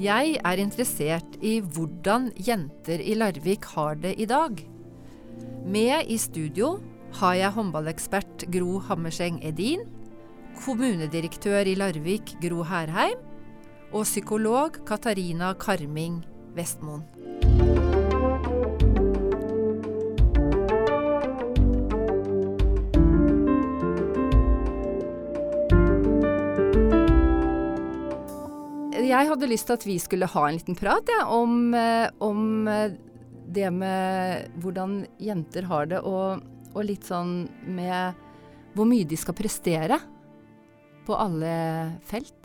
Jeg 0.00 0.38
er 0.48 0.60
interessert 0.62 1.34
i 1.44 1.58
hvordan 1.60 2.30
jenter 2.40 3.02
i 3.04 3.12
Larvik 3.18 3.66
har 3.74 3.98
det 4.00 4.14
i 4.16 4.24
dag. 4.24 4.62
Med 5.68 6.08
i 6.08 6.16
studio 6.16 6.78
har 7.18 7.34
jeg 7.36 7.52
håndballekspert 7.52 8.46
Gro 8.48 8.78
Hammerseng 8.86 9.42
Edin, 9.44 9.84
kommunedirektør 10.62 11.68
i 11.68 11.76
Larvik 11.76 12.32
Gro 12.40 12.64
Herheim 12.64 13.20
og 13.92 14.08
psykolog 14.08 14.80
Katarina 14.88 15.52
Karming 15.60 16.22
Vestmoen. 16.56 17.04
Jeg 29.10 29.26
hadde 29.26 29.48
lyst 29.50 29.66
til 29.66 29.78
at 29.78 29.86
vi 29.88 29.96
skulle 29.98 30.28
ha 30.30 30.46
en 30.46 30.58
liten 30.58 30.76
prat 30.78 31.08
ja, 31.10 31.24
om, 31.34 31.74
eh, 31.74 32.06
om, 32.22 32.68
eh, 32.70 32.92
det 33.50 33.70
med 33.74 34.60
hvordan 34.62 35.00
jenter 35.18 35.66
har 35.66 35.88
det, 35.90 36.02
og, 36.06 36.44
og, 36.70 36.82
litt 36.86 37.08
sånn 37.08 37.48
med 37.66 38.18
hvor 38.76 38.86
mye 38.86 39.08
de 39.08 39.18
skal 39.18 39.34
prestere 39.34 39.98
på 41.08 41.16
alle 41.18 41.50
felt. 42.06 42.36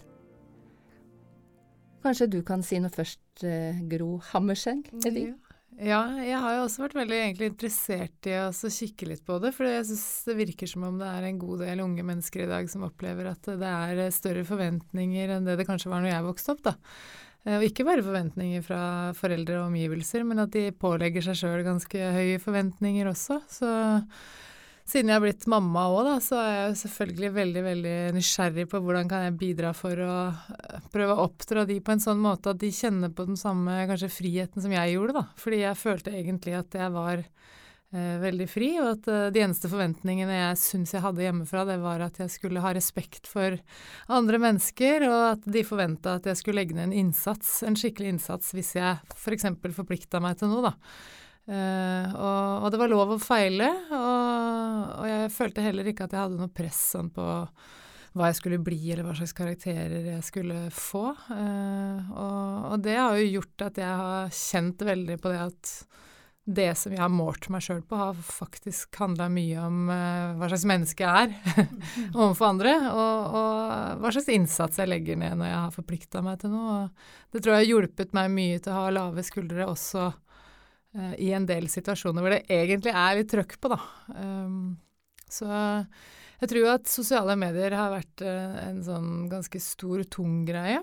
Kanskje 2.06 2.30
du 2.34 2.40
kan 2.46 2.66
si 2.66 2.80
noe 2.82 2.94
først, 2.94 3.22
eh, 3.46 3.78
Gro 3.90 4.16
Hammerseng? 4.32 4.82
Ja. 5.06 5.36
Ja, 5.76 6.06
jeg 6.24 6.38
har 6.40 6.54
jo 6.56 6.62
også 6.70 6.86
vært 6.86 6.96
veldig 6.96 7.18
egentlig 7.18 7.48
interessert 7.52 8.28
i 8.32 8.36
å 8.40 8.48
kikke 8.54 9.10
litt 9.10 9.26
på 9.28 9.36
det. 9.44 9.52
For 9.58 9.68
jeg 9.68 9.84
syns 9.90 10.06
det 10.30 10.38
virker 10.38 10.70
som 10.72 10.86
om 10.88 11.02
det 11.02 11.10
er 11.10 11.28
en 11.28 11.42
god 11.42 11.66
del 11.66 11.84
unge 11.84 12.06
mennesker 12.08 12.46
i 12.46 12.48
dag 12.48 12.70
som 12.72 12.86
opplever 12.88 13.28
at 13.34 13.50
det 13.60 13.72
er 13.72 14.16
større 14.16 14.46
forventninger 14.48 15.36
enn 15.36 15.48
det 15.48 15.58
det 15.60 15.68
kanskje 15.68 15.92
var 15.92 16.06
når 16.06 16.14
jeg 16.14 16.28
vokste 16.30 16.56
opp, 16.56 16.64
da. 16.70 16.76
Eh, 17.44 17.58
og 17.58 17.68
ikke 17.68 17.86
bare 17.88 18.06
forventninger 18.06 18.64
fra 18.64 18.82
foreldre 19.20 19.60
og 19.60 19.68
omgivelser, 19.74 20.24
men 20.24 20.46
at 20.46 20.56
de 20.56 20.70
pålegger 20.80 21.28
seg 21.28 21.42
sjøl 21.42 21.68
ganske 21.68 22.10
høye 22.22 22.40
forventninger 22.44 23.12
også. 23.12 23.42
Så 23.52 23.76
siden 24.86 25.10
jeg 25.10 25.18
har 25.18 25.24
blitt 25.24 25.48
mamma 25.50 25.88
òg, 25.90 26.10
så 26.22 26.38
er 26.40 26.52
jeg 26.54 26.80
selvfølgelig 26.84 27.32
veldig 27.36 27.64
veldig 27.66 27.96
nysgjerrig 28.16 28.68
på 28.70 28.82
hvordan 28.86 29.10
kan 29.10 29.26
jeg 29.26 29.38
bidra 29.42 29.74
for 29.78 29.98
å 29.98 30.18
eh, 30.30 30.84
prøve 30.94 31.16
å 31.16 31.26
oppdra 31.26 31.66
de 31.66 31.80
på 31.82 31.96
en 31.96 32.04
sånn 32.04 32.22
måte 32.22 32.54
at 32.54 32.62
de 32.62 32.70
kjenner 32.74 33.14
på 33.14 33.26
den 33.26 33.40
samme 33.40 33.82
kanskje 33.90 34.14
friheten 34.14 34.62
som 34.62 34.76
jeg 34.76 34.94
gjorde, 34.94 35.18
da. 35.18 35.26
Fordi 35.42 35.64
jeg 35.64 35.82
følte 35.82 36.14
egentlig 36.14 36.54
at 36.60 36.78
jeg 36.78 36.94
var 36.94 37.26
eh, 37.26 38.16
veldig 38.22 38.50
fri, 38.52 38.70
og 38.84 38.92
at 38.92 39.10
eh, 39.10 39.26
de 39.34 39.44
eneste 39.48 39.74
forventningene 39.74 40.38
jeg 40.38 40.62
syns 40.68 40.94
jeg 40.94 41.06
hadde 41.08 41.26
hjemmefra, 41.26 41.66
det 41.66 41.82
var 41.82 42.06
at 42.06 42.22
jeg 42.22 42.38
skulle 42.38 42.62
ha 42.62 42.78
respekt 42.78 43.26
for 43.32 43.58
andre 44.22 44.44
mennesker, 44.46 45.10
og 45.10 45.20
at 45.34 45.52
de 45.58 45.66
forventa 45.66 46.20
at 46.20 46.30
jeg 46.30 46.44
skulle 46.44 46.62
legge 46.62 46.78
ned 46.78 46.92
en 46.92 47.00
innsats, 47.08 47.58
en 47.66 47.80
skikkelig 47.80 48.20
innsats, 48.20 48.54
hvis 48.54 48.76
jeg 48.78 49.02
f.eks. 49.18 49.50
For 49.66 49.82
forplikta 49.82 50.22
meg 50.22 50.38
til 50.38 50.54
noe, 50.54 50.70
da. 50.70 50.78
Uh, 51.46 52.10
og, 52.18 52.64
og, 52.64 52.72
det 52.74 52.80
var 52.82 52.90
lov 52.90 53.12
å 53.14 53.22
feile, 53.22 53.68
og, 53.94 54.94
og, 54.98 55.04
jeg 55.06 55.34
følte 55.36 55.66
heller 55.66 55.92
ikke 55.92 56.08
at 56.08 56.16
jeg 56.16 56.24
hadde 56.24 56.40
noe 56.40 56.50
press 56.50 56.80
sånn 56.96 57.12
på 57.14 57.26
hva 58.16 58.30
jeg 58.32 58.38
skulle 58.40 58.62
bli, 58.64 58.80
eller 58.90 59.06
hva 59.06 59.14
slags 59.18 59.36
karakterer 59.36 60.08
jeg 60.08 60.24
skulle 60.26 60.64
få. 60.74 61.12
Uh, 61.30 62.10
og, 62.16 62.72
og, 62.72 62.80
det 62.82 62.98
har 62.98 63.20
jo 63.20 63.30
gjort 63.38 63.68
at 63.68 63.78
jeg 63.84 64.02
har 64.02 64.34
kjent 64.34 64.88
veldig 64.90 65.20
på 65.22 65.36
det 65.36 65.44
at 65.44 65.76
det 66.46 66.68
som 66.78 66.94
jeg 66.94 67.02
har 67.02 67.10
målt 67.10 67.48
meg 67.50 67.64
sjøl 67.66 67.82
på, 67.86 67.98
har 67.98 68.18
faktisk 68.18 68.98
handla 69.02 69.28
mye 69.34 69.62
om 69.66 69.88
uh, 69.90 70.34
hva 70.40 70.50
slags 70.50 70.66
menneske 70.70 71.06
jeg 71.06 71.30
er 71.30 71.70
overfor 72.20 72.52
andre, 72.56 72.76
og, 72.90 73.40
hva 74.02 74.18
slags 74.18 74.34
innsats 74.34 74.82
jeg 74.82 74.90
legger 74.90 75.22
ned 75.22 75.38
når 75.42 75.52
jeg 75.52 75.62
har 75.62 75.78
forplikta 75.78 76.26
meg 76.26 76.42
til 76.42 76.58
noe. 76.58 76.84
Og 76.86 77.36
det 77.36 77.42
tror 77.44 77.54
jeg 77.54 77.68
har 77.68 77.74
hjulpet 77.74 78.18
meg 78.18 78.34
mye 78.34 78.62
til 78.62 78.74
å 78.74 78.82
ha 78.82 78.94
lave 78.98 79.26
skuldre 79.26 79.70
også 79.70 80.10
i 80.96 81.32
en 81.36 81.46
del 81.48 81.68
situasjoner 81.72 82.24
hvor 82.24 82.36
det 82.36 82.46
egentlig 82.52 82.94
er 82.96 83.18
litt 83.20 83.32
trøkk 83.32 83.58
på, 83.60 83.72
da. 83.74 83.80
Um, 84.16 84.76
så 85.32 85.50
jeg 86.42 86.52
tror 86.52 86.68
at 86.76 86.92
sosiale 86.92 87.36
medier 87.40 87.76
har 87.76 87.94
vært 87.94 88.24
uh, 88.26 88.60
en 88.68 88.82
sånn 88.86 89.10
ganske 89.32 89.60
stor, 89.64 90.04
tung 90.12 90.44
greie. 90.48 90.82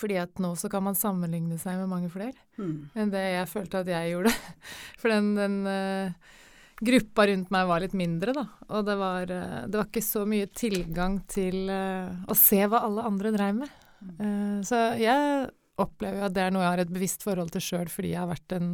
Fordi 0.00 0.16
at 0.22 0.40
nå 0.40 0.54
så 0.56 0.70
kan 0.72 0.84
man 0.86 0.96
sammenligne 0.96 1.58
seg 1.60 1.76
med 1.76 1.90
mange 1.90 2.08
flere 2.08 2.38
mm. 2.56 2.94
enn 2.96 3.10
det 3.12 3.20
jeg 3.20 3.50
følte 3.50 3.82
at 3.82 3.90
jeg 3.90 4.14
gjorde. 4.14 4.32
For 5.02 5.12
den, 5.12 5.34
den 5.36 5.58
uh, 5.68 6.36
gruppa 6.80 7.26
rundt 7.28 7.52
meg 7.52 7.68
var 7.68 7.84
litt 7.84 7.96
mindre, 7.98 8.32
da. 8.36 8.46
Og 8.70 8.86
det 8.88 8.96
var, 8.96 9.28
det 9.28 9.76
var 9.76 9.90
ikke 9.90 10.04
så 10.04 10.24
mye 10.28 10.48
tilgang 10.56 11.18
til 11.28 11.68
å 11.68 12.36
se 12.38 12.62
hva 12.64 12.86
alle 12.86 13.04
andre 13.04 13.34
dreiv 13.36 13.60
med. 13.60 13.78
Mm. 14.00 14.62
så 14.64 14.78
jeg 14.96 15.50
opplever 15.86 16.26
at 16.26 16.36
det 16.36 16.44
er 16.44 16.54
noe 16.54 16.64
jeg 16.64 16.74
har 16.74 16.84
et 16.84 16.94
bevisst 16.94 17.26
forhold 17.26 17.52
til 17.54 17.64
sjøl, 17.64 17.90
fordi 17.92 18.14
jeg 18.14 18.22
har 18.22 18.30
vært 18.30 18.54
en, 18.56 18.68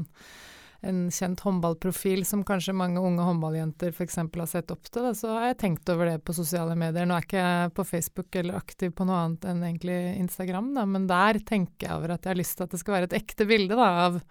en 0.86 1.00
kjent 1.14 1.42
håndballprofil 1.46 2.26
som 2.28 2.44
kanskje 2.46 2.76
mange 2.76 3.02
unge 3.02 3.24
håndballjenter 3.26 3.94
f.eks. 3.94 4.20
har 4.22 4.50
sett 4.50 4.74
opp 4.74 4.90
til. 4.90 5.08
Da. 5.08 5.14
Så 5.18 5.32
har 5.34 5.48
jeg 5.50 5.60
tenkt 5.64 5.94
over 5.94 6.12
det 6.12 6.20
på 6.26 6.36
sosiale 6.36 6.76
medier. 6.78 7.08
Nå 7.08 7.16
er 7.16 7.24
jeg 7.24 7.30
ikke 7.30 7.46
jeg 7.46 7.74
på 7.78 7.88
Facebook 7.92 8.40
eller 8.42 8.60
aktiv 8.60 8.94
på 8.96 9.08
noe 9.08 9.24
annet 9.24 9.50
enn 9.50 9.64
egentlig 9.70 9.98
Instagram, 10.26 10.72
da, 10.78 10.86
men 10.90 11.10
der 11.10 11.42
tenker 11.46 11.88
jeg 11.88 11.98
over 11.98 12.16
at 12.16 12.24
jeg 12.24 12.34
har 12.34 12.42
lyst 12.42 12.58
til 12.58 12.68
at 12.68 12.76
det 12.76 12.82
skal 12.84 12.98
være 12.98 13.10
et 13.10 13.20
ekte 13.22 13.48
bilde 13.48 13.78
da, 13.78 13.90
av 14.06 14.22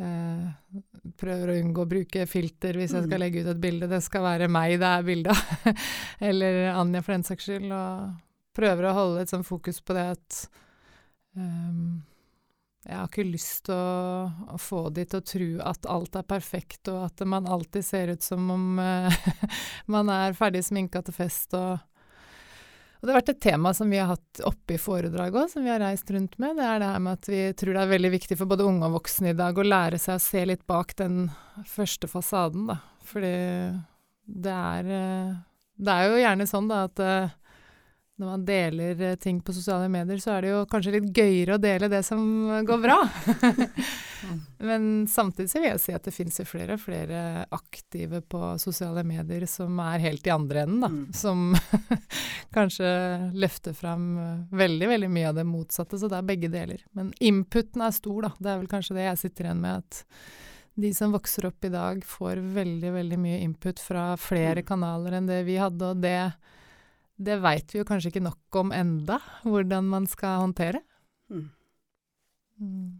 Uh, 0.00 0.48
prøver 1.20 1.52
å 1.52 1.56
unngå 1.60 1.84
å 1.84 1.88
bruke 1.90 2.24
filter 2.26 2.78
hvis 2.80 2.94
jeg 2.96 3.04
skal 3.04 3.18
mm. 3.18 3.22
legge 3.22 3.42
ut 3.44 3.50
et 3.52 3.60
bilde. 3.60 3.88
Det 3.90 4.00
skal 4.02 4.24
være 4.24 4.48
meg 4.50 4.78
det 4.80 4.88
er 4.88 5.06
bilde 5.06 5.34
av. 5.34 5.82
Eller 6.30 6.72
Anja 6.72 7.02
for 7.04 7.14
den 7.14 7.26
saks 7.28 7.48
skyld. 7.48 7.68
Og 7.76 8.56
prøver 8.56 8.88
å 8.88 8.96
holde 8.96 9.24
et 9.24 9.32
sånn 9.32 9.46
fokus 9.46 9.82
på 9.84 9.96
det 9.96 10.06
at 10.16 10.40
Um, 11.36 12.02
jeg 12.82 12.98
har 12.98 13.06
ikke 13.06 13.24
lyst 13.28 13.68
til 13.68 13.76
å, 13.78 14.26
å, 14.56 14.58
få 14.58 14.88
de 14.90 15.04
til 15.06 15.20
å 15.20 15.26
tro 15.26 15.48
at 15.70 15.86
alt 15.90 16.16
er 16.18 16.26
perfekt, 16.26 16.88
og 16.90 17.04
at 17.06 17.22
man 17.30 17.46
alltid 17.46 17.86
ser 17.86 18.10
ut 18.10 18.26
som 18.26 18.50
om 18.50 18.80
uh, 18.82 19.30
man 19.94 20.10
er 20.10 20.34
ferdig 20.34 20.64
sminka 20.66 21.04
til 21.06 21.14
fest. 21.14 21.54
Og, 21.54 21.78
og, 21.78 23.04
det 23.04 23.12
har 23.12 23.20
vært 23.20 23.32
et 23.36 23.44
tema 23.46 23.70
som 23.76 23.92
vi 23.92 24.00
har 24.02 24.10
hatt 24.10 24.42
oppe 24.48 24.74
i 24.74 24.80
foredraget 24.82 25.38
òg, 25.44 25.52
som 25.52 25.62
vi 25.62 25.70
har 25.70 25.82
reist 25.84 26.10
rundt 26.10 26.34
med. 26.42 26.58
Det 26.58 26.66
er 26.66 26.82
det 26.82 26.90
her 26.90 27.04
med 27.06 27.20
at 27.20 27.30
vi 27.30 27.44
tror 27.62 27.78
det 27.78 27.84
er 27.84 27.94
veldig 27.94 28.12
viktig 28.16 28.40
for 28.40 28.50
både 28.50 28.66
unge 28.66 28.90
og 28.90 28.98
voksne 28.98 29.30
i 29.30 29.38
dag 29.38 29.62
å 29.62 29.68
lære 29.68 30.02
seg 30.02 30.18
å 30.18 30.26
se 30.26 30.42
litt 30.50 30.66
bak 30.66 30.96
den 30.98 31.28
første 31.70 32.10
fasaden, 32.10 32.66
da. 32.72 32.80
Fordi 33.06 33.36
det 34.42 34.58
er, 34.58 34.90
uh, 34.90 35.38
det 35.78 35.94
er 35.94 36.10
jo 36.10 36.20
gjerne 36.26 36.50
sånn 36.50 36.66
da 36.70 36.82
at 36.90 37.06
uh, 37.06 37.38
når 38.22 38.30
man 38.30 38.44
deler 38.46 39.00
eh, 39.02 39.18
ting 39.18 39.40
på 39.42 39.52
sosiale 39.54 39.88
medier, 39.90 40.20
så 40.22 40.36
er 40.36 40.44
det 40.44 40.52
jo 40.52 40.62
kanskje 40.70 40.94
litt 40.94 41.10
gøyere 41.16 41.56
å 41.56 41.62
dele 41.62 41.90
det 41.90 42.04
som 42.06 42.22
går 42.66 42.82
bra. 42.84 42.98
Men 44.62 45.08
samtidig 45.10 45.50
så 45.50 45.58
vil 45.58 45.72
jeg 45.72 45.82
si 45.82 45.94
at 45.96 46.04
det 46.06 46.14
finnes 46.14 46.38
jo 46.38 46.46
flere 46.46 46.76
og 46.76 46.82
flere 46.84 47.22
aktive 47.50 48.20
på 48.22 48.52
sosiale 48.62 49.02
medier 49.06 49.48
som 49.50 49.80
er 49.82 50.04
helt 50.04 50.26
i 50.28 50.34
andre 50.34 50.62
enden, 50.62 50.84
da. 50.84 50.92
Mm. 50.92 51.08
Som 51.18 51.42
kanskje 52.56 52.92
løfter 53.34 53.74
fram 53.74 54.06
eh, 54.22 54.38
veldig, 54.62 54.92
veldig 54.94 55.10
mye 55.18 55.32
av 55.32 55.40
det 55.40 55.48
motsatte. 55.48 55.98
Så 55.98 56.12
det 56.12 56.20
er 56.20 56.30
begge 56.30 56.52
deler. 56.52 56.86
Men 56.94 57.10
inputen 57.18 57.82
er 57.82 57.98
stor, 57.98 58.28
da. 58.28 58.32
Det 58.38 58.54
er 58.54 58.62
vel 58.62 58.70
kanskje 58.70 59.00
det 59.00 59.08
jeg 59.08 59.22
sitter 59.26 59.50
igjen 59.50 59.66
med. 59.66 59.82
at 59.82 60.04
de 60.74 60.94
som 60.94 61.12
vokser 61.12 61.50
opp 61.50 61.66
i 61.66 61.72
dag, 61.72 62.06
får 62.06 62.38
veldig, 62.54 62.94
veldig 62.94 63.18
mye 63.20 63.42
input 63.44 63.82
fra 63.82 64.12
flere 64.16 64.62
mm. 64.62 64.66
kanaler 64.70 65.18
enn 65.18 65.28
det 65.28 65.42
vi 65.44 65.58
hadde, 65.60 65.90
og 65.90 66.00
det 66.00 66.30
det 67.24 67.38
veit 67.42 67.72
vi 67.74 67.80
jo 67.80 67.86
kanskje 67.88 68.12
ikke 68.12 68.24
nok 68.24 68.58
om 68.60 68.72
enda, 68.74 69.18
hvordan 69.46 69.88
man 69.92 70.08
skal 70.10 70.42
håndtere. 70.44 70.82
Mm. 71.32 71.46
Mm. 72.62 72.90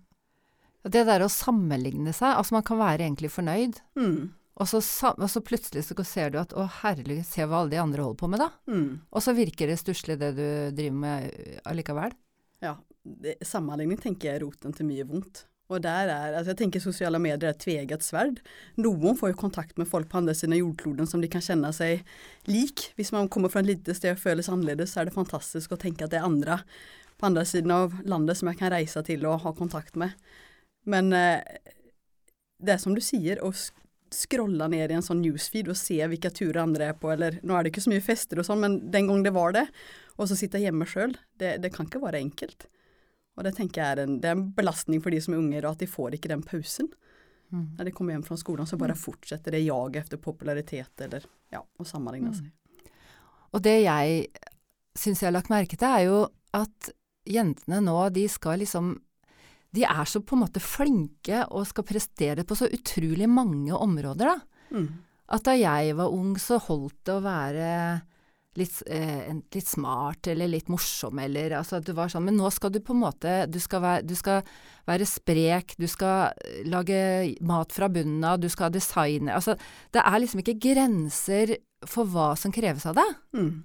Det 0.93 1.03
der 1.06 1.22
å 1.22 1.31
sammenligne 1.31 2.15
seg, 2.15 2.34
altså 2.34 2.56
man 2.56 2.65
kan 2.66 2.81
være 2.81 3.06
egentlig 3.06 3.31
fornøyd, 3.31 3.78
mm. 3.99 4.16
og, 4.59 4.66
så, 4.66 4.81
og, 5.12 5.28
så, 5.31 5.43
plutselig 5.47 5.84
så 5.87 6.06
ser 6.06 6.32
du 6.34 6.41
at 6.41 6.55
å 6.59 6.66
herregud, 6.81 7.22
se 7.27 7.47
hva 7.47 7.62
alle 7.62 7.75
de 7.77 7.82
andre 7.82 8.03
holder 8.03 8.19
på 8.19 8.31
med, 8.32 8.43
da. 8.43 8.50
Mm. 8.72 8.88
Og 9.11 9.22
så 9.22 9.37
virker 9.37 9.71
det 9.71 9.78
stusslig 9.78 10.19
det 10.19 10.32
du 10.38 10.47
driver 10.75 10.99
med 11.05 11.62
allikevel. 11.71 12.16
Ja, 12.62 12.77
det, 13.03 13.38
sammenligning 13.47 14.00
tenker 14.02 14.31
jeg 14.31 14.41
er 14.41 14.46
roten 14.46 14.75
til 14.75 14.91
mye 14.91 15.06
vondt. 15.06 15.46
Og 15.72 15.80
der 15.84 16.10
er, 16.12 16.36
altså 16.36 16.52
jeg 16.52 16.60
tenker 16.60 16.82
sosiale 16.84 17.20
medier 17.22 17.48
er 17.48 17.56
et 17.56 17.62
tveegget 17.64 18.04
sverd. 18.04 18.40
Noen 18.80 19.16
får 19.19 19.32
jo 19.32 19.40
kontakt 19.40 19.78
med 19.80 19.88
folk 19.88 20.10
på 20.12 20.20
andre 20.20 20.34
siden 20.36 20.56
av 20.56 20.62
jordkloden 20.62 21.08
som 21.08 21.22
de 21.24 21.30
kan 21.32 21.44
kjenne 21.44 21.70
seg 21.76 22.02
lik. 22.50 22.90
Hvis 22.98 23.12
man 23.14 23.30
kommer 23.32 23.52
fra 23.52 23.62
et 23.64 23.70
lite 23.72 23.96
sted 23.96 24.16
og 24.16 24.20
føles 24.22 24.50
annerledes, 24.52 24.92
så 24.92 25.02
er 25.02 25.08
det 25.08 25.16
fantastisk 25.16 25.72
å 25.72 25.80
tenke 25.80 26.04
at 26.04 26.12
det 26.12 26.20
er 26.20 26.28
andre 26.28 26.60
på 27.16 27.28
andre 27.28 27.44
siden 27.48 27.72
av 27.72 27.94
landet 28.08 28.38
som 28.38 28.50
jeg 28.50 28.58
kan 28.60 28.72
reise 28.74 29.02
til 29.06 29.24
og 29.30 29.44
ha 29.46 29.54
kontakt 29.56 29.96
med. 30.00 30.16
Men 30.90 31.12
eh, 31.14 31.40
det 32.62 32.76
er 32.76 32.82
som 32.82 32.96
du 32.96 33.02
sier, 33.04 33.40
å 33.42 33.52
scrolle 34.12 34.66
ned 34.69 34.90
i 34.90 34.96
en 34.96 35.04
sånn 35.04 35.22
newsfeed 35.24 35.70
og 35.72 35.78
se 35.78 35.96
hvilke 35.96 36.32
turer 36.34 36.62
andre 36.64 36.90
er 36.90 36.98
på, 36.98 37.12
eller 37.14 37.38
nå 37.46 37.56
er 37.56 37.64
det 37.64 37.72
ikke 37.72 37.84
så 37.86 37.92
mye 37.94 38.04
fester 38.04 38.42
og 38.42 38.48
sånn, 38.48 38.60
men 38.60 38.78
den 38.92 39.08
gang 39.08 39.22
det 39.24 39.32
var 39.34 39.54
det, 39.56 39.64
og 40.19 40.28
så 40.28 40.36
sitte 40.36 40.60
hjemme 40.60 40.86
sjøl, 40.88 41.14
det, 41.40 41.56
det 41.64 41.72
kan 41.72 41.88
ikke 41.88 42.02
være 42.02 42.20
enkelt. 42.20 42.66
Og 43.37 43.46
det 43.46 43.55
tenker 43.56 43.81
jeg 43.81 43.94
er 43.96 44.02
en, 44.05 44.19
det 44.20 44.29
er 44.29 44.37
en 44.37 44.49
belastning 44.56 45.00
for 45.05 45.14
de 45.14 45.20
som 45.25 45.34
er 45.34 45.40
unger, 45.40 45.64
og 45.64 45.76
at 45.76 45.84
de 45.84 45.88
får 45.90 46.17
ikke 46.19 46.31
den 46.32 46.44
pausen. 46.44 46.90
Mm. 47.52 47.69
Når 47.79 47.88
de 47.88 47.93
kommer 47.96 48.17
hjem 48.17 48.25
fra 48.26 48.38
skolen, 48.40 48.69
så 48.69 48.79
bare 48.81 48.96
mm. 48.96 49.02
fortsetter 49.02 49.56
det 49.56 49.62
jaget 49.64 50.06
etter 50.06 50.20
popularitet 50.20 51.05
eller 51.05 51.25
ja, 51.52 51.62
å 51.62 51.87
sammenligne 51.88 52.32
mm. 52.32 52.40
seg. 52.40 52.90
Og 53.52 53.64
det 53.64 53.79
jeg 53.84 54.26
syns 54.96 55.23
jeg 55.23 55.29
har 55.29 55.37
lagt 55.37 55.52
merke 55.52 55.76
til, 55.76 55.88
er 55.88 56.06
jo 56.08 56.19
at 56.56 56.93
jentene 57.29 57.81
nå, 57.84 57.96
de 58.12 58.26
skal 58.29 58.61
liksom 58.62 58.96
De 59.73 59.84
er 59.88 60.05
så 60.05 60.20
på 60.20 60.37
en 60.37 60.43
måte 60.43 60.61
flinke 60.61 61.46
og 61.49 61.64
skal 61.64 61.87
prestere 61.88 62.44
på 62.44 62.56
så 62.58 62.67
utrolig 62.69 63.25
mange 63.25 63.73
områder, 63.73 64.29
da. 64.29 64.67
Mm. 64.76 64.88
At 65.32 65.46
da 65.46 65.55
jeg 65.56 65.94
var 65.96 66.12
ung, 66.12 66.34
så 66.37 66.58
holdt 66.61 66.99
det 67.08 67.14
å 67.14 67.23
være 67.25 67.69
litt, 68.60 68.82
eh, 68.87 69.32
litt 69.54 69.69
smart 69.69 70.28
eller 70.28 70.50
litt 70.50 70.69
morsom, 70.72 71.19
eller 71.22 71.56
altså 71.58 71.78
at 71.78 71.87
du 71.87 71.93
var 71.96 72.12
sånn 72.12 72.26
Men 72.26 72.37
nå 72.40 72.50
skal 72.52 72.72
du 72.75 72.81
på 72.84 72.93
en 72.93 73.02
måte 73.04 73.34
Du 73.50 73.58
skal 73.62 73.82
være, 73.84 74.04
du 74.06 74.14
skal 74.19 74.43
være 74.88 75.08
sprek, 75.08 75.75
du 75.81 75.88
skal 75.90 76.32
eh, 76.44 76.62
lage 76.69 77.00
mat 77.40 77.72
fra 77.72 77.88
bunnen 77.93 78.25
av, 78.28 78.40
du 78.43 78.49
skal 78.52 78.72
designe 78.75 79.32
Altså, 79.34 79.56
det 79.94 80.04
er 80.04 80.22
liksom 80.22 80.44
ikke 80.44 80.60
grenser 80.60 81.56
for 81.88 82.06
hva 82.06 82.32
som 82.38 82.52
kreves 82.54 82.84
av 82.87 82.94
deg. 82.94 83.14
Mm. 83.34 83.64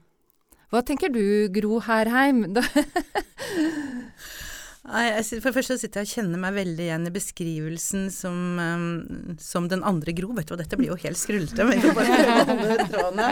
Hva 0.73 0.81
tenker 0.81 1.11
du, 1.13 1.47
Gro 1.53 1.77
Herheim? 1.85 2.47
For 4.87 5.49
det 5.49 5.55
første 5.57 5.75
sitter 5.81 6.03
jeg 6.03 6.07
og 6.07 6.13
kjenner 6.15 6.39
meg 6.39 6.55
veldig 6.55 6.85
igjen 6.85 7.09
i 7.09 7.11
beskrivelsen 7.11 8.05
som, 8.13 8.37
um, 8.55 9.35
som 9.41 9.67
den 9.67 9.83
andre 9.83 10.13
Gro. 10.15 10.31
Vet 10.37 10.47
du 10.47 10.53
hva, 10.55 10.61
dette 10.61 10.79
blir 10.79 10.93
jo 10.93 10.99
helt 11.01 11.19
skrullete, 11.19 11.65
men 11.67 11.75
jeg 11.75 11.89
kan 11.89 11.97
bare 11.97 12.45
holde 12.53 12.87
trådene. 12.93 13.27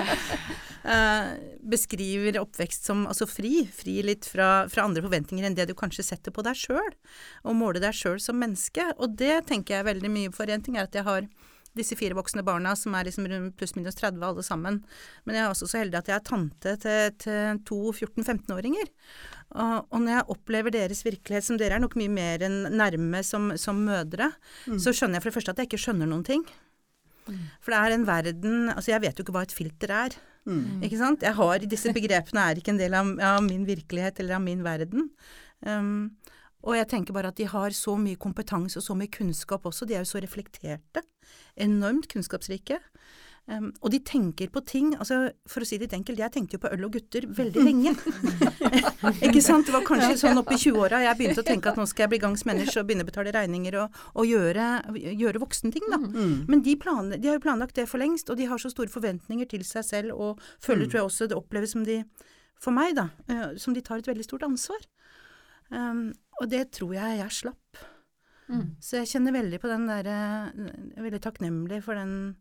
Uh, 0.85 1.31
beskriver 1.65 2.41
oppvekst 2.41 2.91
som 2.91 3.05
altså 3.09 3.25
fri. 3.29 3.63
Fri 3.71 4.01
litt 4.05 4.27
fra, 4.27 4.67
fra, 4.69 4.83
andre 4.83 5.05
forventninger 5.05 5.47
enn 5.47 5.55
det 5.57 5.69
du 5.71 5.75
kanskje 5.79 6.05
setter 6.05 6.35
på 6.35 6.43
deg 6.45 6.59
sjøl. 6.59 6.91
Og 7.47 7.57
måler 7.57 7.81
deg 7.87 7.95
sjøl 7.95 8.19
som 8.21 8.37
menneske. 8.41 8.91
Og 8.99 9.15
det 9.17 9.45
tenker 9.47 9.79
jeg 9.79 9.89
veldig 9.93 10.11
mye 10.11 10.35
for. 10.35 10.51
En 10.51 10.65
ting 10.65 10.75
er 10.75 10.89
at 10.89 10.99
jeg 10.99 11.07
har 11.07 11.29
disse 11.77 11.97
fire 11.99 12.17
voksne 12.17 12.43
barna 12.45 12.73
som 12.79 12.95
er 12.97 13.07
liksom 13.07 13.27
pluss 13.57 13.75
minus 13.77 13.97
30 13.99 14.23
alle 14.25 14.43
sammen. 14.45 14.81
Men 15.25 15.37
jeg 15.37 15.43
er 15.45 15.53
også 15.53 15.69
så 15.69 15.81
heldig 15.81 15.99
at 15.99 16.11
jeg 16.11 16.17
er 16.17 16.27
tante 16.27 16.75
til, 16.83 17.15
til 17.21 17.63
to 17.67 17.79
14-15-åringer. 17.93 18.91
Og, 19.55 19.75
og, 19.89 19.97
når 20.01 20.11
jeg 20.11 20.29
opplever 20.35 20.73
deres 20.73 21.03
virkelighet, 21.05 21.47
som 21.47 21.59
dere 21.59 21.77
er 21.77 21.83
nok 21.83 21.97
mye 21.99 22.11
mer 22.11 22.45
enn 22.47 22.61
nærme 22.75 23.21
som, 23.27 23.51
som 23.61 23.83
mødre, 23.87 24.31
mm. 24.65 24.79
så 24.81 24.93
skjønner 24.95 25.19
jeg 25.19 25.25
for 25.25 25.31
det 25.31 25.37
første 25.39 25.55
at 25.55 25.61
jeg 25.61 25.71
ikke 25.71 25.83
skjønner 25.85 26.09
noen 26.11 26.25
ting. 26.27 26.45
Mm. 27.25 27.41
For 27.63 27.73
det 27.73 27.77
er 27.81 27.93
en 27.95 28.05
verden 28.05 28.57
Altså, 28.69 28.91
jeg 28.91 29.01
vet 29.01 29.17
jo 29.17 29.23
ikke 29.25 29.33
hva 29.33 29.45
et 29.47 29.55
filter 29.55 29.93
er. 29.95 30.17
Mm. 30.45 30.83
Ikke 30.85 30.99
sant? 30.99 31.25
Jeg 31.25 31.33
har 31.37 31.65
Disse 31.65 31.93
begrepene 31.95 32.43
er 32.51 32.61
ikke 32.61 32.75
en 32.75 32.81
del 32.81 32.93
av, 32.97 33.09
av 33.17 33.41
min 33.45 33.65
virkelighet 33.67 34.21
eller 34.21 34.37
av 34.37 34.45
min 34.45 34.61
verden. 34.65 35.09
Um, 35.65 36.13
og 36.65 36.77
jeg 36.79 36.89
tenker 36.91 37.15
bare 37.15 37.29
at 37.33 37.37
de 37.39 37.47
har 37.49 37.75
så 37.77 37.95
mye 37.99 38.19
kompetanse 38.19 38.79
og 38.81 38.85
så 38.85 38.97
mye 38.97 39.11
kunnskap 39.13 39.65
også. 39.69 39.85
De 39.85 39.97
er 39.97 40.03
jo 40.03 40.09
så 40.09 40.21
reflekterte. 40.23 41.05
Enormt 41.61 42.09
kunnskapsrike. 42.11 42.79
Um, 43.45 43.67
og 43.85 43.91
de 43.93 43.99
tenker 44.01 44.49
på 44.49 44.61
ting 44.65 44.87
altså 44.95 45.27
For 45.45 45.61
å 45.61 45.65
si 45.69 45.77
det 45.77 45.85
litt 45.85 45.91
enkelt, 45.93 46.17
jeg 46.17 46.33
tenkte 46.33 46.57
jo 46.57 46.61
på 46.63 46.69
øl 46.73 46.87
og 46.87 46.95
gutter 46.95 47.27
veldig 47.29 47.61
lenge. 47.61 47.91
ikke 49.27 49.43
sant? 49.45 49.67
Det 49.67 49.75
var 49.75 49.85
kanskje 49.85 50.15
sånn 50.17 50.41
oppi 50.41 50.57
i 50.57 50.63
20-åra 50.63 51.03
jeg 51.03 51.19
begynte 51.19 51.43
å 51.43 51.45
tenke 51.45 51.69
at 51.69 51.77
nå 51.77 51.85
skal 51.85 52.07
jeg 52.07 52.15
bli 52.15 52.21
gangs 52.23 52.41
menneske 52.49 52.81
og 52.81 52.89
begynne 52.89 53.05
å 53.05 53.09
betale 53.11 53.35
regninger 53.35 53.77
og, 53.83 53.99
og 54.17 54.25
gjøre, 54.25 54.65
gjøre 54.97 55.43
voksenting, 55.43 55.85
da. 55.93 56.01
Mm. 56.01 56.33
Men 56.49 56.65
de, 56.65 56.73
plan, 56.81 57.13
de, 57.13 57.21
har 57.29 57.37
jo 57.37 57.43
planlagt 57.45 57.77
det 57.77 57.85
for 57.91 58.01
lengst, 58.01 58.33
og 58.33 58.41
de 58.41 58.49
har 58.49 58.61
så 58.61 58.73
store 58.73 58.89
forventninger 58.89 59.51
til 59.53 59.61
seg 59.67 59.85
selv 59.85 60.17
og 60.17 60.41
føler, 60.57 60.87
mm. 60.87 60.89
tror 60.89 61.03
jeg 61.03 61.11
også, 61.11 61.29
det 61.29 61.37
oppleves 61.37 61.77
som 61.77 61.85
de, 61.85 62.01
for 62.57 62.73
meg, 62.73 62.97
da, 62.97 63.11
uh, 63.29 63.53
som 63.61 63.77
de 63.77 63.85
tar 63.85 64.01
et 64.01 64.09
veldig 64.09 64.25
stort 64.25 64.49
ansvar. 64.49 64.89
Um, 65.73 66.07
og 66.41 66.49
det 66.51 66.67
tror 66.75 66.95
jeg 66.97 67.19
jeg 67.21 67.37
slapp. 67.41 67.83
Mm. 68.45 68.75
Så 68.83 68.99
jeg 68.99 69.09
kjenner 69.09 69.33
veldig 69.33 69.59
på 69.61 69.69
den 69.71 69.87
derre 69.89 70.17
er 70.53 71.01
veldig 71.01 71.21
takknemlig 71.23 71.79
for 71.85 71.97
den 71.97 72.35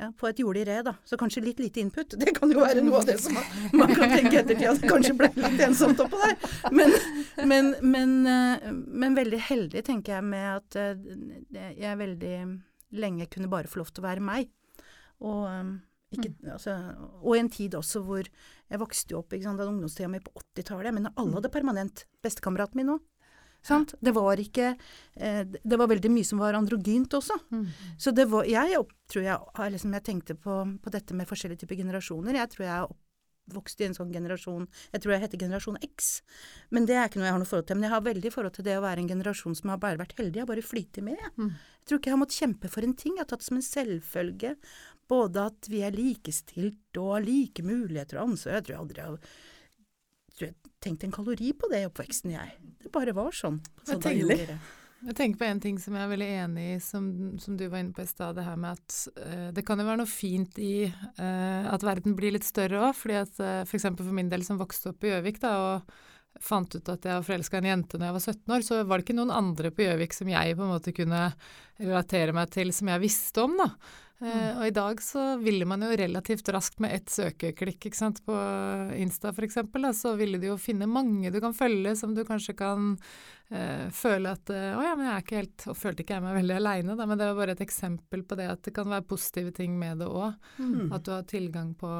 ja, 0.00 0.08
på 0.16 0.28
et 0.30 0.38
jorde 0.40 0.62
i 0.62 0.64
re, 0.64 0.78
da. 0.86 0.94
Så 1.04 1.18
kanskje 1.20 1.42
litt 1.44 1.58
lite 1.60 1.82
input. 1.82 2.14
Det 2.20 2.32
kan 2.36 2.52
jo 2.52 2.62
være 2.62 2.84
noe 2.84 3.02
av 3.02 3.08
det 3.08 3.18
som 3.20 3.36
man, 3.36 3.50
man 3.82 3.92
kan 3.92 4.14
tenke 4.14 4.40
ettertid, 4.40 4.68
at 4.70 4.80
det 4.80 4.88
kanskje 4.88 5.16
ble 5.18 5.28
litt 5.36 5.60
ensomt 5.66 6.00
oppå 6.00 6.20
der. 6.22 6.36
Men, 6.72 6.94
men, 7.50 7.74
men, 7.82 8.16
eh, 8.30 8.70
men, 8.72 9.18
veldig 9.18 9.42
heldig, 9.50 9.84
tenker 9.86 10.16
jeg, 10.16 10.28
med 10.30 10.48
at 10.54 10.80
eh, 10.80 11.76
jeg 11.82 12.00
veldig 12.00 12.34
lenge 13.00 13.28
kunne 13.30 13.50
bare 13.52 13.70
få 13.70 13.82
lov 13.82 13.92
til 13.92 14.02
å 14.02 14.08
være 14.08 14.24
meg. 14.24 14.48
Og, 15.20 15.44
eh, 15.50 15.70
ikke, 16.10 16.32
mm. 16.32 16.50
altså, 16.56 16.76
og 17.22 17.36
i 17.36 17.40
en 17.42 17.50
tid 17.52 17.76
også 17.78 18.02
hvor 18.06 18.26
jeg 18.26 18.82
vokste 18.82 19.16
opp 19.18 19.34
ikke 19.34 19.46
sant, 19.46 19.60
den 19.60 19.72
ungdomstida 19.74 20.10
mi 20.10 20.22
på 20.22 20.32
80-tallet, 20.56 20.94
men 20.96 21.10
alle 21.12 21.38
hadde 21.38 21.52
permanent. 21.54 22.04
Bestekameraten 22.24 22.80
min 22.80 22.94
òg. 22.96 23.06
Sant? 23.66 23.92
Det 24.00 24.14
var 24.16 24.40
ikke 24.40 24.70
eh, 24.72 25.42
Det 25.44 25.76
var 25.76 25.90
veldig 25.90 26.08
mye 26.08 26.24
som 26.24 26.40
var 26.40 26.56
androgynt 26.56 27.12
også. 27.18 27.36
Mm. 27.52 27.66
Så 28.00 28.12
det 28.16 28.24
var 28.32 28.48
Jeg 28.48 28.72
tror 29.12 29.26
jeg 29.26 29.72
liksom, 29.74 29.92
Jeg 29.98 30.06
tenkte 30.06 30.34
på, 30.34 30.62
på, 30.80 30.92
dette 30.94 31.16
med 31.16 31.28
forskjellige 31.28 31.64
typer 31.64 31.76
generasjoner. 31.82 32.38
Jeg 32.40 32.52
tror 32.54 32.64
jeg 32.66 32.88
vokste 33.54 33.84
i 33.84 33.88
en 33.90 33.96
sånn 33.96 34.12
generasjon 34.14 34.68
Jeg 34.92 35.02
tror 35.02 35.14
jeg 35.14 35.24
heter 35.24 35.42
generasjon 35.44 35.80
X. 35.86 36.10
Men 36.70 36.88
det 36.88 36.96
er 36.96 37.10
ikke 37.10 37.20
noe 37.20 37.28
jeg 37.28 37.36
har 37.36 37.42
noe 37.42 37.50
forhold 37.50 37.68
til. 37.70 37.80
Men 37.80 37.88
jeg 37.88 37.94
har 37.94 38.06
veldig 38.06 38.32
forhold 38.34 38.56
til 38.56 38.66
det 38.70 38.78
å 38.78 38.86
være 38.86 39.04
en 39.04 39.12
generasjon 39.12 39.58
som 39.60 39.74
har 39.74 39.82
bare 39.82 40.00
vært 40.00 40.16
heldig. 40.18 40.40
Jeg 40.40 40.46
har 40.46 40.52
bare 40.52 40.66
flytet 40.66 41.06
med. 41.06 41.28
Mm. 41.36 41.52
Jeg 41.54 41.90
tror 41.90 42.00
ikke 42.00 42.12
jeg 42.12 42.16
har 42.16 42.24
måttet 42.24 42.40
kjempe 42.44 42.72
for 42.72 42.86
en 42.86 42.96
ting. 43.04 43.16
Jeg 43.16 43.24
har 43.24 43.30
tatt 43.32 43.44
det 43.44 43.50
som 43.50 43.60
en 43.60 43.68
selvfølge. 43.70 44.56
Både 45.10 45.46
at 45.50 45.70
vi 45.70 45.84
er 45.86 45.96
likestilt 45.96 47.00
og 47.02 47.14
har 47.16 47.24
like 47.26 47.64
muligheter 47.66 48.20
og 48.20 48.30
ansvar. 48.30 48.60
Jeg 48.60 48.68
tror 48.68 48.76
jeg 48.76 48.84
aldri 48.84 49.06
har 49.08 49.32
tror 50.40 50.50
jeg 50.50 50.74
tenkte 50.80 51.08
en 51.08 51.14
kalori 51.14 51.52
på 51.56 51.68
det 51.70 51.82
i 51.82 51.88
oppveksten, 51.88 52.32
jeg. 52.32 52.54
Det 52.80 52.92
bare 52.94 53.14
var 53.16 53.34
sånn. 53.36 53.60
Så 53.84 53.98
jeg, 53.98 54.04
tenker, 54.06 54.54
jeg 55.00 55.16
tenker 55.16 55.40
på 55.40 55.46
en 55.48 55.60
ting 55.62 55.78
som 55.80 55.94
jeg 55.96 56.04
er 56.04 56.12
veldig 56.12 56.28
enig 56.42 56.64
i, 56.74 56.76
som, 56.84 57.06
som 57.40 57.56
du 57.56 57.64
var 57.72 57.80
inne 57.80 57.94
på 57.96 58.04
i 58.04 58.10
stad, 58.10 58.36
det 58.36 58.44
her 58.44 58.58
med 58.60 58.76
at 58.76 58.98
uh, 59.16 59.48
det 59.56 59.64
kan 59.66 59.80
jo 59.80 59.86
være 59.88 60.02
noe 60.02 60.10
fint 60.10 60.60
i 60.60 60.74
uh, 60.90 61.70
at 61.72 61.84
verden 61.86 62.16
blir 62.18 62.34
litt 62.36 62.44
større 62.44 62.82
òg. 62.90 62.94
fordi 62.98 63.16
at 63.22 63.40
uh, 63.40 63.62
f.eks. 63.64 63.88
For, 63.88 64.04
for 64.04 64.16
min 64.16 64.28
del 64.32 64.44
som 64.44 64.60
vokste 64.60 64.92
opp 64.92 65.06
i 65.06 65.14
Gjøvik 65.14 65.40
da, 65.40 65.54
og 65.56 66.44
fant 66.44 66.76
ut 66.76 66.92
at 66.92 67.08
jeg 67.08 67.16
var 67.16 67.26
forelska 67.26 67.58
i 67.58 67.62
en 67.64 67.70
jente 67.72 67.98
når 67.98 68.10
jeg 68.10 68.16
var 68.18 68.26
17 68.26 68.54
år, 68.56 68.66
så 68.66 68.82
var 68.84 69.00
det 69.00 69.06
ikke 69.06 69.18
noen 69.18 69.34
andre 69.34 69.72
på 69.74 69.86
Gjøvik 69.86 70.14
som 70.16 70.30
jeg 70.30 70.58
på 70.58 70.66
en 70.66 70.72
måte 70.74 70.94
kunne 70.96 71.24
relatere 71.80 72.36
meg 72.36 72.52
til, 72.52 72.74
som 72.76 72.92
jeg 72.92 73.04
visste 73.08 73.48
om, 73.48 73.56
da. 73.60 73.72
Uh, 74.20 74.58
og 74.58 74.66
i 74.68 74.72
dag 74.76 74.98
så 75.00 75.22
ville 75.40 75.64
man 75.64 75.80
jo 75.80 75.94
relativt 75.96 76.50
raskt 76.52 76.80
med 76.84 76.92
ett 76.92 77.08
søkeklikk 77.08 77.86
ikke 77.88 77.96
sant, 77.96 78.18
på 78.26 78.34
Insta 79.00 79.30
f.eks., 79.32 79.56
så 79.96 80.12
ville 80.18 80.36
du 80.36 80.50
jo 80.50 80.56
finne 80.60 80.88
mange 80.90 81.30
du 81.32 81.38
kan 81.40 81.56
følge 81.56 81.94
som 81.96 82.12
du 82.12 82.20
kanskje 82.28 82.52
kan 82.58 82.90
eh, 83.48 83.86
føle 83.96 84.34
at 84.36 84.52
uh, 84.52 84.76
Å 84.76 84.84
ja, 84.84 84.92
men 84.98 85.06
jeg 85.08 85.14
er 85.14 85.24
ikke 85.24 85.38
helt 85.38 85.64
Og 85.72 85.78
følte 85.78 86.04
ikke 86.04 86.18
jeg 86.18 86.24
meg 86.26 86.36
veldig 86.36 86.58
aleine, 86.58 86.98
men 87.00 87.16
det 87.16 87.30
var 87.30 87.38
bare 87.38 87.54
et 87.56 87.64
eksempel 87.64 88.26
på 88.28 88.36
det 88.36 88.50
at 88.52 88.62
det 88.66 88.74
kan 88.76 88.92
være 88.92 89.08
positive 89.08 89.54
ting 89.56 89.78
med 89.80 90.04
det 90.04 90.10
òg. 90.10 90.36
Mm. 90.60 90.92
At 90.92 91.06
du 91.08 91.14
har 91.14 91.24
tilgang 91.30 91.72
på, 91.80 91.94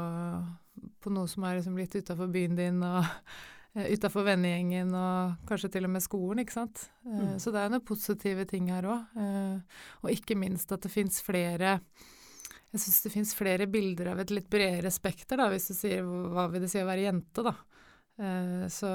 på 1.01 1.15
noe 1.17 1.31
som 1.31 1.49
er 1.49 1.57
liksom 1.57 1.81
litt 1.81 1.97
utafor 1.97 2.29
byen 2.37 2.61
din, 2.61 2.85
og 2.85 3.01
uh, 3.81 3.89
utafor 3.97 4.29
vennegjengen 4.29 4.93
og 4.93 5.49
kanskje 5.49 5.73
til 5.73 5.89
og 5.89 5.97
med 5.97 6.05
skolen, 6.05 6.45
ikke 6.45 6.59
sant. 6.61 6.85
Mm. 7.09 7.39
Så 7.41 7.57
det 7.57 7.65
er 7.65 7.73
noen 7.73 7.89
positive 7.89 8.45
ting 8.51 8.69
her 8.69 8.93
òg. 8.93 9.21
og 10.05 10.13
ikke 10.13 10.37
minst 10.37 10.77
at 10.77 10.85
det 10.85 10.93
fins 10.93 11.25
flere 11.25 11.79
jeg 12.71 12.83
syns 12.85 13.01
det 13.05 13.13
fins 13.15 13.35
flere 13.35 13.67
bilder 13.71 14.13
av 14.13 14.23
et 14.23 14.33
litt 14.35 14.49
bredere 14.51 14.93
spekter, 14.95 15.41
da, 15.41 15.49
hvis 15.53 15.71
du 15.71 15.75
sier 15.75 16.07
hva 16.07 16.47
vil 16.53 16.65
det 16.65 16.71
si 16.73 16.83
å 16.83 16.89
være 16.89 17.09
jente, 17.09 17.45
da. 17.47 17.55
Eh, 18.21 18.65
så 18.71 18.91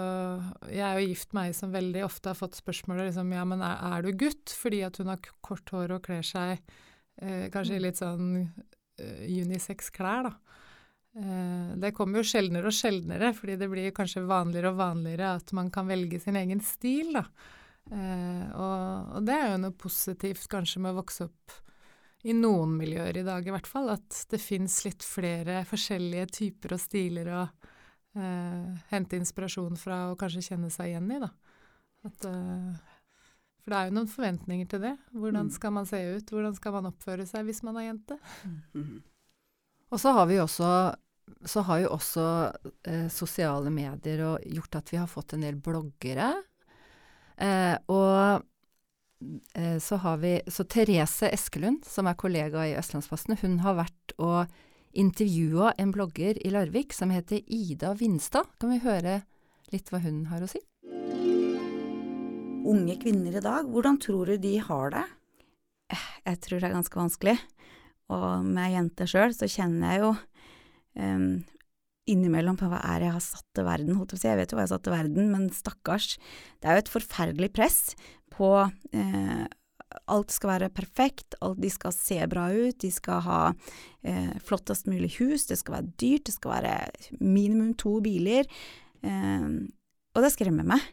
jeg 0.70 0.86
er 0.86 1.00
jo 1.00 1.10
gift 1.10 1.36
meg 1.36 1.55
som 1.58 1.74
veldig 1.74 2.05
ofte 2.05 2.32
har 2.32 2.39
fått 2.39 2.58
spørsmålet 2.60 3.10
liksom 3.10 3.34
ja, 3.36 3.44
men 3.48 3.63
er, 3.65 3.82
er, 3.89 4.05
du 4.05 4.15
gutt? 4.25 4.53
Fordi 4.53 4.84
at 4.88 5.01
hun 5.01 5.12
har 5.12 5.32
kort 5.46 5.72
hår 5.74 5.98
og 5.98 6.05
kler 6.08 6.24
seg 6.25 6.55
eh, 6.55 7.48
kanskje 7.53 7.79
i 7.79 7.84
litt 7.84 8.00
sånn 8.00 8.29
uh, 8.46 9.24
unisex 9.27 9.91
klær, 9.96 10.29
da. 10.29 10.36
Eh, 11.15 11.75
det 11.79 11.94
kommer 11.96 12.20
jo 12.20 12.27
sjeldnere 12.27 12.67
og 12.67 12.75
sjeldnere, 12.75 13.32
fordi 13.36 13.55
det 13.60 13.70
blir 13.72 13.94
kanskje 13.96 14.25
vanligere 14.27 14.74
og 14.74 14.82
vanligere 14.82 15.36
at 15.38 15.53
man 15.55 15.70
kan 15.72 15.88
velge 15.88 16.20
sin 16.20 16.36
egen 16.39 16.60
stil, 16.63 17.13
da. 17.15 17.24
Eh, 17.86 18.48
og, 18.51 19.13
og, 19.15 19.22
det 19.27 19.36
er 19.38 19.53
jo 19.53 19.62
noe 19.62 19.77
positivt 19.79 20.50
kanskje 20.51 20.82
med 20.84 20.96
å 20.96 21.00
vokse 21.00 21.29
opp 21.29 21.60
i 22.25 22.34
noen 22.34 22.74
miljøer 22.79 23.20
i 23.20 23.25
dag 23.25 23.46
i 23.46 23.53
hvert 23.53 23.70
fall, 23.70 23.91
at 23.94 24.24
det 24.32 24.41
fins 24.41 24.79
litt 24.86 25.05
flere 25.05 25.62
forskjellige 25.70 26.25
typer 26.39 26.74
og 26.74 26.82
stiler 26.82 27.29
å 27.29 27.44
eh, 28.17 28.72
hente 28.89 29.20
inspirasjon 29.20 29.77
fra 29.77 30.08
og 30.12 30.17
kanskje 30.22 30.48
kjenne 30.50 30.72
seg 30.74 30.94
igjen 30.94 31.12
i, 31.13 31.20
da. 31.22 31.29
At, 32.05 32.25
eh, 32.29 32.96
for 33.62 33.74
det 33.74 33.77
er 33.77 33.89
jo 33.89 33.98
noen 34.00 34.10
forventninger 34.10 34.72
til 34.72 34.84
det. 34.88 34.96
Hvordan 35.13 35.51
mm. 35.51 35.53
skal 35.58 35.75
man 35.77 35.89
se 35.89 36.01
ut? 36.15 36.34
Hvordan 36.34 36.58
skal 36.58 36.77
man 36.79 36.89
oppføre 36.89 37.27
seg 37.29 37.46
hvis 37.46 37.62
man 37.65 37.77
er 37.82 37.91
jente? 37.91 38.17
Mm. 38.74 39.00
Og 39.94 40.01
så 40.01 40.13
har 40.17 40.29
vi 40.29 40.41
også 40.41 40.70
så 41.46 41.62
har 41.65 41.79
jo 41.82 41.94
også 41.96 42.25
eh, 42.86 43.08
sosiale 43.10 43.72
medier 43.74 44.22
gjort 44.46 44.77
at 44.77 44.91
vi 44.94 45.00
har 45.01 45.10
fått 45.10 45.34
en 45.34 45.46
del 45.46 45.58
bloggere. 45.58 46.32
Eh, 47.38 47.74
og 47.91 48.46
så 49.82 49.98
har 50.03 50.17
vi 50.22 50.32
Så 50.51 50.65
Therese 50.70 51.29
Eskelund, 51.34 51.86
som 51.88 52.08
er 52.08 52.17
kollega 52.20 52.65
i 52.67 52.75
Østlandsposten, 52.79 53.38
hun 53.41 53.60
har 53.63 53.77
vært 53.79 54.13
og 54.22 54.51
intervjua 54.96 55.74
en 55.77 55.91
blogger 55.91 56.39
i 56.46 56.51
Larvik 56.53 56.94
som 56.96 57.12
heter 57.12 57.41
Ida 57.48 57.94
Vinstad. 58.00 58.48
Kan 58.60 58.72
vi 58.72 58.79
høre 58.84 59.20
litt 59.74 59.91
hva 59.91 60.00
hun 60.03 60.25
har 60.32 60.46
å 60.46 60.50
si? 60.50 60.62
Unge 62.65 62.96
kvinner 63.01 63.36
i 63.38 63.44
dag, 63.44 63.67
hvordan 63.70 64.00
tror 64.01 64.32
du 64.32 64.38
de 64.41 64.55
har 64.63 64.94
det? 64.96 65.03
Eh, 65.94 66.08
jeg 66.32 66.39
tror 66.46 66.62
det 66.62 66.70
er 66.70 66.77
ganske 66.77 67.00
vanskelig. 67.01 67.36
Og 68.15 68.46
med 68.46 68.74
jenter 68.74 69.10
sjøl 69.10 69.36
så 69.36 69.50
kjenner 69.50 69.91
jeg 69.91 70.01
jo 70.03 70.12
um, 71.01 71.29
innimellom 72.10 72.58
på 72.60 72.70
hva 72.70 72.80
er 72.94 73.08
jeg 73.08 73.16
har 73.16 73.24
satt 73.24 73.46
til 73.58 73.68
verden, 73.68 73.98
holdt 73.98 74.14
jeg 74.14 74.18
på 74.18 74.20
å 74.20 74.24
si. 74.24 74.30
Jeg 74.32 74.40
vet 74.40 74.52
jo 74.52 74.58
hva 74.58 74.64
jeg 74.64 74.70
har 74.70 74.76
satt 74.76 74.88
til 74.88 74.96
verden, 74.96 75.30
men 75.34 75.46
stakkars. 75.54 76.10
Det 76.62 76.70
er 76.70 76.78
jo 76.78 76.84
et 76.86 76.96
forferdelig 76.96 77.52
press 77.56 77.80
på 78.34 78.52
eh, 78.96 79.46
Alt 80.12 80.34
skal 80.34 80.50
være 80.50 80.68
perfekt, 80.76 81.38
alt, 81.46 81.62
de 81.62 81.70
skal 81.72 81.94
se 81.96 82.18
bra 82.28 82.50
ut, 82.52 82.76
de 82.82 82.90
skal 82.92 83.22
ha 83.24 83.38
eh, 84.04 84.34
flottest 84.44 84.90
mulig 84.92 85.14
hus, 85.22 85.46
det 85.48 85.56
skal 85.62 85.78
være 85.78 85.94
dyrt, 86.02 86.26
det 86.28 86.34
skal 86.36 86.52
være 86.52 86.74
minimum 87.22 87.72
to 87.80 87.94
biler. 88.04 88.50
Eh, 89.06 89.48
og 90.16 90.26
det 90.26 90.34
skremmer 90.34 90.68
meg. 90.68 90.84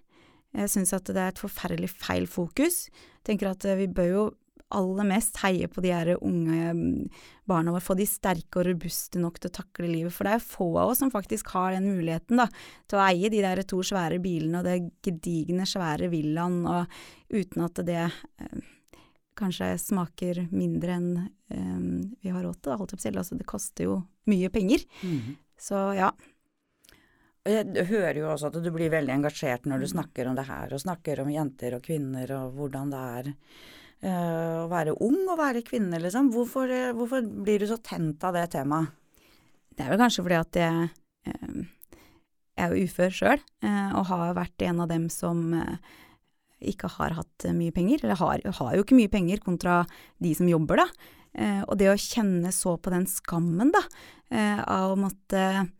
Jeg 0.52 0.70
syns 0.70 0.92
at 0.94 1.08
det 1.08 1.18
er 1.18 1.32
et 1.32 1.40
forferdelig 1.40 1.90
feil 1.96 2.28
fokus. 2.30 2.84
Jeg 2.92 3.32
tenker 3.32 3.50
at 3.50 3.66
eh, 3.66 3.80
vi 3.80 3.88
bør 3.90 4.10
jo 4.12 4.24
aller 4.78 5.06
mest 5.08 5.38
heie 5.42 5.68
på 5.70 5.82
de 5.84 5.92
her 5.94 6.12
unge 6.18 6.72
mm, 6.76 7.22
barna 7.48 7.74
våre, 7.74 7.84
få 7.84 7.96
de 7.98 8.06
sterke 8.08 8.60
og 8.60 8.66
robuste 8.68 9.20
nok 9.20 9.40
til 9.40 9.50
å 9.50 9.56
takle 9.58 9.90
livet. 9.90 10.14
For 10.14 10.28
det 10.28 10.36
er 10.36 10.44
få 10.44 10.68
av 10.80 10.92
oss 10.92 11.02
som 11.02 11.12
faktisk 11.12 11.52
har 11.56 11.74
den 11.76 11.88
muligheten 11.90 12.40
da, 12.40 12.48
til 12.90 13.00
å 13.00 13.06
eie 13.06 13.32
de 13.32 13.42
der 13.44 13.64
to 13.68 13.82
svære 13.86 14.20
bilene 14.22 14.60
og 14.60 14.68
det 14.68 14.78
gedigne, 15.04 15.66
svære 15.68 16.10
villaen, 16.12 16.62
og 16.68 17.32
uten 17.32 17.66
at 17.66 17.82
det 17.86 18.02
eh, 18.06 18.66
kanskje 19.38 19.72
smaker 19.80 20.44
mindre 20.50 20.98
enn 20.98 21.08
eh, 21.22 21.78
vi 22.22 22.34
har 22.34 22.44
råd 22.44 22.60
til. 22.60 22.72
Da, 22.72 22.80
holdt 22.80 22.96
jeg 22.96 23.02
på 23.02 23.14
å. 23.14 23.22
Altså, 23.24 23.40
det 23.40 23.48
koster 23.48 23.90
jo 23.90 24.02
mye 24.30 24.52
penger. 24.54 24.86
Mhm. 25.02 25.40
Så 25.62 25.78
ja. 25.94 26.10
Jeg 27.42 27.86
hører 27.88 28.18
jo 28.20 28.28
også 28.30 28.52
at 28.52 28.56
du 28.62 28.68
blir 28.70 28.90
veldig 28.90 29.16
engasjert 29.16 29.64
når 29.66 29.82
du 29.82 29.88
snakker 29.90 30.28
om 30.30 30.36
det 30.38 30.44
her, 30.46 30.70
og 30.70 30.82
snakker 30.82 31.22
om 31.24 31.30
jenter 31.30 31.74
og 31.74 31.82
kvinner 31.82 32.30
og 32.36 32.52
hvordan 32.54 32.92
det 32.92 33.00
er 33.18 33.30
å 34.10 34.66
være 34.70 34.96
ung 35.04 35.20
og 35.30 35.38
være 35.38 35.62
kvinne, 35.66 36.00
liksom. 36.02 36.32
Hvorfor, 36.34 36.70
eh, 36.70 36.92
hvorfor 36.96 37.22
blir 37.22 37.62
du 37.62 37.68
så 37.70 37.78
tent 37.78 38.24
av 38.24 38.34
det 38.34 38.48
temaet? 38.50 38.90
Det 39.72 39.84
er 39.84 39.92
vel 39.92 40.02
kanskje 40.02 40.24
fordi 40.26 40.38
at 40.40 40.58
jeg, 40.58 40.90
eh, 41.26 41.62
jeg 42.58 42.66
er 42.66 42.74
jo 42.74 42.86
ufør 42.86 43.14
sjøl, 43.14 43.40
eh, 43.62 43.90
og 43.96 44.06
har 44.10 44.34
vært 44.34 44.66
en 44.66 44.80
av 44.80 44.88
dem 44.88 45.08
som 45.08 45.54
eh, 45.54 45.76
ikke 46.72 46.90
har 46.98 47.16
hatt 47.16 47.46
eh, 47.46 47.56
mye 47.56 47.72
penger. 47.74 48.04
Eller 48.04 48.18
har, 48.20 48.42
har 48.58 48.76
jo 48.76 48.84
ikke 48.84 48.98
mye 48.98 49.12
penger 49.12 49.42
kontra 49.44 49.82
de 50.22 50.34
som 50.34 50.50
jobber, 50.50 50.82
da. 50.82 50.88
Eh, 51.32 51.62
og 51.62 51.78
det 51.80 51.88
å 51.88 51.96
kjenne 51.96 52.52
så 52.52 52.76
på 52.76 52.92
den 52.92 53.06
skammen, 53.08 53.72
da, 53.72 53.82
eh, 54.34 54.60
av 54.60 54.92
å 54.92 55.00
måtte 55.00 55.70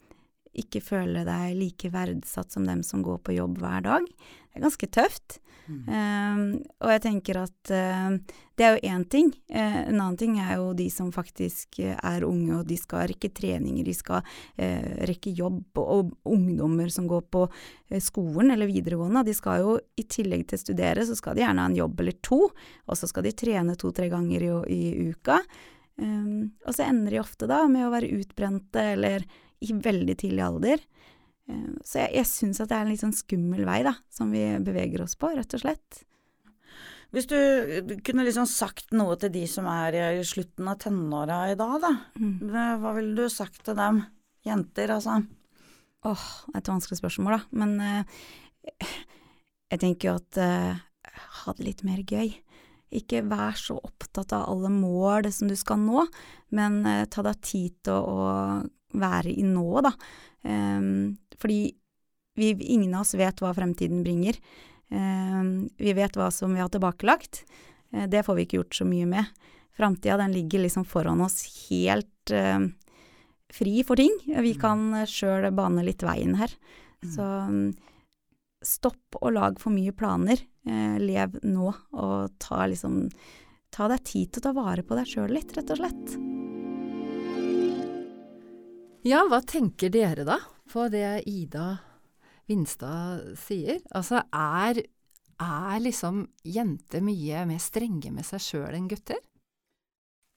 ikke 0.58 0.82
føle 0.84 1.24
deg 1.28 1.56
like 1.56 1.92
verdsatt 1.92 2.52
som 2.52 2.66
dem 2.68 2.82
som 2.86 3.04
går 3.04 3.22
på 3.24 3.36
jobb 3.38 3.60
hver 3.62 3.84
dag, 3.86 4.06
det 4.06 4.60
er 4.60 4.66
ganske 4.66 4.88
tøft. 4.92 5.38
Eh, 5.70 6.40
og 6.82 6.90
jeg 6.90 7.02
tenker 7.04 7.38
at 7.40 7.70
uh, 7.72 8.16
det 8.58 8.66
er 8.66 8.74
jo 8.74 8.90
én 8.92 9.04
ting. 9.08 9.30
Uh, 9.48 9.78
en 9.88 10.00
annen 10.00 10.18
ting 10.20 10.36
er 10.42 10.56
jo 10.58 10.72
de 10.76 10.88
som 10.92 11.12
faktisk 11.14 11.78
eh, 11.82 11.94
er 11.96 12.26
unge, 12.26 12.50
og 12.58 12.66
de 12.68 12.76
skal 12.80 13.06
rekke 13.12 13.30
treninger, 13.34 13.84
de 13.86 13.94
skal 13.96 14.20
uh, 14.26 14.90
rekke 15.08 15.32
jobb, 15.38 15.62
og, 15.80 15.92
og 15.94 16.34
ungdommer 16.34 16.92
som 16.92 17.08
går 17.10 17.24
på 17.32 17.46
skolen 18.02 18.54
eller 18.54 18.70
videregående, 18.70 19.24
de 19.26 19.36
skal 19.36 19.62
jo 19.62 19.76
i 20.00 20.06
tillegg 20.08 20.46
til 20.48 20.58
å 20.58 20.64
studere, 20.64 21.06
så 21.06 21.16
skal 21.18 21.36
de 21.36 21.44
gjerne 21.44 21.64
ha 21.64 21.70
en 21.70 21.78
jobb 21.78 22.02
eller 22.02 22.18
to, 22.24 22.40
og 22.48 22.98
så 22.98 23.08
skal 23.10 23.26
de 23.28 23.34
trene 23.36 23.76
to-tre 23.78 24.08
ganger 24.12 24.48
i, 24.48 24.52
i 24.72 24.82
uka. 25.12 25.38
Um, 26.00 26.54
og 26.64 26.72
så 26.72 26.86
ender 26.88 27.12
de 27.12 27.20
ofte 27.20 27.46
da 27.50 27.66
med 27.68 27.84
å 27.84 27.92
være 27.92 28.14
utbrente 28.16 28.84
eller 28.94 29.26
i 29.62 29.74
veldig 29.74 30.16
tidlig 30.20 30.44
alder. 30.44 30.86
Um, 31.50 31.76
så 31.86 32.04
jeg, 32.04 32.16
jeg 32.20 32.30
syns 32.30 32.62
at 32.62 32.70
det 32.70 32.78
er 32.78 32.86
en 32.86 32.92
litt 32.92 33.02
sånn 33.02 33.16
skummel 33.16 33.66
vei 33.66 33.80
da, 33.86 33.96
som 34.12 34.30
vi 34.34 34.44
beveger 34.62 35.04
oss 35.04 35.16
på, 35.18 35.32
rett 35.36 35.58
og 35.58 35.64
slett. 35.64 36.02
Hvis 37.12 37.28
du 37.28 37.36
kunne 38.06 38.24
liksom 38.24 38.46
sagt 38.48 38.94
noe 38.96 39.18
til 39.20 39.32
de 39.34 39.42
som 39.50 39.66
er 39.68 39.98
i 40.16 40.24
slutten 40.24 40.70
av 40.70 40.78
tenåra 40.80 41.42
i 41.52 41.56
dag, 41.60 41.74
da. 41.82 41.90
Mm. 42.16 42.36
Hva 42.80 42.94
ville 42.96 43.26
du 43.26 43.32
sagt 43.32 43.60
til 43.66 43.76
dem? 43.76 44.00
Jenter, 44.48 44.94
altså. 44.94 45.18
Åh, 46.08 46.22
er 46.54 46.62
et 46.62 46.70
vanskelig 46.72 46.98
spørsmål, 47.02 47.36
da. 47.36 47.60
Men 47.60 47.74
eh, 47.84 48.94
jeg 49.74 49.82
tenker 49.84 50.08
jo 50.08 50.14
at 50.22 50.40
eh, 50.40 50.80
ha 51.42 51.54
det 51.58 51.68
litt 51.68 51.84
mer 51.84 52.00
gøy. 52.00 52.32
Ikke 52.96 53.22
vær 53.28 53.60
så 53.60 53.76
opptatt 53.76 54.32
av 54.36 54.48
alle 54.48 54.72
mål 54.72 55.28
som 55.32 55.52
du 55.52 55.56
skal 55.58 55.84
nå, 55.84 56.06
men 56.56 56.80
eh, 56.88 57.04
ta 57.12 57.24
deg 57.28 57.44
tid 57.44 57.76
til 57.84 58.00
å, 58.00 58.24
å 58.24 58.81
være 58.92 59.32
i 59.32 59.44
nå, 59.46 59.66
da. 59.84 59.92
Um, 60.42 61.16
fordi 61.38 61.72
vi, 62.38 62.52
ingen 62.52 62.94
av 62.94 63.04
oss 63.04 63.14
vet 63.18 63.42
hva 63.42 63.52
fremtiden 63.56 64.02
bringer. 64.04 64.38
Um, 64.92 65.70
vi 65.80 65.94
vet 65.96 66.16
hva 66.18 66.30
som 66.34 66.54
vi 66.54 66.62
har 66.62 66.70
tilbakelagt. 66.72 67.44
Uh, 67.94 68.06
det 68.10 68.24
får 68.26 68.38
vi 68.38 68.46
ikke 68.46 68.60
gjort 68.60 68.78
så 68.80 68.88
mye 68.88 69.08
med. 69.08 69.42
Framtida 69.76 70.18
den 70.20 70.34
ligger 70.36 70.64
liksom 70.64 70.84
foran 70.84 71.22
oss 71.24 71.46
helt 71.70 72.30
eh, 72.30 72.60
fri 73.52 73.80
for 73.88 73.96
ting. 73.96 74.12
Vi 74.44 74.52
kan 74.60 74.90
uh, 74.94 75.06
sjøl 75.08 75.48
bane 75.56 75.84
litt 75.86 76.04
veien 76.04 76.36
her. 76.36 76.52
Så 77.02 77.24
um, 77.24 77.70
stopp 78.62 79.16
å 79.18 79.32
lage 79.32 79.62
for 79.62 79.74
mye 79.74 79.94
planer. 79.96 80.44
Uh, 80.68 81.00
lev 81.00 81.40
nå, 81.42 81.72
og 81.96 82.36
ta 82.42 82.66
liksom 82.68 83.06
Ta 83.72 83.86
deg 83.88 84.02
tid 84.04 84.28
til 84.28 84.42
å 84.42 84.44
ta 84.44 84.50
vare 84.52 84.82
på 84.84 84.92
deg 84.98 85.08
sjøl 85.08 85.32
litt, 85.32 85.56
rett 85.56 85.72
og 85.72 85.78
slett. 85.80 86.16
Ja, 89.02 89.24
hva 89.26 89.40
tenker 89.42 89.90
dere 89.90 90.22
da 90.22 90.36
på 90.70 90.84
det 90.92 91.24
Ida 91.26 91.80
Vinstad 92.46 93.32
sier? 93.40 93.80
Altså, 93.90 94.20
er, 94.30 94.78
er 95.42 95.82
liksom 95.82 96.20
jenter 96.46 97.02
mye 97.02 97.40
mer 97.50 97.58
strenge 97.58 98.12
med 98.14 98.22
seg 98.28 98.44
sjøl 98.44 98.76
enn 98.78 98.86
gutter? 98.86 99.18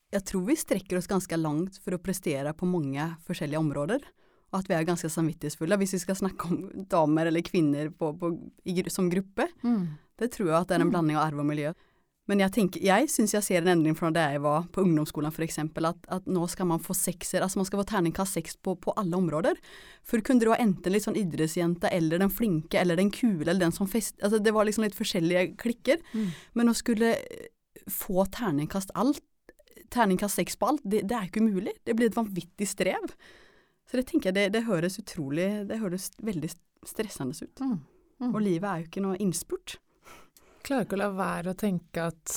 Jeg 0.10 0.26
tror 0.26 0.48
vi 0.48 0.58
strekker 0.58 0.98
oss 0.98 1.10
ganske 1.12 1.38
langt 1.38 1.78
for 1.84 1.94
å 1.94 2.02
prestere 2.02 2.56
på 2.58 2.66
mange 2.66 3.06
forskjellige 3.28 3.62
områder. 3.62 4.02
Og 4.50 4.58
at 4.64 4.72
vi 4.72 4.78
er 4.80 4.90
ganske 4.90 5.14
samvittighetsfulle 5.14 5.78
hvis 5.82 5.94
vi 6.00 6.02
skal 6.02 6.18
snakke 6.24 6.50
om 6.50 6.86
damer 6.90 7.30
eller 7.30 7.46
kvinner 7.46 7.94
på, 7.94 8.16
på, 8.18 8.34
i, 8.66 8.80
som 8.90 9.12
gruppe. 9.14 9.46
Det 10.18 10.32
tror 10.34 10.50
jeg 10.50 10.58
at 10.58 10.72
det 10.72 10.80
er 10.80 10.88
en 10.88 10.94
blanding 10.96 11.20
av 11.20 11.28
arv 11.28 11.46
og 11.46 11.52
miljø. 11.54 11.76
Men 12.26 12.42
jeg, 12.42 12.54
tenker, 12.56 12.82
jeg 12.82 13.10
syns 13.14 13.36
jeg 13.36 13.46
ser 13.46 13.62
en 13.62 13.70
endring 13.76 13.96
fra 13.98 14.10
det 14.14 14.24
jeg 14.34 14.42
var 14.42 14.64
på 14.74 14.82
ungdomsskolen 14.82 15.30
f.eks. 15.30 15.60
At, 15.62 16.08
at 16.10 16.30
nå 16.30 16.48
skal 16.50 16.70
man 16.72 16.82
få 16.82 16.96
sekser, 16.98 17.44
altså 17.46 17.62
man 17.62 17.68
skal 17.70 17.84
få 17.84 17.86
terningkast 17.92 18.40
seks 18.40 18.58
på, 18.66 18.74
på 18.82 18.96
alle 18.98 19.20
områder. 19.20 19.60
Før 20.06 20.24
kunne 20.26 20.42
du 20.42 20.50
ha 20.50 20.58
enten 20.62 20.96
litt 20.96 21.06
sånn 21.06 21.20
idrettsjente 21.22 21.92
eller 21.94 22.24
den 22.24 22.34
flinke 22.34 22.82
eller 22.82 22.98
den 22.98 23.14
kule 23.14 23.46
eller 23.46 23.68
den 23.68 23.76
som 23.76 23.90
fest... 23.90 24.18
Altså 24.26 24.42
det 24.42 24.56
var 24.56 24.66
liksom 24.66 24.88
litt 24.88 24.98
forskjellige 24.98 25.52
klikker. 25.62 26.02
Mm. 26.18 26.34
Men 26.58 26.74
å 26.74 26.78
skulle 26.78 27.14
få 27.94 28.26
terningkast 28.34 28.96
alt, 28.98 29.22
terningkast 29.94 30.42
seks 30.42 30.58
på 30.58 30.72
alt, 30.72 30.82
det, 30.82 31.06
det 31.06 31.20
er 31.20 31.30
ikke 31.30 31.46
umulig. 31.46 31.78
Det 31.86 31.94
blir 31.94 32.10
et 32.10 32.18
vanvittig 32.18 32.68
strev. 32.74 33.14
Så 33.86 34.02
det 34.02 34.08
tenker 34.10 34.32
jeg, 34.32 34.40
det, 34.40 34.48
det 34.56 34.66
høres 34.66 34.98
utrolig 34.98 35.46
Det 35.70 35.78
høres 35.78 36.10
veldig 36.26 36.50
stressende 36.90 37.38
ut. 37.38 37.62
Mm. 37.62 37.78
Mm. 38.24 38.32
Og 38.32 38.42
livet 38.42 38.70
er 38.70 38.82
jo 38.82 38.90
ikke 38.90 39.04
noe 39.04 39.20
innspurt. 39.22 39.78
Klarer 40.66 40.88
ikke 40.88 40.98
å 40.98 41.02
la 41.04 41.12
være 41.16 41.54
å 41.54 41.58
tenke 41.60 42.08
at 42.10 42.34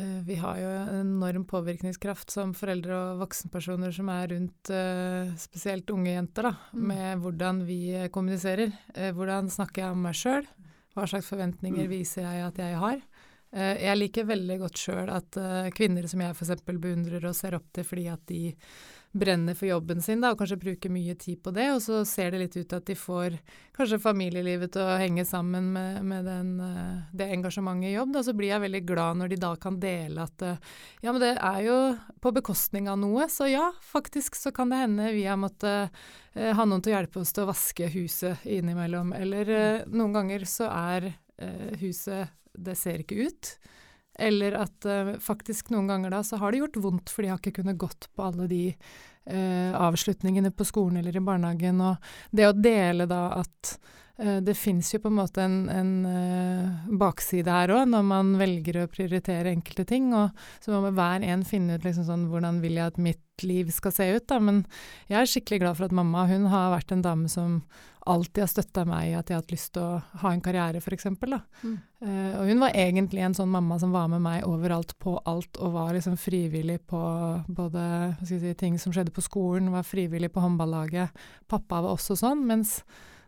uh, 0.00 0.20
vi 0.26 0.36
har 0.40 0.58
jo 0.60 0.68
en 0.70 1.00
enorm 1.00 1.44
påvirkningskraft 1.50 2.30
som 2.34 2.52
foreldre 2.56 2.94
og 2.94 3.22
voksenpersoner 3.24 3.94
som 3.96 4.10
er 4.14 4.30
rundt 4.34 4.70
uh, 4.74 5.32
spesielt 5.40 5.90
unge 5.94 6.14
jenter, 6.14 6.50
da, 6.50 6.54
Mm. 6.72 6.86
med 6.92 7.24
hvordan 7.24 7.64
vi 7.66 7.80
eh, 7.98 8.08
kommuniserer. 8.14 8.70
Uh, 8.96 9.10
hvordan 9.16 9.50
snakker 9.50 9.82
jeg 9.84 9.96
om 9.96 10.06
meg 10.06 10.14
sjøl? 10.18 10.46
Hva 10.94 11.06
slags 11.10 11.28
forventninger 11.30 11.84
Mm. 11.86 11.90
viser 11.90 12.22
jeg 12.26 12.46
at 12.46 12.56
jeg 12.58 12.78
har? 12.78 13.02
Jeg 13.50 13.98
liker 13.98 14.28
veldig 14.28 14.56
godt 14.60 14.78
sjøl 14.78 15.08
at 15.10 15.34
kvinner 15.74 16.06
som 16.06 16.20
jeg 16.22 16.36
f.eks. 16.38 16.60
beundrer 16.70 17.24
og 17.26 17.34
ser 17.34 17.56
opp 17.56 17.64
til 17.74 17.82
fordi 17.82 18.04
at 18.06 18.20
de 18.30 18.52
brenner 19.12 19.54
for 19.54 19.66
jobben 19.66 20.02
sin 20.02 20.20
da, 20.22 20.30
og 20.30 20.38
kanskje 20.38 20.58
bruker 20.60 20.92
mye 20.92 21.16
tid 21.18 21.40
på 21.42 21.50
det, 21.54 21.66
og 21.74 21.80
så 21.82 22.02
ser 22.06 22.30
det 22.30 22.42
litt 22.44 22.56
ut 22.56 22.68
til 22.70 22.78
at 22.78 22.86
de 22.86 22.94
får 22.98 23.36
kanskje 23.74 23.98
familielivet 24.02 24.70
til 24.74 24.86
å 24.86 24.98
henge 25.00 25.24
sammen 25.26 25.72
med, 25.74 25.98
med 26.06 26.28
den, 26.28 26.52
eh, 26.62 27.00
det 27.18 27.26
engasjementet 27.34 27.90
i 27.90 27.96
jobb. 27.96 28.12
Da, 28.14 28.22
så 28.26 28.34
blir 28.38 28.52
jeg 28.52 28.64
veldig 28.66 28.82
glad 28.86 29.18
når 29.18 29.32
de 29.32 29.40
da 29.42 29.50
kan 29.60 29.80
dele 29.82 30.28
at 30.28 30.46
eh, 30.46 30.62
ja, 31.02 31.10
men 31.10 31.20
det 31.24 31.32
er 31.34 31.60
jo 31.66 31.78
på 32.22 32.34
bekostning 32.38 32.90
av 32.92 33.00
noe, 33.02 33.26
så 33.32 33.50
ja, 33.50 33.66
faktisk 33.82 34.38
så 34.38 34.54
kan 34.54 34.70
det 34.70 34.84
hende 34.84 35.10
vi 35.16 35.26
har 35.26 35.40
måttet 35.40 35.90
eh, 36.36 36.54
ha 36.54 36.68
noen 36.68 36.84
til 36.84 36.94
å 36.94 36.98
hjelpe 37.00 37.24
oss 37.24 37.34
til 37.34 37.48
å 37.48 37.50
vaske 37.50 37.90
huset 37.90 38.46
innimellom. 38.46 39.10
Eller 39.16 39.50
noen 39.90 40.14
ganger 40.14 40.46
så 40.46 40.70
er 40.70 41.10
huset 41.80 42.28
Det 42.52 42.74
ser 42.76 43.00
ikke 43.00 43.30
ut. 43.30 43.54
Eller 44.18 44.56
at 44.58 44.88
uh, 44.88 45.14
faktisk 45.22 45.70
noen 45.72 45.88
ganger 45.90 46.12
da 46.12 46.24
så 46.26 46.40
har 46.40 46.52
det 46.52 46.64
gjort 46.64 46.82
vondt, 46.82 47.12
for 47.12 47.22
de 47.22 47.30
har 47.32 47.40
ikke 47.40 47.60
kunnet 47.60 47.78
gått 47.80 48.10
på 48.14 48.26
alle 48.26 48.48
de 48.50 48.64
uh, 48.72 49.72
avslutningene 49.78 50.52
på 50.52 50.66
skolen 50.68 51.00
eller 51.00 51.16
i 51.16 51.24
barnehagen. 51.24 51.80
Og 51.84 52.12
det 52.34 52.48
å 52.50 52.56
dele 52.56 53.06
da 53.10 53.22
at 53.38 53.76
uh, 54.20 54.38
det 54.44 54.56
fins 54.58 54.92
jo 54.92 55.00
på 55.00 55.12
en 55.12 55.18
måte 55.20 55.44
en, 55.46 55.62
en 55.72 56.98
bakside 57.00 57.54
her 57.54 57.72
òg, 57.78 57.86
når 57.94 58.08
man 58.10 58.34
velger 58.40 58.82
å 58.82 58.90
prioritere 58.92 59.54
enkelte 59.54 59.86
ting. 59.88 60.10
Og 60.16 60.34
så 60.60 60.74
må 60.74 60.90
hver 60.90 61.24
en 61.24 61.46
finne 61.46 61.78
ut 61.78 61.86
liksom 61.86 62.08
sånn 62.10 62.28
hvordan 62.32 62.60
vil 62.64 62.80
jeg 62.80 62.92
at 62.92 63.00
mitt 63.00 63.46
liv 63.46 63.70
skal 63.72 63.94
se 63.94 64.10
ut, 64.18 64.26
da. 64.28 64.40
Men 64.42 64.64
jeg 65.08 65.22
er 65.22 65.32
skikkelig 65.32 65.62
glad 65.62 65.78
for 65.78 65.88
at 65.88 65.96
mamma 65.96 66.26
hun 66.28 66.50
har 66.52 66.74
vært 66.74 66.92
en 66.92 67.06
dame 67.06 67.30
som 67.32 67.62
alltid 68.06 68.42
har 68.42 68.50
støtta 68.50 68.84
meg 68.88 69.10
i 69.10 69.16
at 69.18 69.28
jeg 69.28 69.36
har 69.36 69.42
hatt 69.42 69.52
lyst 69.52 69.72
til 69.74 69.84
å 69.84 70.20
ha 70.22 70.32
en 70.32 70.42
karriere, 70.44 70.80
f.eks. 70.80 71.06
Mm. 71.10 71.76
Uh, 72.00 72.32
og 72.40 72.48
hun 72.48 72.62
var 72.62 72.76
egentlig 72.78 73.24
en 73.26 73.36
sånn 73.36 73.52
mamma 73.52 73.78
som 73.82 73.92
var 73.94 74.08
med 74.12 74.24
meg 74.24 74.46
overalt 74.48 74.96
på 75.02 75.18
alt, 75.28 75.60
og 75.60 75.76
var 75.76 75.92
liksom 75.96 76.16
frivillig 76.20 76.80
på 76.90 77.02
både 77.48 77.84
si, 78.24 78.40
ting 78.58 78.80
som 78.80 78.94
skjedde 78.94 79.14
på 79.14 79.24
skolen, 79.24 79.72
var 79.74 79.86
frivillig 79.86 80.32
på 80.32 80.42
håndballaget. 80.44 81.22
Pappa 81.50 81.84
var 81.84 81.96
også 81.96 82.18
sånn. 82.18 82.46
mens 82.48 82.80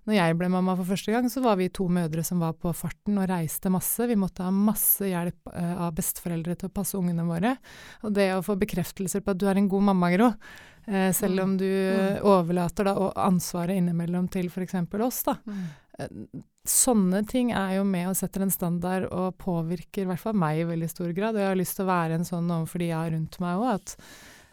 når 0.03 0.17
jeg 0.17 0.35
ble 0.35 0.49
mamma 0.51 0.75
for 0.75 0.89
første 0.89 1.13
gang, 1.15 1.29
så 1.31 1.39
var 1.45 1.61
vi 1.61 1.69
to 1.71 1.85
mødre 1.87 2.25
som 2.27 2.41
var 2.43 2.57
på 2.59 2.73
farten 2.75 3.21
og 3.23 3.29
reiste 3.31 3.71
masse. 3.71 4.03
Vi 4.11 4.17
måtte 4.19 4.43
ha 4.43 4.51
masse 4.51 5.07
hjelp 5.07 5.53
uh, 5.53 5.87
av 5.87 5.95
besteforeldre 5.95 6.57
til 6.59 6.73
å 6.73 6.75
passe 6.75 6.99
ungene 6.99 7.29
våre. 7.29 7.55
Og 8.03 8.17
det 8.17 8.33
å 8.35 8.43
få 8.43 8.59
bekreftelser 8.59 9.23
på 9.23 9.31
at 9.31 9.39
du 9.39 9.47
er 9.47 9.61
en 9.61 9.71
god 9.71 9.93
mamma, 9.93 10.11
Gro, 10.17 10.33
Eh, 10.33 10.72
selv 11.15 11.45
om 11.45 11.53
du 11.61 11.69
mm. 11.69 12.25
overlater 12.27 12.89
da, 12.89 12.95
ansvaret 13.23 13.79
innimellom 13.79 14.27
til 14.33 14.49
f.eks. 14.51 14.75
oss. 14.99 15.23
da. 15.29 15.37
Mm. 15.47 15.63
Eh, 15.99 16.43
sånne 16.69 17.25
ting 17.27 17.51
er 17.53 17.77
jo 17.79 17.87
med 17.87 18.13
og 18.13 18.19
setter 18.19 18.45
en 18.45 18.53
standard 18.53 19.09
og 19.11 19.35
påvirker 19.43 20.05
i 20.05 20.11
hvert 20.11 20.23
fall 20.23 20.37
meg 20.39 20.61
i 20.61 20.69
veldig 20.69 20.91
stor 20.91 21.11
grad. 21.17 21.37
Og 21.37 21.43
jeg 21.43 21.51
har 21.51 21.59
lyst 21.59 21.79
til 21.79 21.87
å 21.87 21.91
være 21.91 22.19
en 22.19 22.29
sånn 22.29 22.53
overfor 22.55 22.83
de 22.83 22.93
jeg 22.93 22.99
har 22.99 23.11
rundt 23.15 23.39
meg 23.43 23.63
òg. 23.65 23.81
At 23.81 23.97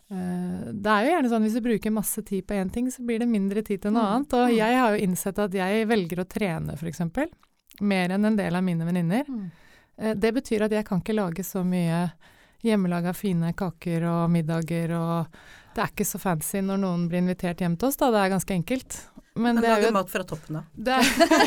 uh, 0.09 0.65
det 0.73 0.95
er 0.95 1.05
jo 1.05 1.13
gjerne 1.13 1.31
sånn 1.33 1.45
hvis 1.45 1.59
du 1.59 1.61
bruker 1.67 1.95
masse 1.95 2.25
tid 2.25 2.47
på 2.49 2.57
én 2.57 2.73
ting, 2.73 2.89
så 2.93 3.05
blir 3.05 3.21
det 3.21 3.29
mindre 3.29 3.63
tid 3.65 3.83
til 3.83 3.93
noe 3.93 4.05
mm. 4.05 4.09
annet. 4.15 4.37
Og 4.39 4.47
mm. 4.47 4.55
jeg 4.57 4.81
har 4.81 4.95
jo 4.95 5.05
innsett 5.05 5.43
at 5.45 5.59
jeg 5.61 5.91
velger 5.91 6.23
å 6.23 6.27
trene, 6.29 6.77
f.eks. 6.79 7.05
Mer 7.85 8.15
enn 8.15 8.31
en 8.31 8.39
del 8.39 8.57
av 8.57 8.65
mine 8.65 8.89
venninner. 8.89 9.29
Mm. 9.29 9.45
Uh, 10.01 10.13
det 10.17 10.33
betyr 10.41 10.65
at 10.65 10.75
jeg 10.79 10.89
kan 10.89 11.03
ikke 11.03 11.17
lage 11.19 11.45
så 11.45 11.63
mye 11.65 12.07
hjemmelaga 12.65 13.13
fine 13.15 13.53
kaker 13.57 14.05
og 14.09 14.29
middager 14.33 14.93
og 14.97 15.39
det 15.75 15.83
er 15.85 15.91
ikke 15.93 16.07
så 16.07 16.19
fancy 16.19 16.59
når 16.65 16.81
noen 16.81 17.07
blir 17.07 17.21
invitert 17.21 17.61
hjem 17.63 17.77
til 17.79 17.87
oss, 17.87 17.97
da. 17.99 18.09
Det 18.11 18.19
er 18.19 18.31
ganske 18.33 18.55
enkelt. 18.55 18.97
Men, 19.39 19.59
Men 19.61 19.83
jo 19.83 19.91
mat 19.95 20.09
fra 20.11 20.25
toppen 20.27 20.57
av. 20.59 20.65
Det, 20.73 20.97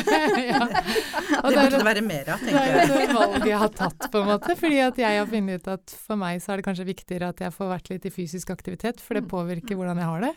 ja. 0.53 0.63
det 1.43 1.51
burde 1.51 1.77
det 1.77 1.83
være 1.85 2.03
mer 2.05 2.31
av, 2.33 2.41
tenker 2.41 2.69
jeg. 2.71 2.87
Det 2.89 2.95
er 2.95 3.03
et 3.03 3.13
valg 3.17 3.47
jeg 3.51 3.59
har 3.61 3.73
tatt, 3.75 4.07
på 4.09 4.21
en 4.23 4.29
måte. 4.31 4.55
Fordi 4.57 4.79
at 4.87 5.01
jeg 5.03 5.19
har 5.19 5.29
funnet 5.29 5.61
ut 5.61 5.71
at 5.75 5.95
for 6.07 6.21
meg 6.23 6.41
så 6.41 6.53
er 6.53 6.61
det 6.61 6.67
kanskje 6.69 6.87
viktigere 6.89 7.29
at 7.35 7.43
jeg 7.45 7.53
får 7.53 7.71
vært 7.75 7.93
litt 7.93 8.07
i 8.09 8.13
fysisk 8.15 8.53
aktivitet, 8.55 9.03
for 9.03 9.19
det 9.19 9.25
mm. 9.27 9.31
påvirker 9.35 9.77
hvordan 9.77 10.01
jeg 10.01 10.09
har 10.09 10.25
det. 10.25 10.33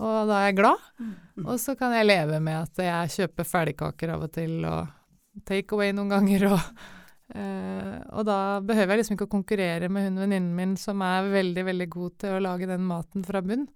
Og 0.00 0.16
da 0.28 0.36
er 0.42 0.50
jeg 0.50 0.60
glad. 0.60 0.86
Mm. 1.00 1.16
Og 1.46 1.56
så 1.62 1.76
kan 1.80 1.96
jeg 1.96 2.08
leve 2.08 2.40
med 2.44 2.60
at 2.66 2.84
jeg 2.84 3.16
kjøper 3.16 3.48
ferdigkaker 3.48 4.16
av 4.16 4.26
og 4.26 4.34
til, 4.36 4.58
og 4.68 5.44
take 5.48 5.76
away 5.76 5.94
noen 5.96 6.12
ganger, 6.12 6.50
og 6.50 6.99
Uh, 7.30 8.00
og 8.18 8.24
da 8.26 8.38
behøver 8.66 8.96
jeg 8.96 9.02
liksom 9.04 9.16
ikke 9.16 9.28
å 9.28 9.34
konkurrere 9.36 9.90
med 9.92 10.08
hun 10.08 10.18
venninnen 10.24 10.54
min 10.56 10.72
som 10.80 11.02
er 11.06 11.28
veldig, 11.30 11.62
veldig 11.68 11.86
god 11.92 12.16
til 12.24 12.34
å 12.34 12.42
lage 12.42 12.66
den 12.70 12.86
maten 12.88 13.26
fra 13.26 13.42
bunn. 13.44 13.68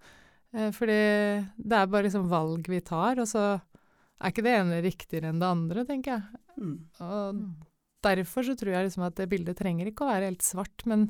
Uh, 0.55 0.71
fordi 0.75 0.97
det 1.55 1.77
er 1.77 1.91
bare 1.91 2.07
liksom 2.09 2.27
valg 2.31 2.67
vi 2.71 2.81
tar, 2.83 3.21
og 3.23 3.29
så 3.31 3.45
er 3.55 4.33
ikke 4.33 4.43
det 4.45 4.57
ene 4.57 4.81
riktigere 4.83 5.31
enn 5.31 5.39
det 5.39 5.47
andre, 5.47 5.85
tenker 5.87 6.17
jeg. 6.17 6.41
Mm. 6.59 6.75
Og 7.05 7.39
mm. 7.39 7.45
derfor 8.09 8.47
så 8.47 8.57
tror 8.59 8.75
jeg 8.75 8.89
liksom 8.89 9.07
at 9.07 9.15
det 9.21 9.29
bildet 9.31 9.59
trenger 9.59 9.91
ikke 9.91 10.03
å 10.03 10.11
være 10.11 10.31
helt 10.31 10.45
svart, 10.45 10.85
men 10.89 11.09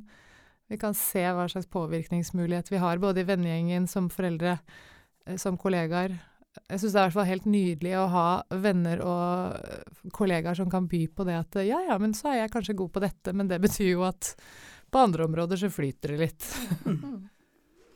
vi 0.70 0.78
kan 0.82 0.96
se 0.98 1.22
hva 1.22 1.46
slags 1.50 1.70
påvirkningsmulighet 1.74 2.72
vi 2.74 2.82
har, 2.82 3.02
både 3.02 3.22
i 3.22 3.30
vennegjengen, 3.30 3.90
som 3.90 4.12
foreldre, 4.14 4.60
uh, 5.26 5.36
som 5.42 5.58
kollegaer, 5.62 6.18
jeg 6.70 6.82
syns 6.82 6.94
det 6.94 7.00
er 7.00 7.08
hvert 7.08 7.18
fall 7.18 7.30
helt 7.30 7.48
nydelig 7.50 7.94
å 8.00 8.06
ha 8.14 8.28
venner 8.64 9.02
og 9.06 10.10
kollegaer 10.16 10.58
som 10.58 10.72
kan 10.72 10.88
by 10.90 11.06
på 11.14 11.28
det 11.28 11.38
at 11.38 11.60
ja, 11.66 11.82
ja, 11.90 11.98
men 12.02 12.16
så 12.18 12.32
er 12.32 12.44
jeg 12.44 12.54
kanskje 12.56 12.78
god 12.80 12.94
på 12.96 13.04
dette, 13.04 13.34
men 13.36 13.50
det 13.52 13.60
betyr 13.64 13.92
jo 13.92 14.06
at 14.08 14.34
på 14.92 15.02
andre 15.02 15.26
områder 15.28 15.60
så 15.60 15.70
flyter 15.74 16.16
det 16.16 16.20
litt. 16.22 16.50
Mm. 16.86 17.24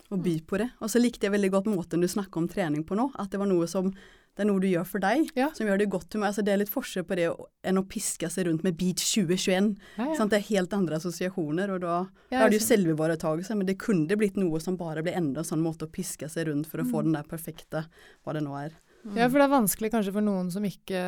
Å 0.10 0.18
by 0.18 0.36
på 0.50 0.58
det. 0.58 0.72
Og 0.82 0.90
så 0.90 0.98
likte 0.98 1.28
jeg 1.28 1.36
veldig 1.36 1.52
godt 1.54 1.68
måten 1.70 2.02
du 2.02 2.08
snakka 2.10 2.42
om 2.42 2.48
trening 2.50 2.82
på 2.82 2.96
nå. 2.98 3.12
At 3.22 3.30
det 3.30 3.38
var 3.38 3.46
noe 3.46 3.68
som 3.70 3.92
det 4.40 4.46
er 4.46 4.48
noe 4.48 4.62
du 4.64 4.70
gjør 4.70 4.86
for 4.88 5.04
deg, 5.04 5.26
ja. 5.36 5.50
som 5.52 5.68
gjør 5.68 5.82
det 5.82 5.90
godt 5.92 6.16
humør. 6.16 6.30
Altså, 6.30 6.44
det 6.48 6.54
er 6.54 6.62
litt 6.62 6.72
forskjell 6.72 7.04
på 7.04 7.18
det 7.20 7.26
enn 7.68 7.80
å 7.82 7.84
piske 7.92 8.30
seg 8.32 8.46
rundt 8.48 8.62
med 8.64 8.78
Beat 8.80 9.02
2021. 9.04 9.74
Ja, 9.98 10.06
ja. 10.14 10.28
Det 10.32 10.38
er 10.38 10.46
helt 10.48 10.76
andre 10.78 10.96
assosiasjoner, 10.96 11.74
og 11.76 11.82
da, 11.84 11.98
da 12.32 12.46
er 12.46 12.54
det 12.54 12.62
jo 12.62 12.68
selvivaretakelse, 12.70 13.58
men 13.60 13.68
det 13.68 13.76
kunne 13.84 14.16
blitt 14.16 14.40
noe 14.40 14.62
som 14.64 14.78
bare 14.80 15.04
ble 15.04 15.12
enda 15.20 15.44
sånn 15.44 15.60
måte 15.60 15.90
å 15.90 15.92
piske 15.92 16.32
seg 16.32 16.48
rundt 16.48 16.72
for 16.72 16.80
å 16.80 16.88
få 16.88 17.02
mm. 17.02 17.10
den 17.10 17.18
der 17.20 17.28
perfekte, 17.28 17.84
hva 18.24 18.38
det 18.38 18.46
nå 18.48 18.56
er. 18.62 18.80
Ja, 19.16 19.30
for 19.30 19.40
det 19.40 19.46
er 19.46 19.52
vanskelig 19.54 19.90
kanskje 19.94 20.12
for 20.14 20.26
noen 20.26 20.50
som 20.52 20.66
ikke 20.68 21.00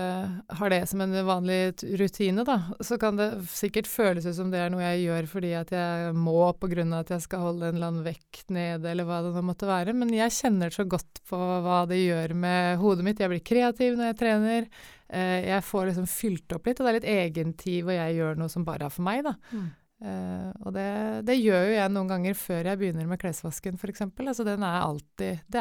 har 0.58 0.72
det 0.72 0.80
som 0.90 1.02
en 1.04 1.16
vanlig 1.28 1.58
rutine, 2.00 2.46
da. 2.48 2.56
Så 2.80 2.96
kan 3.02 3.20
det 3.20 3.28
sikkert 3.52 3.90
føles 3.92 4.26
ut 4.26 4.38
som 4.38 4.54
det 4.54 4.62
er 4.64 4.72
noe 4.72 4.86
jeg 4.86 5.04
gjør 5.04 5.28
fordi 5.34 5.52
at 5.60 5.74
jeg 5.76 6.14
må 6.16 6.38
pga. 6.62 6.86
at 7.02 7.12
jeg 7.12 7.26
skal 7.26 7.44
holde 7.50 7.68
en 7.68 7.76
eller 7.76 7.92
annen 7.92 8.08
vekt 8.08 8.48
nede, 8.50 8.94
eller 8.94 9.08
hva 9.08 9.20
det 9.26 9.34
nå 9.36 9.44
måtte 9.44 9.68
være. 9.70 9.96
Men 9.98 10.14
jeg 10.16 10.38
kjenner 10.38 10.72
så 10.72 10.88
godt 10.88 11.22
på 11.28 11.38
hva 11.38 11.84
det 11.90 12.00
gjør 12.00 12.34
med 12.34 12.80
hodet 12.80 13.06
mitt. 13.06 13.20
Jeg 13.20 13.34
blir 13.34 13.44
kreativ 13.44 14.00
når 14.00 14.12
jeg 14.12 14.20
trener. 14.24 14.72
Eh, 15.12 15.50
jeg 15.50 15.68
får 15.68 15.92
liksom 15.92 16.08
fylt 16.08 16.56
opp 16.56 16.68
litt, 16.70 16.80
og 16.80 16.88
det 16.88 16.92
er 16.92 17.00
litt 17.02 17.12
egentid 17.12 17.84
hvor 17.84 17.98
jeg 17.98 18.18
gjør 18.22 18.40
noe 18.40 18.52
som 18.52 18.66
bare 18.68 18.88
er 18.88 18.96
for 18.96 19.04
meg, 19.04 19.26
da. 19.28 19.36
Mm. 19.52 19.70
Uh, 20.02 20.50
og 20.66 20.74
det, 20.74 20.88
det, 21.28 21.36
gjør 21.38 21.68
jo 21.68 21.74
jeg 21.76 21.94
noen 21.94 22.08
ganger 22.10 22.38
før 22.38 22.72
jeg 22.72 22.80
begynner 22.82 23.10
med 23.10 23.22
klesvasken, 23.22 23.78
f.eks. 23.78 24.02
Altså, 24.08 24.46
det 24.48 24.56
er 24.58 24.80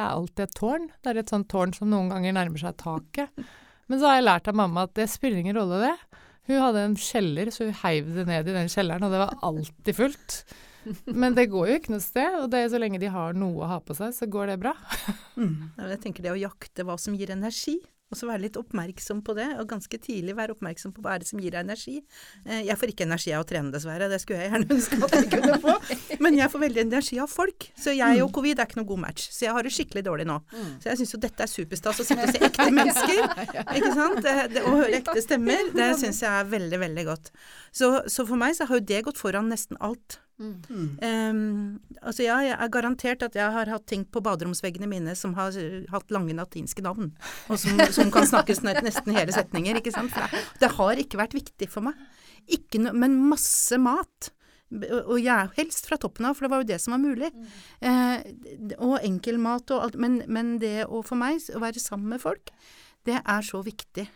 alltid 0.00 0.44
et 0.46 0.57
tårn. 0.57 0.88
Det 1.00 1.12
er 1.12 1.20
et 1.20 1.33
sånt 1.33 1.50
tårn 1.53 1.74
som 1.76 1.90
noen 1.92 2.09
ganger 2.12 2.37
nærmer 2.38 2.62
seg 2.62 2.79
taket. 2.81 3.44
Men 3.90 4.00
så 4.00 4.09
har 4.09 4.20
jeg 4.20 4.29
lært 4.29 4.48
av 4.48 4.57
mamma 4.57 4.87
at 4.87 4.96
det 4.96 5.11
spiller 5.12 5.42
ingen 5.42 5.59
rolle, 5.59 5.83
det. 5.85 6.24
Hun 6.48 6.64
hadde 6.64 6.87
en 6.88 6.96
kjeller, 6.98 7.53
så 7.53 7.68
hun 7.68 7.79
heiv 7.83 8.11
det 8.16 8.26
ned 8.31 8.48
i 8.48 8.57
den 8.57 8.72
kjelleren, 8.72 9.05
og 9.07 9.12
det 9.12 9.22
var 9.22 9.37
alltid 9.46 9.98
fullt. 9.98 10.40
Men 11.20 11.37
det 11.37 11.50
går 11.53 11.68
jo 11.68 11.79
ikke 11.79 11.92
noe 11.92 12.03
sted, 12.03 12.37
og 12.40 12.48
det 12.53 12.62
er 12.62 12.70
så 12.72 12.81
lenge 12.81 13.00
de 13.03 13.11
har 13.12 13.37
noe 13.37 13.61
å 13.61 13.68
ha 13.68 13.81
på 13.85 13.96
seg, 13.98 14.14
så 14.16 14.29
går 14.31 14.55
det 14.55 14.61
bra. 14.62 14.72
mm. 15.37 15.57
Jeg 15.92 16.00
tenker 16.07 16.24
det 16.24 16.33
å 16.33 16.40
jakte 16.40 16.87
hva 16.88 16.96
som 17.00 17.16
gir 17.18 17.35
energi, 17.35 17.76
og 18.10 18.18
så 18.18 18.26
være 18.26 18.42
litt 18.42 18.56
oppmerksom 18.58 19.20
på 19.26 19.34
det, 19.38 19.46
og 19.60 19.68
ganske 19.70 19.98
tidlig 20.02 20.34
være 20.38 20.56
oppmerksom 20.56 20.92
på 20.96 21.02
hva 21.04 21.14
er 21.14 21.22
det 21.22 21.28
som 21.30 21.38
gir 21.42 21.54
deg 21.54 21.62
energi. 21.62 22.00
Eh, 22.44 22.64
jeg 22.66 22.76
får 22.80 22.92
ikke 22.92 23.06
energi 23.06 23.34
av 23.36 23.44
å 23.44 23.46
trene, 23.46 23.70
dessverre, 23.70 24.08
det 24.10 24.18
skulle 24.22 24.40
jeg 24.42 24.50
gjerne 24.50 24.70
ønske 24.76 24.98
at 25.06 25.14
jeg 25.14 25.28
kunne 25.36 25.58
få. 25.62 25.74
Men 26.26 26.38
jeg 26.40 26.50
får 26.50 26.64
veldig 26.64 26.82
energi 26.88 27.20
av 27.22 27.30
folk. 27.30 27.68
Så 27.78 27.94
jeg 27.94 28.24
og 28.24 28.32
covid 28.34 28.58
er 28.58 28.66
ikke 28.66 28.80
noe 28.80 28.90
god 28.90 29.02
match. 29.06 29.28
Så 29.30 29.46
jeg 29.46 29.54
har 29.54 29.66
det 29.66 29.74
skikkelig 29.76 30.04
dårlig 30.08 30.26
nå. 30.30 30.40
Så 30.82 30.90
jeg 30.90 31.00
syns 31.02 31.14
jo 31.14 31.22
dette 31.22 31.46
er 31.46 31.52
superstas, 31.52 32.02
å 32.02 32.08
sitte 32.08 32.26
og 32.26 32.34
se 32.34 32.42
ekte 32.50 32.66
mennesker. 32.74 33.22
Ikke 33.78 33.92
sant? 33.94 34.26
Det, 34.26 34.64
å 34.64 34.74
høre 34.74 34.98
ekte 34.98 35.22
stemmer, 35.22 35.70
det 35.78 35.92
syns 36.02 36.22
jeg 36.24 36.32
er 36.32 36.50
veldig, 36.50 36.82
veldig 36.82 37.06
godt. 37.12 37.30
Så, 37.70 37.92
så 38.10 38.26
for 38.26 38.40
meg 38.40 38.58
så 38.58 38.66
har 38.66 38.80
jo 38.80 38.88
det 38.90 39.04
gått 39.06 39.22
foran 39.22 39.52
nesten 39.54 39.78
alt. 39.78 40.18
Mm. 40.40 40.96
Um, 41.05 42.00
altså 42.00 42.24
ja, 42.24 42.38
jeg 42.46 42.57
er 42.57 42.72
garantert 42.72 43.24
at 43.26 43.37
jeg 43.37 43.53
har 43.53 43.68
hatt 43.68 43.87
ting 43.90 44.07
på 44.09 44.22
baderomsveggene 44.24 44.88
mine 44.88 45.12
som 45.18 45.35
har 45.37 45.53
hatt 45.92 46.14
lange 46.14 46.33
latinske 46.37 46.85
navn, 46.85 47.11
og 47.53 47.61
som, 47.61 47.81
som 47.92 48.12
kan 48.14 48.29
snakkes 48.29 48.62
nesten 48.64 49.12
hele 49.16 49.35
setninger, 49.37 49.83
ikke 49.83 49.92
sant. 49.92 50.16
Det, 50.16 50.44
det, 50.62 50.72
har 50.79 51.03
ikke 51.03 51.20
vært 51.20 51.37
viktig 51.37 51.68
for 51.72 51.90
meg. 51.90 51.98
No, 52.81 52.94
men 52.96 53.18
masse 53.29 53.76
mat. 53.81 54.31
Og 54.70 55.16
jeg 55.18 55.50
helst 55.57 55.88
fra 55.90 55.98
toppen 56.00 56.29
av, 56.29 56.37
for 56.38 56.46
det 56.46 56.53
var 56.53 56.62
jo 56.62 56.68
det 56.70 56.79
som 56.81 56.94
var 56.94 57.03
mulig. 57.03 57.31
Mm. 57.35 57.46
Eh, 57.90 58.74
og 58.79 59.00
enkel 59.03 59.40
mat 59.42 59.70
og 59.74 59.85
alt. 59.85 59.98
Men, 60.00 60.20
men 60.31 60.55
det 60.62 60.87
å 60.87 61.03
for 61.07 61.20
meg, 61.20 61.42
å 61.53 61.62
være 61.62 61.83
sammen 61.83 62.14
med 62.14 62.22
folk, 62.22 62.53
det 63.09 63.18
er 63.20 63.46
så 63.46 63.61
viktig. 63.66 64.07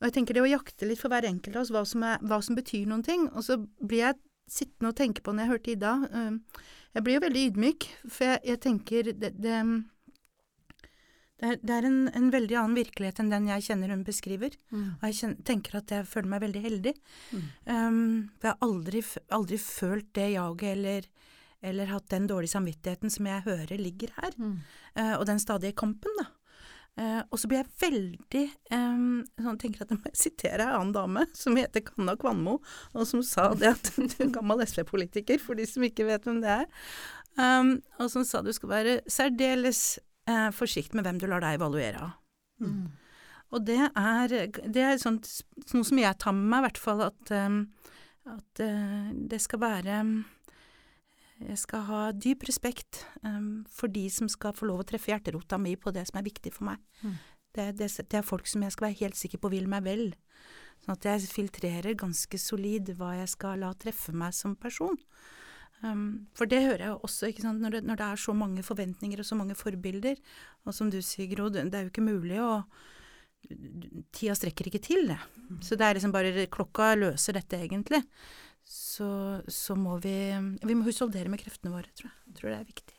Og 0.00 0.08
jeg 0.08 0.16
tenker 0.16 0.36
det 0.36 0.44
å 0.44 0.50
jakte 0.50 0.88
litt 0.88 1.00
for 1.00 1.12
hver 1.12 1.28
enkelt 1.28 1.56
av 1.56 1.66
oss, 1.66 1.74
hva 1.74 1.84
som, 1.88 2.02
er, 2.04 2.22
hva 2.24 2.40
som 2.44 2.56
betyr 2.58 2.88
noen 2.90 3.04
ting. 3.06 3.28
Og 3.36 3.46
så 3.46 3.60
blir 3.60 4.06
jeg 4.06 4.18
sittende 4.50 4.92
og 4.92 4.98
tenke 4.98 5.24
på 5.24 5.32
når 5.32 5.44
jeg 5.44 5.52
hørte 5.54 5.74
Ida. 5.74 5.94
Uh, 6.12 6.62
jeg 6.94 7.06
blir 7.06 7.18
jo 7.18 7.24
veldig 7.24 7.42
ydmyk, 7.50 7.88
for 8.06 8.28
jeg, 8.28 8.40
jeg 8.50 8.60
tenker 8.62 9.10
det, 9.10 9.30
det, 9.42 9.56
det, 11.40 11.48
er, 11.48 11.58
det 11.58 11.74
er 11.74 11.88
en, 11.88 11.98
en, 12.14 12.28
veldig 12.30 12.58
annen 12.60 12.78
virkelighet 12.78 13.18
enn 13.22 13.32
den 13.32 13.48
jeg 13.50 13.66
kjenner 13.66 13.94
hun 13.94 14.04
beskriver. 14.06 14.54
Mm. 14.70 14.86
Og 14.92 15.08
jeg 15.08 15.18
kjenner, 15.20 15.42
tenker 15.50 15.80
at 15.80 15.94
jeg 15.96 16.08
føler 16.10 16.30
meg 16.34 16.44
veldig 16.46 16.62
heldig. 16.68 16.94
Mm. 17.32 17.48
Um, 17.66 17.98
for 18.38 18.50
jeg 18.50 18.54
har 18.54 18.68
aldri, 18.68 19.02
aldri 19.40 19.60
følt 19.64 20.12
det 20.20 20.28
jaget 20.36 20.70
eller, 20.70 21.10
eller 21.72 21.92
hatt 21.96 22.08
den 22.14 22.30
dårlige 22.30 22.54
samvittigheten 22.54 23.12
som 23.16 23.30
jeg 23.32 23.46
hører 23.48 23.82
ligger 23.82 24.14
her. 24.20 24.38
Mm. 24.38 24.56
Uh, 24.94 25.14
og 25.18 25.26
den 25.32 25.42
stadige 25.42 25.76
kampen, 25.82 26.14
da. 26.22 26.30
Uh, 26.94 27.24
og 27.34 27.40
så 27.42 27.48
blir 27.50 27.58
jeg 27.58 27.72
veldig 27.80 28.42
eh, 28.70 28.98
sånn, 29.42 29.56
tenker 29.58 29.82
at 29.82 29.90
jeg 29.90 29.98
må 29.98 30.10
sitere 30.14 30.62
en 30.68 30.76
annen 30.76 30.92
dame 30.94 31.24
som 31.34 31.56
heter 31.58 31.82
Kanna 31.82 32.14
Kvanmo, 32.14 32.60
og 32.94 33.08
som 33.10 33.22
sa 33.26 33.48
det 33.58 33.72
at 33.72 33.88
du 33.98 34.14
er 34.22 34.30
gammel 34.36 34.62
SV-politiker, 34.62 35.40
for 35.42 35.58
de 35.58 35.66
som 35.66 35.82
ikke 35.82 36.06
vet 36.06 36.28
hvem 36.28 36.38
det 36.44 36.52
er, 36.60 36.68
um, 37.34 37.72
og 37.98 38.12
som 38.12 38.22
sa 38.28 38.44
du 38.46 38.52
skal 38.54 38.70
være 38.70 38.92
særdeles 39.10 39.80
eh, 40.30 40.52
forsiktig 40.54 40.94
med 40.94 41.08
hvem 41.08 41.18
du 41.18 41.26
lar 41.32 41.42
deg 41.42 41.58
evaluere 41.58 42.04
av. 42.06 42.14
Mm. 42.62 42.86
Og 43.54 43.66
det 43.66 43.80
er, 43.90 44.36
det 44.62 44.86
er 44.86 45.02
sånt, 45.02 45.26
noe 45.74 45.90
som 45.90 45.98
jeg 45.98 46.22
tar 46.22 46.38
med 46.38 46.46
meg, 46.46 46.62
i 46.62 46.66
hvert 46.68 46.82
fall, 46.84 47.02
at, 47.10 47.34
um, 47.34 47.58
at 48.30 48.62
uh, 48.62 49.10
det 49.34 49.42
skal 49.42 49.64
være 49.66 49.98
jeg 51.42 51.58
skal 51.58 51.86
ha 51.88 52.00
dyp 52.14 52.46
respekt 52.48 53.02
um, 53.26 53.64
for 53.70 53.90
de 53.90 54.06
som 54.12 54.28
skal 54.30 54.54
få 54.56 54.68
lov 54.70 54.84
å 54.84 54.88
treffe 54.88 55.10
hjerterota 55.10 55.58
mi 55.60 55.74
på 55.76 55.92
det 55.94 56.06
som 56.08 56.20
er 56.20 56.26
viktig 56.28 56.52
for 56.54 56.70
meg. 56.70 56.82
Mm. 57.02 57.16
Det, 57.54 57.66
det, 57.78 57.88
det, 57.98 58.18
er 58.18 58.26
folk 58.26 58.48
som 58.50 58.62
jeg 58.64 58.74
skal 58.74 58.88
være 58.88 59.00
helt 59.02 59.18
sikker 59.18 59.42
på 59.42 59.50
vil 59.52 59.66
meg 59.70 59.84
vel. 59.86 60.04
Sånn 60.84 60.96
at 60.96 61.08
jeg 61.08 61.30
filtrerer 61.30 61.98
ganske 61.98 62.38
solid 62.40 62.94
hva 62.98 63.14
jeg 63.20 63.30
skal 63.34 63.62
la 63.62 63.72
treffe 63.78 64.14
meg 64.14 64.34
som 64.36 64.56
person. 64.58 64.98
Um, 65.82 66.26
for 66.38 66.48
det 66.50 66.62
hører 66.64 66.86
jeg 66.86 66.98
også, 67.06 67.30
når 67.50 67.78
det, 67.78 67.84
når 67.84 68.00
det, 68.00 68.08
er 68.08 68.24
så 68.24 68.34
mange 68.36 68.64
forventninger 68.64 69.20
og 69.20 69.28
så 69.28 69.38
mange 69.38 69.58
forbilder. 69.58 70.20
Og 70.64 70.76
som 70.76 70.90
du 70.90 71.00
sier, 71.02 71.28
Gro, 71.34 71.50
det 71.52 71.66
er 71.66 71.88
jo 71.88 71.94
ikke 71.94 72.10
mulig 72.12 72.40
å 72.42 72.58
Tida 73.44 74.32
strekker 74.32 74.70
ikke 74.70 74.80
til, 74.80 75.02
det. 75.10 75.18
Så 75.60 75.76
det 75.76 75.84
er 75.84 75.98
liksom 75.98 76.14
bare 76.14 76.46
Klokka 76.48 76.94
løser 76.96 77.36
dette, 77.36 77.58
egentlig. 77.60 78.00
Så, 78.64 79.06
så 79.50 79.76
må 79.76 79.98
vi 80.00 80.16
Vi 80.64 80.76
må 80.76 80.86
husholdere 80.86 81.28
med 81.32 81.42
kreftene 81.42 81.74
våre, 81.74 81.90
tror 81.96 82.10
jeg. 82.10 82.18
Jeg 82.30 82.38
tror 82.38 82.50
det 82.50 82.58
er 82.58 82.72
viktig. 82.72 82.98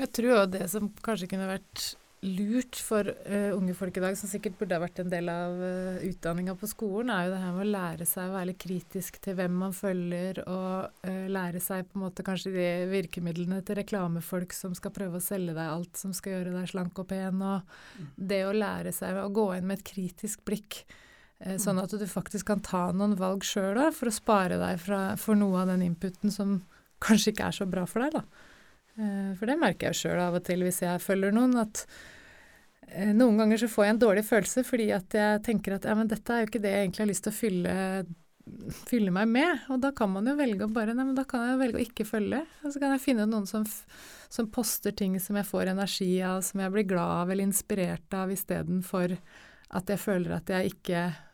Jeg 0.00 0.12
tror 0.16 0.30
jo 0.30 0.44
det 0.48 0.66
som 0.72 0.92
kanskje 1.04 1.28
kunne 1.28 1.48
vært 1.48 1.90
lurt 2.20 2.76
for 2.84 3.08
uh, 3.08 3.52
unge 3.56 3.72
folk 3.76 3.96
i 3.96 4.02
dag, 4.02 4.16
som 4.18 4.28
sikkert 4.28 4.58
burde 4.60 4.76
ha 4.76 4.82
vært 4.82 5.00
en 5.00 5.12
del 5.12 5.28
av 5.32 5.56
uh, 5.56 6.02
utdanninga 6.04 6.52
på 6.60 6.68
skolen, 6.68 7.12
er 7.12 7.26
jo 7.26 7.32
det 7.32 7.40
her 7.40 7.54
med 7.56 7.64
å 7.64 7.70
lære 7.70 8.08
seg 8.08 8.28
å 8.28 8.34
være 8.34 8.50
litt 8.50 8.60
kritisk 8.60 9.20
til 9.24 9.38
hvem 9.38 9.56
man 9.62 9.76
følger, 9.76 10.42
og 10.44 11.06
uh, 11.08 11.26
lære 11.32 11.62
seg 11.64 11.88
på 11.88 11.96
en 11.96 12.04
måte 12.04 12.24
kanskje 12.26 12.52
de 12.56 12.68
virkemidlene 12.92 13.62
til 13.64 13.80
reklamefolk 13.80 14.56
som 14.56 14.76
skal 14.76 14.92
prøve 14.96 15.20
å 15.20 15.24
selge 15.24 15.56
deg 15.56 15.64
alt 15.64 16.00
som 16.00 16.12
skal 16.16 16.36
gjøre 16.36 16.56
deg 16.58 16.72
slank 16.74 17.00
og 17.00 17.08
pen, 17.08 17.40
og 17.40 18.10
det 18.16 18.42
å 18.48 18.56
lære 18.56 18.92
seg 18.96 19.20
å 19.22 19.30
gå 19.32 19.46
inn 19.56 19.70
med 19.70 19.80
et 19.80 19.88
kritisk 19.94 20.44
blikk. 20.48 20.82
Sånn 21.40 21.78
at 21.80 21.94
du 21.96 22.04
faktisk 22.04 22.50
kan 22.50 22.60
ta 22.60 22.90
noen 22.92 23.14
valg 23.16 23.46
sjøl 23.48 23.78
for 23.96 24.10
å 24.10 24.12
spare 24.12 24.58
deg 24.60 24.80
fra, 24.82 24.98
for 25.16 25.38
noe 25.40 25.62
av 25.62 25.70
den 25.70 25.86
inputen 25.86 26.28
som 26.34 26.58
kanskje 27.00 27.32
ikke 27.32 27.48
er 27.48 27.56
så 27.56 27.66
bra 27.68 27.86
for 27.88 28.04
deg. 28.04 28.18
da. 28.18 28.48
Eh, 29.00 29.34
for 29.38 29.48
det 29.48 29.58
merker 29.60 29.90
jeg 29.90 30.00
sjøl 30.02 30.22
av 30.22 30.38
og 30.38 30.46
til 30.46 30.64
hvis 30.66 30.82
jeg 30.84 31.02
følger 31.02 31.34
noen, 31.34 31.56
at 31.62 31.84
eh, 32.90 33.12
noen 33.16 33.40
ganger 33.40 33.62
så 33.62 33.70
får 33.70 33.86
jeg 33.86 33.96
en 33.96 34.02
dårlig 34.06 34.24
følelse 34.28 34.64
fordi 34.66 34.90
at 34.96 35.16
jeg 35.16 35.44
tenker 35.46 35.76
at 35.76 35.86
ja, 35.88 35.94
men 35.98 36.10
dette 36.10 36.34
er 36.34 36.42
jo 36.42 36.50
ikke 36.50 36.64
det 36.64 36.74
jeg 36.74 36.88
egentlig 36.88 37.04
har 37.04 37.12
lyst 37.12 37.26
til 37.26 37.32
å 37.32 37.38
fylle, 37.38 37.76
fylle 38.90 39.14
meg 39.14 39.30
med. 39.32 39.66
Og 39.72 39.82
da 39.84 39.94
kan 39.96 40.12
man 40.12 40.28
jo 40.28 40.36
velge 40.38 40.66
å 40.66 40.72
bare 40.74 40.96
Nei, 40.96 41.06
men 41.06 41.18
da 41.18 41.26
kan 41.28 41.46
jeg 41.46 41.60
velge 41.62 41.80
å 41.80 41.86
ikke 41.86 42.08
følge. 42.08 42.42
Og 42.64 42.74
så 42.74 42.82
kan 42.82 42.96
jeg 42.96 43.04
finne 43.06 43.28
noen 43.30 43.48
som, 43.48 43.64
som 44.28 44.50
poster 44.52 44.96
ting 44.96 45.16
som 45.22 45.38
jeg 45.38 45.48
får 45.48 45.72
energi 45.72 46.12
av, 46.26 46.42
som 46.46 46.64
jeg 46.64 46.74
blir 46.76 46.88
glad 46.90 47.22
av 47.22 47.32
eller 47.32 47.48
inspirert 47.48 48.18
av, 48.18 48.32
istedenfor 48.34 49.16
at 49.70 49.90
jeg 49.92 50.02
føler 50.02 50.34
at 50.34 50.50
jeg 50.50 50.72
ikke 50.74 51.02
eh, 51.06 51.26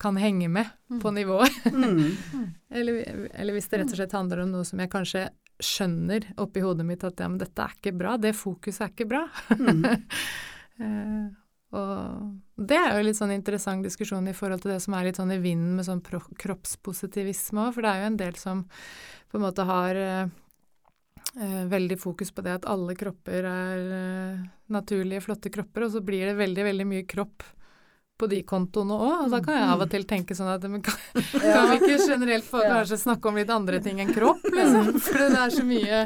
kan 0.00 0.16
henge 0.16 0.48
med 0.48 0.64
på 0.88 1.10
mm. 1.10 1.14
nivået. 1.14 1.56
Mm. 1.68 1.98
eller, 2.80 3.00
eller, 3.34 3.52
hvis 3.52 3.68
det 3.68 3.82
rett 3.82 3.92
og 3.92 3.98
slett 4.00 4.16
handler 4.16 4.40
om 4.44 4.54
noe 4.54 4.64
som 4.64 4.80
jeg 4.80 4.90
kanskje 4.92 5.26
skjønner 5.58 6.28
oppi 6.38 6.62
hodet 6.62 6.86
mitt 6.86 7.04
at 7.06 7.20
ja, 7.20 7.28
men 7.28 7.40
dette 7.40 7.64
er 7.64 7.74
ikke 7.74 7.94
bra, 7.98 8.14
det 8.20 8.34
fokuset 8.38 8.86
er 8.86 8.92
ikke 8.92 9.08
bra. 9.10 9.24
Mm. 9.58 9.84
uh, 10.82 11.28
og 11.78 12.64
det 12.68 12.78
er 12.78 12.96
jo 12.96 13.06
litt 13.08 13.18
sånn 13.18 13.34
interessant 13.34 13.84
diskusjon 13.84 14.30
i 14.30 14.36
forhold 14.36 14.62
til 14.64 14.72
det 14.72 14.80
som 14.84 14.96
er 14.96 15.08
litt 15.08 15.18
sånn 15.20 15.34
i 15.34 15.40
vinden 15.42 15.76
med 15.76 15.88
sånn 15.88 16.02
kroppspositivisme 16.02 17.66
òg, 17.66 17.74
for 17.74 17.84
det 17.84 17.92
er 17.92 18.04
jo 18.04 18.12
en 18.12 18.20
del 18.22 18.38
som 18.40 18.62
på 19.28 19.38
en 19.38 19.44
måte 19.44 19.66
har 19.68 19.98
uh, 19.98 20.30
uh, 21.42 21.64
veldig 21.74 21.98
fokus 22.00 22.32
på 22.32 22.46
det 22.46 22.60
at 22.60 22.70
alle 22.70 22.96
kropper 22.98 23.50
er 23.50 23.84
naturlige, 24.72 25.26
flotte 25.26 25.52
kropper, 25.52 25.88
og 25.88 25.96
så 25.96 26.04
blir 26.04 26.30
det 26.30 26.38
veldig, 26.38 26.68
veldig 26.70 26.88
mye 26.88 27.08
kropp 27.10 27.44
på 28.18 28.26
de 28.30 28.40
kontoene 28.46 28.96
òg. 28.96 29.24
Og 29.24 29.32
da 29.32 29.40
kan 29.44 29.56
jeg 29.58 29.68
av 29.72 29.82
og 29.84 29.90
til 29.92 30.04
tenke 30.08 30.36
sånn 30.36 30.50
at 30.50 30.64
men 30.70 30.82
kan, 30.84 30.96
kan 31.32 31.70
vi 31.70 31.78
ikke 31.78 31.98
generelt 32.02 32.46
få 32.46 32.62
kanskje 32.64 33.00
snakke 33.04 33.30
om 33.30 33.38
litt 33.38 33.52
andre 33.54 33.80
ting 33.84 34.02
enn 34.02 34.12
kropp, 34.14 34.44
liksom? 34.52 34.92
For 35.04 35.22
det 35.22 35.42
er 35.44 35.54
så 35.54 35.66
mye 35.66 36.00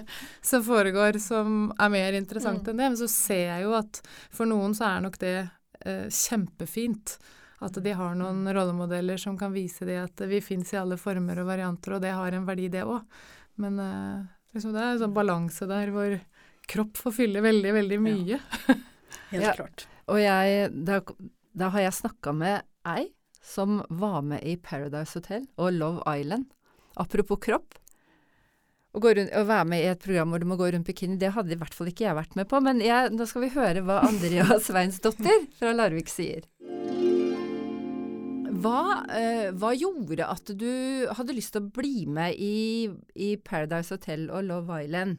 som 0.52 0.64
foregår 0.66 1.18
som 1.22 1.70
er 1.78 1.92
mer 1.92 2.18
interessant 2.18 2.60
mm. 2.60 2.70
enn 2.72 2.82
det. 2.82 2.90
Men 2.90 2.98
så 3.00 3.08
ser 3.10 3.46
jeg 3.48 3.66
jo 3.66 3.76
at 3.78 4.02
for 4.32 4.50
noen 4.50 4.76
så 4.76 4.90
er 4.90 5.06
nok 5.06 5.16
det 5.22 5.36
eh, 5.40 6.08
kjempefint. 6.08 7.16
At 7.62 7.78
de 7.78 7.94
har 7.94 8.16
noen 8.18 8.42
rollemodeller 8.50 9.20
som 9.22 9.36
kan 9.38 9.52
vise 9.54 9.86
det 9.86 10.00
at 10.02 10.24
vi 10.26 10.40
fins 10.42 10.72
i 10.74 10.80
alle 10.80 10.98
former 10.98 11.44
og 11.44 11.46
varianter, 11.48 11.96
og 11.96 12.02
det 12.02 12.10
har 12.10 12.34
en 12.34 12.48
verdi, 12.48 12.66
det 12.72 12.82
òg. 12.82 13.06
Men 13.62 13.78
eh, 13.80 14.24
liksom 14.56 14.74
det 14.74 14.82
er 14.82 14.96
en 14.96 15.04
sånn 15.04 15.16
balanse 15.16 15.68
der 15.70 15.92
hvor 15.94 16.16
kropp 16.72 16.98
får 16.98 17.14
fylle 17.22 17.44
veldig, 17.44 17.76
veldig 17.80 18.02
mye. 18.02 18.42
Ja. 19.32 19.38
Helt 19.46 19.56
klart. 19.56 19.82
Og 20.12 20.18
jeg, 20.20 20.66
det 20.84 20.98
da 21.52 21.68
har 21.72 21.86
jeg 21.86 21.98
snakka 22.00 22.32
med 22.36 22.64
ei 22.88 23.10
som 23.42 23.80
var 23.90 24.22
med 24.22 24.44
i 24.46 24.56
Paradise 24.56 25.18
Hotel 25.18 25.46
og 25.60 25.72
Love 25.74 26.02
Island. 26.06 26.46
Apropos 27.00 27.40
kropp. 27.42 27.78
Å, 28.92 29.00
rundt, 29.00 29.32
å, 29.32 29.44
være 29.48 29.66
med 29.68 29.80
i 29.80 29.88
et 29.88 30.02
program 30.04 30.32
hvor 30.32 30.42
du 30.42 30.46
må 30.50 30.58
gå 30.60 30.68
rundt 30.74 30.86
bikini, 30.86 31.16
det 31.16 31.32
hadde 31.32 31.54
i 31.54 31.58
hvert 31.58 31.74
fall 31.74 31.88
ikke 31.88 32.04
jeg 32.04 32.16
vært 32.18 32.36
med 32.36 32.48
på. 32.50 32.60
Men 32.64 32.82
jeg, 32.84 33.12
nå 33.16 33.26
skal 33.28 33.46
vi 33.46 33.52
høre 33.54 33.84
hva 33.88 34.02
Andrea 34.04 34.58
Sveinsdottir 34.66 35.46
fra 35.58 35.72
Larvik 35.74 36.12
sier. 36.12 36.44
Hva, 38.62 39.02
eh, 39.10 39.48
hva, 39.58 39.72
gjorde 39.74 40.28
at 40.28 40.52
du 40.54 41.08
hadde 41.16 41.34
lyst 41.34 41.56
til 41.56 41.64
å 41.64 41.72
bli 41.72 42.04
med 42.06 42.36
i, 42.36 42.86
i 43.16 43.34
Paradise 43.42 43.96
Hotel 43.96 44.28
og 44.30 44.44
Love 44.46 44.84
Island? 44.84 45.16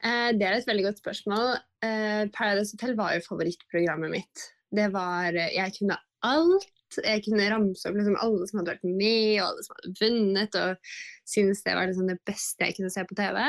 Eh, 0.00 0.32
det 0.34 0.48
er 0.48 0.56
et 0.56 0.66
veldig 0.68 0.88
godt 0.88 1.04
spørsmål. 1.04 1.54
Eh, 1.84 2.24
Paradise 2.34 2.74
Hotel 2.74 2.96
var 2.98 3.14
jo 3.14 3.22
favorittprogrammet 3.28 4.16
mitt. 4.16 4.48
Det 4.74 4.88
var 4.94 5.36
Jeg 5.36 5.76
kunne 5.78 5.98
alt. 6.24 6.70
Jeg 7.02 7.24
kunne 7.24 7.46
ramse 7.50 7.88
opp 7.88 7.96
liksom 7.98 8.16
alle 8.22 8.46
som 8.46 8.60
hadde 8.60 8.74
vært 8.76 8.84
med, 8.86 9.40
og 9.40 9.48
alle 9.48 9.64
som 9.66 9.74
hadde 9.76 9.94
vunnet, 9.98 10.58
og 10.60 10.92
syntes 11.26 11.64
det 11.66 11.74
var 11.74 11.88
liksom 11.90 12.10
det 12.10 12.18
beste 12.28 12.68
jeg 12.68 12.76
kunne 12.76 12.92
se 12.94 13.04
på 13.08 13.16
TV. 13.18 13.40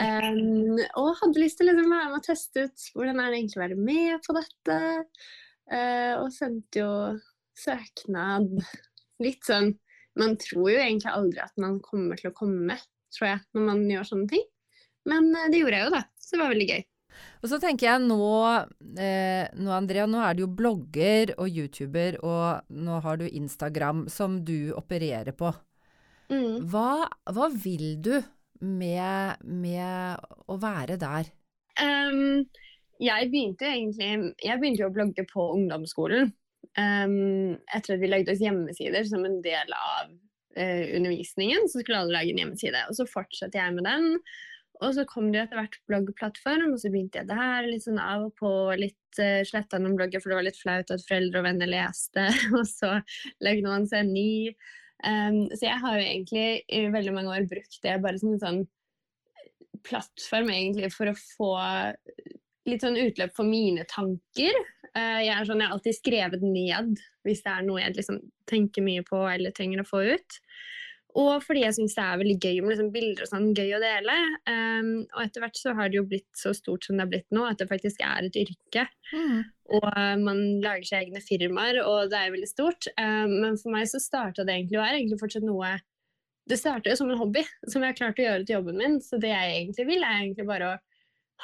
Um, 0.00 0.78
og 1.00 1.18
hadde 1.20 1.42
lyst 1.42 1.60
til 1.60 1.68
liksom 1.68 1.90
å 1.90 1.98
være 1.98 2.12
med 2.14 2.18
og 2.20 2.24
teste 2.24 2.64
ut 2.64 2.86
hvordan 2.94 3.20
er 3.20 3.28
det 3.28 3.40
egentlig 3.40 3.60
å 3.60 3.64
være 3.66 3.80
med 3.90 4.24
på 4.24 4.36
dette. 4.38 4.78
Uh, 5.70 6.14
og 6.22 6.32
sendte 6.34 6.80
jo 6.80 6.94
søknad 7.60 8.48
litt 9.22 9.44
sånn 9.46 9.68
Man 10.18 10.32
tror 10.42 10.72
jo 10.72 10.80
egentlig 10.80 11.12
aldri 11.12 11.38
at 11.44 11.60
man 11.62 11.76
kommer 11.84 12.18
til 12.18 12.32
å 12.32 12.34
komme 12.34 12.72
med, 12.72 12.80
tror 13.14 13.28
jeg, 13.28 13.42
når 13.54 13.68
man 13.68 13.84
gjør 13.92 14.08
sånne 14.08 14.32
ting. 14.32 14.48
Men 15.08 15.30
uh, 15.36 15.46
det 15.52 15.60
gjorde 15.60 15.78
jeg 15.78 15.86
jo, 15.86 15.92
da. 15.94 16.02
Så 16.18 16.34
det 16.34 16.40
var 16.42 16.54
veldig 16.54 16.70
gøy. 16.72 16.82
Og 17.40 17.50
så 17.52 17.58
tenker 17.62 17.88
jeg 17.88 18.04
nå, 18.04 18.28
eh, 19.00 19.46
nå, 19.56 19.72
Andrea, 19.74 20.06
nå 20.10 20.20
er 20.24 20.36
du 20.36 20.44
jo 20.44 20.52
blogger 20.60 21.34
og 21.36 21.48
YouTuber, 21.48 22.20
og 22.24 22.76
nå 22.76 23.00
har 23.04 23.20
du 23.20 23.26
Instagram 23.28 24.06
som 24.12 24.40
du 24.44 24.72
opererer 24.76 25.36
på. 25.36 25.52
Mm. 26.30 26.66
Hva, 26.70 27.08
hva, 27.34 27.48
vil 27.50 27.96
du 28.02 28.14
med, 28.62 29.40
med 29.42 30.20
å 30.46 30.58
være 30.62 30.98
der? 31.00 31.30
Um, 31.80 32.44
jeg 33.00 33.30
begynte 33.32 33.64
egentlig 33.64 34.34
Jeg 34.44 34.60
begynte 34.60 34.82
jo 34.82 34.90
å 34.90 34.94
blogge 34.94 35.24
på 35.30 35.46
ungdomsskolen. 35.56 36.30
Um, 36.78 37.56
etter 37.72 37.96
at 37.96 38.02
vi 38.02 38.10
lagde 38.10 38.34
oss 38.34 38.42
hjemmesider 38.44 39.06
som 39.08 39.24
en 39.26 39.40
del 39.42 39.72
av 39.74 40.12
uh, 40.12 40.84
undervisningen, 40.98 41.66
så 41.66 41.80
skulle 41.80 42.04
alle 42.04 42.14
lage 42.14 42.34
en 42.34 42.44
hjemmeside. 42.44 42.84
Og 42.90 42.98
så 43.00 43.08
fortsatte 43.10 43.58
jeg 43.58 43.74
med 43.74 43.88
den. 43.88 44.20
Og 44.80 44.94
så 44.96 45.04
kom 45.08 45.28
det 45.32 45.42
etter 45.42 45.60
hvert 45.60 45.78
bloggplattform, 45.90 46.72
og 46.72 46.80
så 46.80 46.90
begynte 46.92 47.20
jeg 47.20 47.28
der 47.28 47.68
litt 47.68 47.84
sånn 47.84 48.00
av 48.00 48.28
og 48.30 48.34
på. 48.40 48.50
Litt 48.80 49.20
uh, 49.20 49.42
sletta 49.46 49.80
noen 49.80 49.96
blogger, 49.98 50.22
for 50.22 50.32
det 50.32 50.38
var 50.38 50.46
litt 50.48 50.60
flaut 50.60 50.92
at 50.94 51.04
foreldre 51.06 51.42
og 51.42 51.48
venner 51.50 51.70
leste. 51.70 52.26
Og 52.56 52.64
så 52.68 52.96
lagde 53.44 53.68
man 53.68 53.88
seg 53.90 54.08
ny. 54.08 54.32
Um, 55.04 55.46
så 55.52 55.66
jeg 55.66 55.80
har 55.84 55.96
jo 55.96 56.04
egentlig 56.04 56.46
i 56.68 56.82
veldig 56.92 57.16
mange 57.16 57.36
år 57.36 57.48
brukt 57.48 57.78
det 57.84 57.96
bare 58.04 58.20
som 58.20 58.34
en 58.34 58.42
sånn 58.42 58.60
plattform 59.86 60.50
egentlig 60.52 60.90
for 60.92 61.08
å 61.08 61.16
få 61.16 61.54
litt 62.68 62.84
sånn 62.84 62.98
utløp 63.00 63.32
for 63.36 63.48
mine 63.48 63.86
tanker. 63.88 64.56
Uh, 64.96 65.20
jeg, 65.22 65.46
sånn, 65.48 65.60
jeg 65.60 65.68
har 65.68 65.76
alltid 65.76 65.96
skrevet 66.00 66.44
ned 66.44 67.00
hvis 67.26 67.44
det 67.44 67.52
er 67.52 67.64
noe 67.68 67.84
jeg 67.84 67.96
liksom 68.00 68.20
tenker 68.50 68.84
mye 68.84 69.04
på 69.06 69.22
eller 69.28 69.54
trenger 69.56 69.84
å 69.84 69.88
få 69.88 70.04
ut. 70.16 70.40
Og 71.18 71.42
fordi 71.42 71.64
jeg 71.64 71.74
syns 71.74 71.96
det 71.96 72.02
er 72.04 72.18
veldig 72.20 72.36
gøy 72.38 72.58
med 72.62 72.72
liksom 72.72 72.90
bilder 72.94 73.24
og 73.24 73.30
sånn, 73.30 73.48
gøy 73.56 73.72
å 73.74 73.82
dele. 73.82 74.16
Um, 74.46 74.90
og 75.08 75.22
etter 75.24 75.42
hvert 75.42 75.58
så 75.58 75.74
har 75.74 75.90
det 75.90 75.98
jo 75.98 76.06
blitt 76.06 76.28
så 76.38 76.52
stort 76.54 76.86
som 76.86 76.96
det 76.96 77.06
har 77.06 77.10
blitt 77.10 77.34
nå, 77.34 77.46
at 77.48 77.58
det 77.58 77.66
faktisk 77.70 78.04
er 78.06 78.28
et 78.28 78.38
yrke. 78.38 78.86
Mm. 79.10 79.40
Og 79.74 79.86
uh, 79.88 80.14
man 80.22 80.42
lager 80.62 80.86
seg 80.86 81.08
egne 81.08 81.22
firmaer, 81.24 81.80
og 81.82 82.12
det 82.12 82.20
er 82.20 82.34
veldig 82.36 82.50
stort. 82.50 82.90
Um, 82.94 83.40
men 83.42 83.58
for 83.60 83.74
meg 83.74 83.90
så 83.90 84.02
starta 84.02 84.46
det 84.46 84.54
egentlig, 84.54 84.78
og 84.78 84.86
er 84.86 85.00
egentlig 85.00 85.20
fortsatt 85.22 85.46
noe 85.46 85.78
Det 86.50 86.58
starta 86.58 86.90
jo 86.90 86.98
som 86.98 87.10
en 87.10 87.18
hobby, 87.20 87.44
som 87.66 87.82
jeg 87.82 87.92
har 87.92 87.98
klart 87.98 88.22
å 88.22 88.26
gjøre 88.28 88.46
til 88.46 88.58
jobben 88.58 88.78
min. 88.78 88.98
Så 89.02 89.18
det 89.22 89.34
jeg 89.34 89.52
egentlig 89.58 89.90
vil, 89.90 90.06
er 90.06 90.22
egentlig 90.22 90.46
bare 90.48 90.72
å 90.72 90.80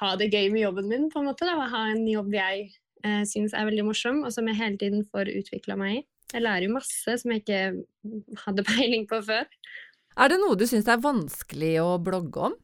ha 0.03 0.17
det 0.21 0.31
gøy 0.31 0.51
med 0.53 0.63
jobben 0.63 0.91
min, 0.93 1.11
på 1.11 1.23
en 1.23 1.31
måte. 1.31 1.49
Da, 1.49 1.59
ha 1.75 1.87
en 1.91 2.07
jobb 2.07 2.35
jeg 2.39 2.69
uh, 3.03 3.23
syns 3.27 3.55
er 3.55 3.67
veldig 3.67 3.89
morsom, 3.91 4.23
og 4.23 4.35
som 4.35 4.47
jeg 4.47 4.61
hele 4.63 4.79
tiden 4.79 5.07
får 5.11 5.33
utvikla 5.41 5.79
meg 5.81 6.01
i. 6.01 6.05
Jeg 6.37 6.45
lærer 6.45 6.67
jo 6.67 6.75
masse 6.75 7.17
som 7.23 7.33
jeg 7.33 7.43
ikke 7.43 7.61
hadde 8.45 8.65
peiling 8.71 9.09
på 9.09 9.23
før. 9.25 9.49
Er 10.17 10.33
det 10.33 10.41
noe 10.41 10.57
du 10.61 10.67
syns 10.69 10.89
er 10.89 11.01
vanskelig 11.01 11.75
å 11.81 11.97
blogge 12.05 12.51
om? 12.51 12.57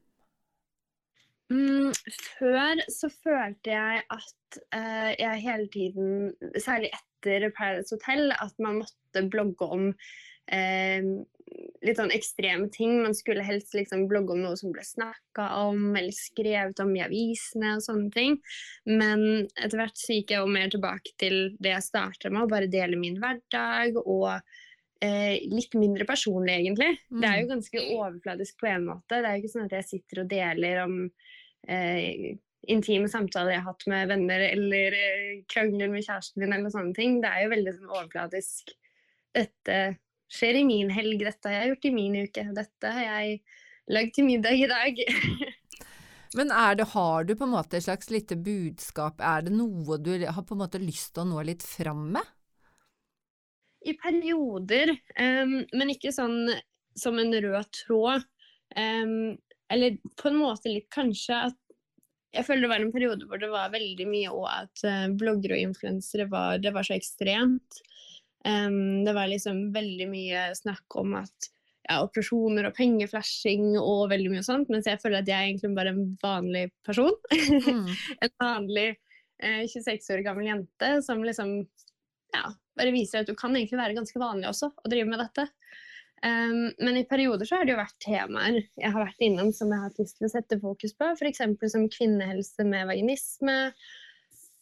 Mm, 1.52 1.92
før 2.38 2.80
så 2.92 3.08
følte 3.12 3.72
jeg 3.72 4.04
at 4.14 4.58
uh, 4.76 5.10
jeg 5.18 5.42
hele 5.44 5.68
tiden, 5.72 6.30
særlig 6.56 6.92
etter 6.96 7.48
Paradise 7.56 7.96
Hotel, 7.96 8.32
at 8.32 8.54
man 8.62 8.80
måtte 8.80 9.24
blogge 9.32 9.68
om 9.68 9.88
uh, 9.92 11.10
litt 11.82 11.98
sånn 11.98 12.12
ekstreme 12.14 12.68
ting. 12.72 13.00
Man 13.02 13.16
skulle 13.16 13.44
helst 13.46 13.74
liksom 13.76 14.06
blogge 14.10 14.34
om 14.34 14.42
noe 14.44 14.58
som 14.58 14.72
ble 14.74 14.84
snakka 14.86 15.48
om, 15.64 15.92
eller 15.96 16.14
skrevet 16.16 16.82
om 16.82 16.92
i 16.96 17.02
avisene 17.04 17.76
og 17.76 17.84
sånne 17.84 18.10
ting. 18.14 18.38
Men 18.88 19.24
etter 19.56 19.78
hvert 19.80 19.98
så 19.98 20.16
gikk 20.16 20.34
jeg 20.34 20.44
jo 20.44 20.52
mer 20.52 20.72
tilbake 20.72 21.14
til 21.22 21.56
det 21.62 21.74
jeg 21.74 21.88
starta 21.88 22.30
med, 22.32 22.44
å 22.44 22.52
bare 22.52 22.70
dele 22.72 23.00
min 23.00 23.18
hverdag. 23.22 23.98
og 24.04 24.30
eh, 25.02 25.42
litt 25.50 25.74
mindre 25.74 26.06
personlig, 26.08 26.60
egentlig. 26.60 26.94
Mm. 27.10 27.18
Det 27.18 27.28
er 27.28 27.40
jo 27.40 27.48
mm. 27.48 27.52
ganske 27.56 27.84
overfladisk 27.98 28.62
på 28.62 28.70
en 28.70 28.88
måte. 28.92 29.18
Det 29.18 29.26
er 29.26 29.36
jo 29.36 29.42
ikke 29.42 29.54
sånn 29.56 29.68
at 29.68 29.76
jeg 29.80 29.88
sitter 29.88 30.22
og 30.22 30.30
deler 30.30 30.82
om 30.84 30.96
eh, 31.66 32.28
intime 32.70 33.10
samtaler 33.10 33.56
jeg 33.56 33.64
har 33.64 33.72
hatt 33.72 33.88
med 33.90 34.12
venner, 34.12 34.46
eller 34.52 34.94
eh, 34.98 35.42
krangler 35.50 35.90
med 35.90 36.06
kjæresten 36.06 36.44
min, 36.44 36.54
eller 36.54 36.74
sånne 36.74 36.94
ting. 36.98 37.18
Det 37.24 37.32
er 37.32 37.46
jo 37.46 37.52
veldig 37.56 37.74
sånn 37.78 37.90
overfladisk. 37.90 38.74
Dette 39.32 39.76
skjer 40.32 40.60
i 40.62 40.66
min 40.68 40.92
helg, 40.92 41.20
dette 41.26 41.50
har 41.50 41.60
jeg 41.60 41.72
gjort 41.72 41.88
i 41.88 41.94
min 41.94 42.20
uke, 42.24 42.46
dette 42.56 42.92
har 42.96 43.08
jeg 43.08 43.40
lagd 43.92 44.14
til 44.16 44.28
middag 44.28 44.56
i 44.56 44.70
dag. 44.70 45.02
Men 46.36 46.52
det, 46.78 46.86
har 46.94 47.24
du 47.28 47.34
på 47.36 47.44
en 47.44 47.52
måte 47.52 47.76
et 47.76 47.84
slags 47.84 48.08
lite 48.12 48.38
budskap, 48.40 49.20
er 49.20 49.44
det 49.44 49.52
noe 49.52 49.98
du 50.00 50.14
har 50.24 50.44
på 50.48 50.56
en 50.56 50.62
måte 50.62 50.80
lyst 50.80 51.12
til 51.12 51.26
å 51.26 51.28
nå 51.28 51.42
litt 51.44 51.64
fram 51.66 52.06
med? 52.14 52.30
I 53.84 53.92
perioder, 53.98 54.94
um, 55.18 55.58
men 55.74 55.92
ikke 55.92 56.14
sånn 56.14 56.46
som 56.96 57.18
en 57.18 57.34
rød 57.34 57.68
tråd. 57.82 58.24
Um, 58.76 59.34
eller 59.72 59.98
på 60.20 60.30
en 60.30 60.38
måte 60.40 60.72
litt 60.72 60.88
kanskje 60.92 61.48
at 61.50 61.58
jeg 62.32 62.46
føler 62.46 62.64
det 62.64 62.70
var 62.70 62.80
en 62.80 62.94
periode 62.94 63.26
hvor 63.28 63.40
det 63.40 63.50
var 63.52 63.72
veldig 63.74 64.06
mye 64.08 64.30
og 64.32 64.46
at 64.48 64.84
uh, 64.88 65.10
og 65.12 65.58
influensere 65.58 66.30
var, 66.32 66.62
det 66.64 66.72
var 66.72 66.86
så 66.86 66.96
ekstremt. 66.96 67.82
Um, 68.42 69.04
det 69.06 69.14
var 69.14 69.30
liksom 69.30 69.68
veldig 69.74 70.08
mye 70.10 70.46
snakk 70.58 70.96
om 70.98 71.14
at 71.20 71.52
ja, 71.88 71.98
operasjoner 72.02 72.68
og 72.68 72.76
pengeflashing 72.76 73.76
og 73.78 74.10
veldig 74.12 74.32
mye 74.32 74.44
sånt, 74.46 74.70
mens 74.72 74.88
jeg 74.88 75.00
føler 75.02 75.22
at 75.22 75.30
jeg 75.30 75.38
er 75.38 75.50
egentlig 75.50 75.72
bare 75.76 75.94
en 75.94 76.04
vanlig 76.22 76.66
person. 76.86 77.14
Mm. 77.32 77.88
en 78.24 78.34
vanlig 78.42 78.88
eh, 79.42 79.64
26 79.66 80.10
år 80.16 80.24
gammel 80.26 80.48
jente 80.50 80.92
som 81.06 81.22
liksom 81.26 81.56
ja, 82.32 82.44
bare 82.78 82.94
viser 82.94 83.22
at 83.22 83.30
du 83.30 83.36
kan 83.38 83.54
egentlig 83.56 83.80
være 83.80 83.98
ganske 83.98 84.22
vanlig 84.22 84.48
også 84.50 84.72
og 84.72 84.92
drive 84.92 85.10
med 85.10 85.22
dette. 85.22 85.48
Um, 86.22 86.70
men 86.78 87.00
i 87.00 87.06
perioder 87.10 87.48
så 87.48 87.58
har 87.58 87.66
det 87.66 87.72
jo 87.74 87.80
vært 87.80 87.96
temaer 88.04 88.60
jeg 88.78 88.92
har 88.94 89.02
vært 89.02 89.24
innom 89.26 89.48
som 89.50 89.72
jeg 89.72 89.80
har 89.80 89.88
hatt 89.90 89.98
lyst 89.98 90.20
til 90.20 90.28
å 90.28 90.30
sette 90.30 90.58
fokus 90.62 90.94
på. 90.94 91.08
F.eks. 91.18 91.42
som 91.72 91.88
kvinnehelse 91.90 92.66
med 92.68 92.86
vaginisme. 92.90 93.56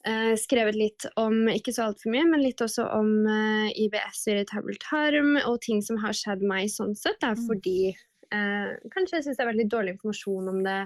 Uh, 0.00 0.32
skrevet 0.40 0.78
litt 0.78 1.04
om, 1.20 1.42
ikke 1.52 1.74
så 1.76 1.90
altfor 1.90 2.14
mye, 2.14 2.24
men 2.30 2.40
litt 2.40 2.62
også 2.64 2.86
om 2.96 3.10
eh, 3.28 3.66
IBS, 3.84 4.22
irritabel 4.32 4.78
tarm, 4.80 5.34
og 5.44 5.58
ting 5.66 5.82
som 5.84 5.98
har 6.00 6.16
skjedd 6.16 6.40
meg 6.46 6.70
sånn 6.72 6.94
sett. 6.96 7.18
Det 7.20 7.28
er 7.28 7.36
mm. 7.36 7.42
fordi 7.50 7.74
eh, 7.90 8.70
kanskje 8.94 9.18
jeg 9.18 9.26
syns 9.26 9.36
det 9.36 9.44
er 9.44 9.50
veldig 9.50 9.68
dårlig 9.74 9.94
informasjon 9.98 10.48
om 10.54 10.62
det, 10.64 10.78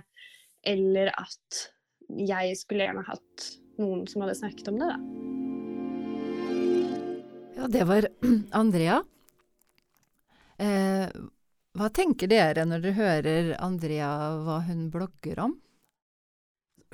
eller 0.74 1.12
at 1.14 1.60
jeg 2.18 2.58
skulle 2.58 2.88
gjerne 2.88 3.06
hatt 3.06 3.46
noen 3.78 4.02
som 4.10 4.24
hadde 4.24 4.36
snakket 4.38 4.72
om 4.72 4.82
det, 4.82 4.90
da. 4.90 4.98
Ja, 7.54 7.70
det 7.70 7.86
var 7.86 8.08
Andrea. 8.62 8.98
Eh, 10.58 11.06
hva 11.74 11.90
tenker 11.90 12.30
dere 12.30 12.66
når 12.66 12.82
dere 12.82 12.98
hører 12.98 13.52
Andrea 13.62 14.10
hva 14.42 14.60
hun 14.66 14.88
blogger 14.94 15.40
om? 15.46 15.54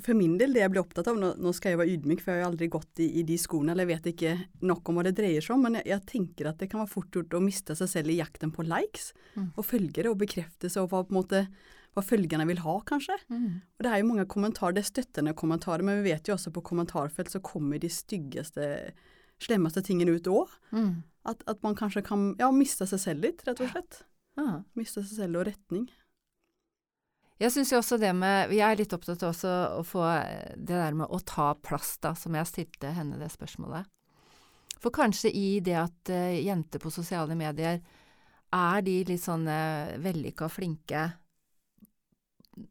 For 0.04 0.16
min 0.16 0.36
del, 0.40 0.54
det 0.54 0.62
jeg 0.62 0.72
blir 0.72 0.82
opptatt 0.82 1.08
av, 1.10 1.18
nå, 1.20 1.32
nå 1.40 1.52
skal 1.56 1.74
jeg 1.74 1.80
være 1.80 1.94
ydmyk, 1.96 2.22
for 2.24 2.32
jeg 2.32 2.44
har 2.44 2.50
aldri 2.50 2.68
gått 2.72 3.02
i, 3.02 3.08
i 3.20 3.24
de 3.26 3.36
skoene, 3.40 3.74
eller 3.74 3.86
jeg 3.86 3.90
vet 3.90 4.08
ikke 4.12 4.32
nok 4.70 4.88
om 4.90 4.98
hva 4.98 5.04
det 5.06 5.16
dreier 5.18 5.44
seg 5.44 5.56
om, 5.56 5.66
men 5.66 5.80
jeg, 5.80 5.86
jeg, 5.90 6.04
tenker 6.10 6.50
at 6.50 6.62
det 6.62 6.70
kan 6.72 6.82
være 6.82 6.92
fort 6.92 7.18
gjort 7.18 7.36
å 7.36 7.42
miste 7.44 7.76
seg 7.78 7.90
selv 7.92 8.14
i 8.14 8.18
jakten 8.20 8.54
på 8.54 8.64
likes 8.66 9.10
mm. 9.34 9.52
og 9.54 9.66
følgere 9.66 10.12
og 10.12 10.18
bekreftelse, 10.22 10.82
og 10.82 10.92
hva, 10.92 11.02
på 11.06 11.14
en 11.14 11.20
måte, 11.20 11.42
hva 11.96 12.04
følgerne 12.06 12.46
vil 12.48 12.62
ha, 12.64 12.76
kanskje. 12.88 13.18
Mm. 13.28 13.60
Og 13.60 13.86
Det 13.86 13.92
er 13.92 14.02
jo 14.02 14.10
mange 14.10 14.26
kommentarer, 14.30 14.76
det 14.78 14.84
er 14.84 14.90
støttende 14.90 15.36
kommentarer, 15.36 15.86
men 15.86 16.00
vi 16.00 16.12
vet 16.12 16.30
jo 16.30 16.36
også 16.36 16.54
på 16.54 16.64
kommentarfelt 16.70 17.32
så 17.34 17.42
kommer 17.44 17.82
de 17.82 17.90
styggeste, 17.92 18.66
slemmeste 19.42 19.84
tingene 19.86 20.16
ut 20.16 20.30
òg. 20.30 20.52
Mm. 20.72 21.00
At, 21.28 21.42
at, 21.50 21.60
man 21.66 21.76
kanskje 21.76 22.04
kan 22.06 22.30
ja, 22.40 22.48
miste 22.54 22.88
seg 22.88 23.02
selv 23.02 23.26
litt, 23.26 23.44
rett 23.44 23.60
og 23.60 23.74
slett. 23.74 24.04
Ja. 24.40 24.62
Miste 24.78 25.02
seg 25.04 25.26
selv 25.26 25.42
og 25.42 25.50
retning. 25.50 25.90
Jeg 27.40 27.54
syns 27.54 27.70
jo 27.72 27.78
også 27.80 27.96
det 28.00 28.10
med 28.16 28.52
Jeg 28.52 28.66
er 28.66 28.76
litt 28.76 28.92
opptatt 28.92 29.22
av 29.24 29.46
å 29.78 29.84
få 29.86 30.04
det 30.56 30.74
der 30.74 30.96
med 30.96 31.08
å 31.08 31.20
ta 31.24 31.54
plass, 31.56 31.94
da, 32.02 32.12
som 32.18 32.36
jeg 32.36 32.48
stilte 32.50 32.92
henne 32.96 33.20
det 33.20 33.30
spørsmålet. 33.32 33.88
For 34.80 34.92
kanskje 34.92 35.32
i 35.36 35.60
det 35.64 35.76
at 35.76 36.12
uh, 36.12 36.36
jenter 36.36 36.80
på 36.80 36.92
sosiale 36.92 37.36
medier 37.36 37.80
er 38.50 38.84
de 38.84 38.96
litt 39.08 39.22
sånn 39.22 39.44
uh, 39.48 39.96
vellykka 40.00 40.48
flinke 40.52 41.10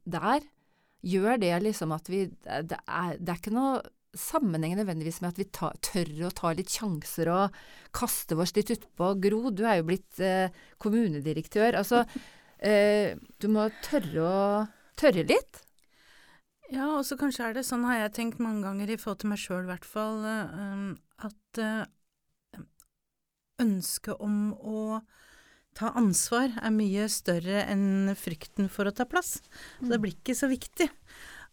der, 0.05 0.45
gjør 1.01 1.39
det 1.41 1.53
liksom 1.63 1.93
at 1.95 2.09
vi 2.11 2.25
det 2.45 2.77
er, 2.77 3.15
det 3.17 3.31
er 3.31 3.39
ikke 3.39 3.55
noe 3.55 3.79
sammenheng 4.17 4.73
nødvendigvis 4.77 5.19
med 5.21 5.33
at 5.33 5.39
vi 5.39 5.45
ta, 5.53 5.69
tør 5.85 6.09
å 6.27 6.33
ta 6.33 6.51
litt 6.57 6.71
sjanser 6.73 7.29
og 7.33 7.57
kaste 7.95 8.37
oss 8.39 8.55
litt 8.57 8.71
utpå. 8.73 9.13
Gro, 9.21 9.51
du 9.53 9.63
er 9.67 9.79
jo 9.79 9.87
blitt 9.89 10.21
eh, 10.23 10.55
kommunedirektør. 10.81 11.77
Altså, 11.77 12.03
eh, 12.61 13.15
du 13.39 13.47
må 13.51 13.67
tørre 13.85 14.25
å 14.25 14.39
tørre 14.99 15.25
litt. 15.27 15.61
Ja, 16.69 16.91
og 16.99 17.05
så 17.07 17.17
kanskje 17.17 17.47
er 17.47 17.55
det 17.57 17.65
sånn, 17.65 17.87
har 17.89 18.03
jeg 18.03 18.15
tenkt 18.19 18.41
mange 18.43 18.61
ganger 18.67 18.91
i 18.91 18.97
forhold 18.99 19.23
til 19.23 19.31
meg 19.31 19.41
sjøl 19.41 19.63
i 19.63 19.71
hvert 19.71 19.87
fall, 19.89 20.19
uh, 20.21 20.91
at 21.25 21.61
uh, 21.63 22.61
ønsket 23.63 24.21
om 24.21 24.51
å 24.53 24.99
ta 25.77 25.91
ansvar 25.97 26.53
er 26.59 26.73
mye 26.75 27.07
større 27.11 27.63
enn 27.69 28.13
frykten 28.17 28.69
for 28.71 28.89
å 28.89 28.93
ta 28.93 29.07
plass. 29.09 29.39
Så 29.79 29.87
det 29.87 29.97
mm. 29.97 30.03
blir 30.03 30.15
ikke 30.17 30.37
så 30.37 30.49
viktig. 30.51 30.89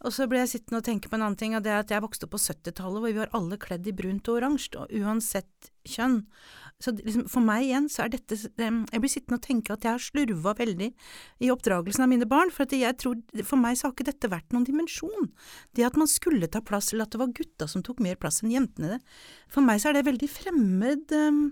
Og 0.05 0.13
så 0.13 0.27
ble 0.29 0.43
jeg 0.43 0.53
sittende 0.53 0.83
og 0.83 0.87
tenke 0.87 1.09
på 1.09 1.17
en 1.17 1.25
annen 1.25 1.39
ting, 1.41 1.57
og 1.57 1.65
det 1.65 1.73
er 1.73 1.81
at 1.81 1.93
jeg 1.93 2.05
vokste 2.05 2.29
opp 2.29 2.35
på 2.37 2.43
70-tallet 2.43 3.01
hvor 3.01 3.09
vi 3.09 3.19
var 3.23 3.33
alle 3.37 3.57
kledd 3.61 3.89
i 3.89 3.95
brunt 3.97 4.29
og 4.29 4.41
oransje, 4.41 4.77
og 4.77 4.93
uansett 4.93 5.71
kjønn. 5.89 6.21
Så 6.83 6.93
liksom, 6.99 7.25
for 7.33 7.41
meg 7.41 7.65
igjen 7.65 7.87
så 7.89 8.03
er 8.05 8.11
dette 8.13 8.37
Jeg 8.37 9.01
blir 9.01 9.09
sittende 9.09 9.39
og 9.39 9.45
tenke 9.47 9.73
at 9.73 9.87
jeg 9.87 9.95
har 9.95 10.03
slurva 10.03 10.53
veldig 10.59 10.91
i 11.41 11.49
oppdragelsen 11.49 12.05
av 12.05 12.11
mine 12.13 12.29
barn, 12.29 12.53
for 12.53 12.69
tror 12.69 13.17
For 13.41 13.57
meg 13.57 13.79
så 13.79 13.89
har 13.89 13.95
ikke 13.95 14.11
dette 14.11 14.29
vært 14.29 14.53
noen 14.53 14.67
dimensjon. 14.69 15.31
Det 15.73 15.87
at 15.89 15.97
man 15.97 16.11
skulle 16.11 16.51
ta 16.53 16.61
plass, 16.61 16.93
eller 16.93 17.09
at 17.09 17.17
det 17.17 17.23
var 17.23 17.33
gutta 17.33 17.69
som 17.71 17.85
tok 17.87 18.03
mer 18.05 18.21
plass 18.21 18.43
enn 18.43 18.53
jentene, 18.53 19.01
For 19.49 19.65
meg 19.65 19.81
så 19.81 19.91
er 19.91 19.97
det 19.97 20.09
veldig 20.11 20.29
fremmed 20.29 21.17
um, 21.17 21.47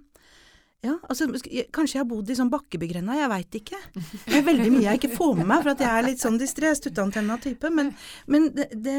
ja, 0.85 0.94
altså 1.09 1.27
kanskje 1.73 1.97
jeg 1.97 2.03
har 2.03 2.09
bodd 2.11 2.29
i 2.29 2.37
sånn 2.37 2.53
bakkebegrenda, 2.53 3.16
jeg 3.16 3.31
veit 3.33 3.57
ikke. 3.61 3.81
Det 3.94 4.37
er 4.37 4.44
veldig 4.44 4.70
mye 4.75 4.85
jeg 4.85 5.01
ikke 5.01 5.14
får 5.16 5.38
med 5.38 5.49
meg, 5.49 5.62
for 5.62 5.73
at 5.73 5.85
jeg 5.85 5.90
er 5.90 6.07
litt 6.11 6.25
sånn 6.25 6.37
distré, 6.40 6.73
stutteantenna-type. 6.77 7.70
Men, 7.73 7.92
men 8.29 8.51
det, 8.57 8.68
det, 8.85 8.99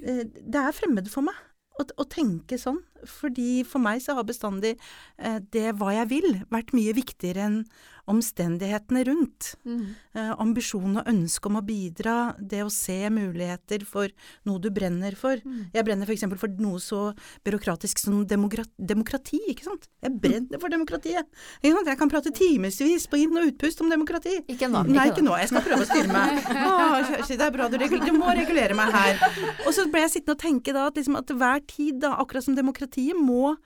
eh, 0.00 0.22
det, 0.24 0.62
er 0.62 0.76
fremmed 0.76 1.10
for 1.12 1.26
meg 1.26 1.36
å, 1.76 1.84
å, 1.84 2.08
tenke 2.08 2.56
sånn. 2.60 2.80
Fordi 3.04 3.64
for 3.68 3.82
meg 3.82 4.02
så 4.04 4.16
har 4.16 4.26
bestandig 4.28 4.76
eh, 5.18 5.38
det 5.52 5.74
hva 5.78 5.92
jeg 5.98 6.10
vil, 6.14 6.40
vært 6.52 6.74
mye 6.76 6.96
viktigere 6.96 7.46
enn 7.50 7.60
omstendighetene 8.06 9.02
rundt. 9.04 9.52
Mm. 9.66 9.94
Eh, 10.14 10.32
ambisjon 10.42 11.00
og 11.00 11.08
ønske 11.10 11.50
om 11.50 11.58
å 11.58 11.64
bidra, 11.66 12.16
det 12.38 12.62
å 12.62 12.70
se 12.72 12.98
muligheter 13.10 13.82
for 13.86 14.12
noe 14.46 14.62
du 14.62 14.68
brenner 14.74 15.16
for. 15.18 15.40
Mm. 15.42 15.72
Jeg 15.74 15.86
brenner 15.88 16.08
f.eks. 16.08 16.26
For, 16.26 16.42
for 16.46 16.62
noe 16.62 16.80
så 16.82 17.00
byråkratisk 17.46 18.00
som 18.02 18.22
demokrati, 18.26 19.40
ikke 19.50 19.66
sant. 19.66 19.88
Jeg 20.04 20.14
brenner 20.22 20.62
for 20.62 20.72
demokratiet. 20.72 21.26
Jeg 21.66 21.98
kan 21.98 22.12
prate 22.12 22.32
timevis 22.34 23.08
på 23.10 23.20
inn- 23.20 23.36
og 23.40 23.50
utpust 23.50 23.82
om 23.82 23.90
demokrati. 23.90 24.38
Ikke 24.54 24.70
nå. 24.70 24.84
Nei, 24.90 25.08
ikke 25.10 25.26
nå. 25.26 25.34
Jeg 25.42 25.50
skal 25.50 25.66
prøve 25.66 25.86
å 25.86 25.90
styre 25.90 26.14
meg. 26.14 26.46
Å, 26.46 27.26
det 27.26 27.42
er 27.42 27.54
bra 27.54 27.68
du, 27.72 27.78
du, 27.80 28.12
må 28.14 28.30
regulere 28.36 28.76
meg 28.78 28.94
her. 28.94 29.18
Og 29.66 29.72
så 29.74 29.86
ble 29.90 30.04
jeg 30.06 30.14
sittende 30.14 30.36
og 30.38 30.42
tenke 30.42 30.74
da 30.76 30.86
at, 30.92 30.98
liksom, 30.98 31.18
at 31.18 31.34
hver 31.34 31.62
tid, 31.66 31.98
da, 32.04 32.14
akkurat 32.22 32.46
som 32.46 32.56
demokratiet, 32.86 33.16
må 33.18 33.56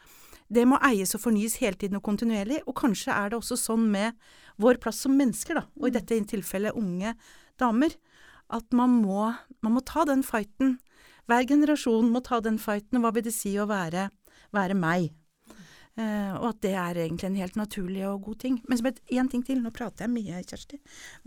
det 0.51 0.67
må 0.67 0.79
eies 0.83 1.15
og 1.15 1.23
fornyes 1.23 1.61
hele 1.61 1.79
tiden 1.79 1.97
og 1.97 2.03
kontinuerlig, 2.03 2.61
og 2.67 2.75
kanskje 2.75 3.13
er 3.15 3.31
det 3.31 3.39
også 3.39 3.57
sånn 3.57 3.87
med 3.91 4.17
vår 4.59 4.81
plass 4.83 4.99
som 5.05 5.15
mennesker, 5.15 5.55
da, 5.55 5.63
og 5.79 5.87
i 5.87 5.93
mm. 5.93 5.95
dette 5.95 6.19
tilfellet 6.33 6.75
unge 6.75 7.15
damer, 7.61 7.95
at 8.51 8.67
man 8.75 8.91
må, 8.91 9.31
man 9.63 9.77
må 9.77 9.81
ta 9.87 10.05
den 10.05 10.25
fighten. 10.27 10.81
Hver 11.31 11.47
generasjon 11.47 12.11
må 12.11 12.21
ta 12.21 12.41
den 12.43 12.59
fighten, 12.59 12.99
hva 13.01 13.13
vil 13.15 13.23
det 13.23 13.35
si 13.37 13.55
å 13.63 13.69
være, 13.71 14.09
være 14.51 14.75
meg? 14.75 15.13
Uh, 16.01 16.33
og 16.39 16.45
at 16.53 16.61
det 16.65 16.71
er 16.79 16.99
egentlig 17.03 17.27
en 17.29 17.35
helt 17.37 17.57
naturlig 17.59 18.05
og 18.09 18.23
god 18.25 18.37
ting. 18.45 18.55
Men 18.71 18.79
én 19.13 19.29
ting 19.29 19.43
til, 19.45 19.59
nå 19.61 19.71
prater 19.75 20.05
jeg 20.07 20.13
mye, 20.15 20.39
Kjersti. 20.49 20.79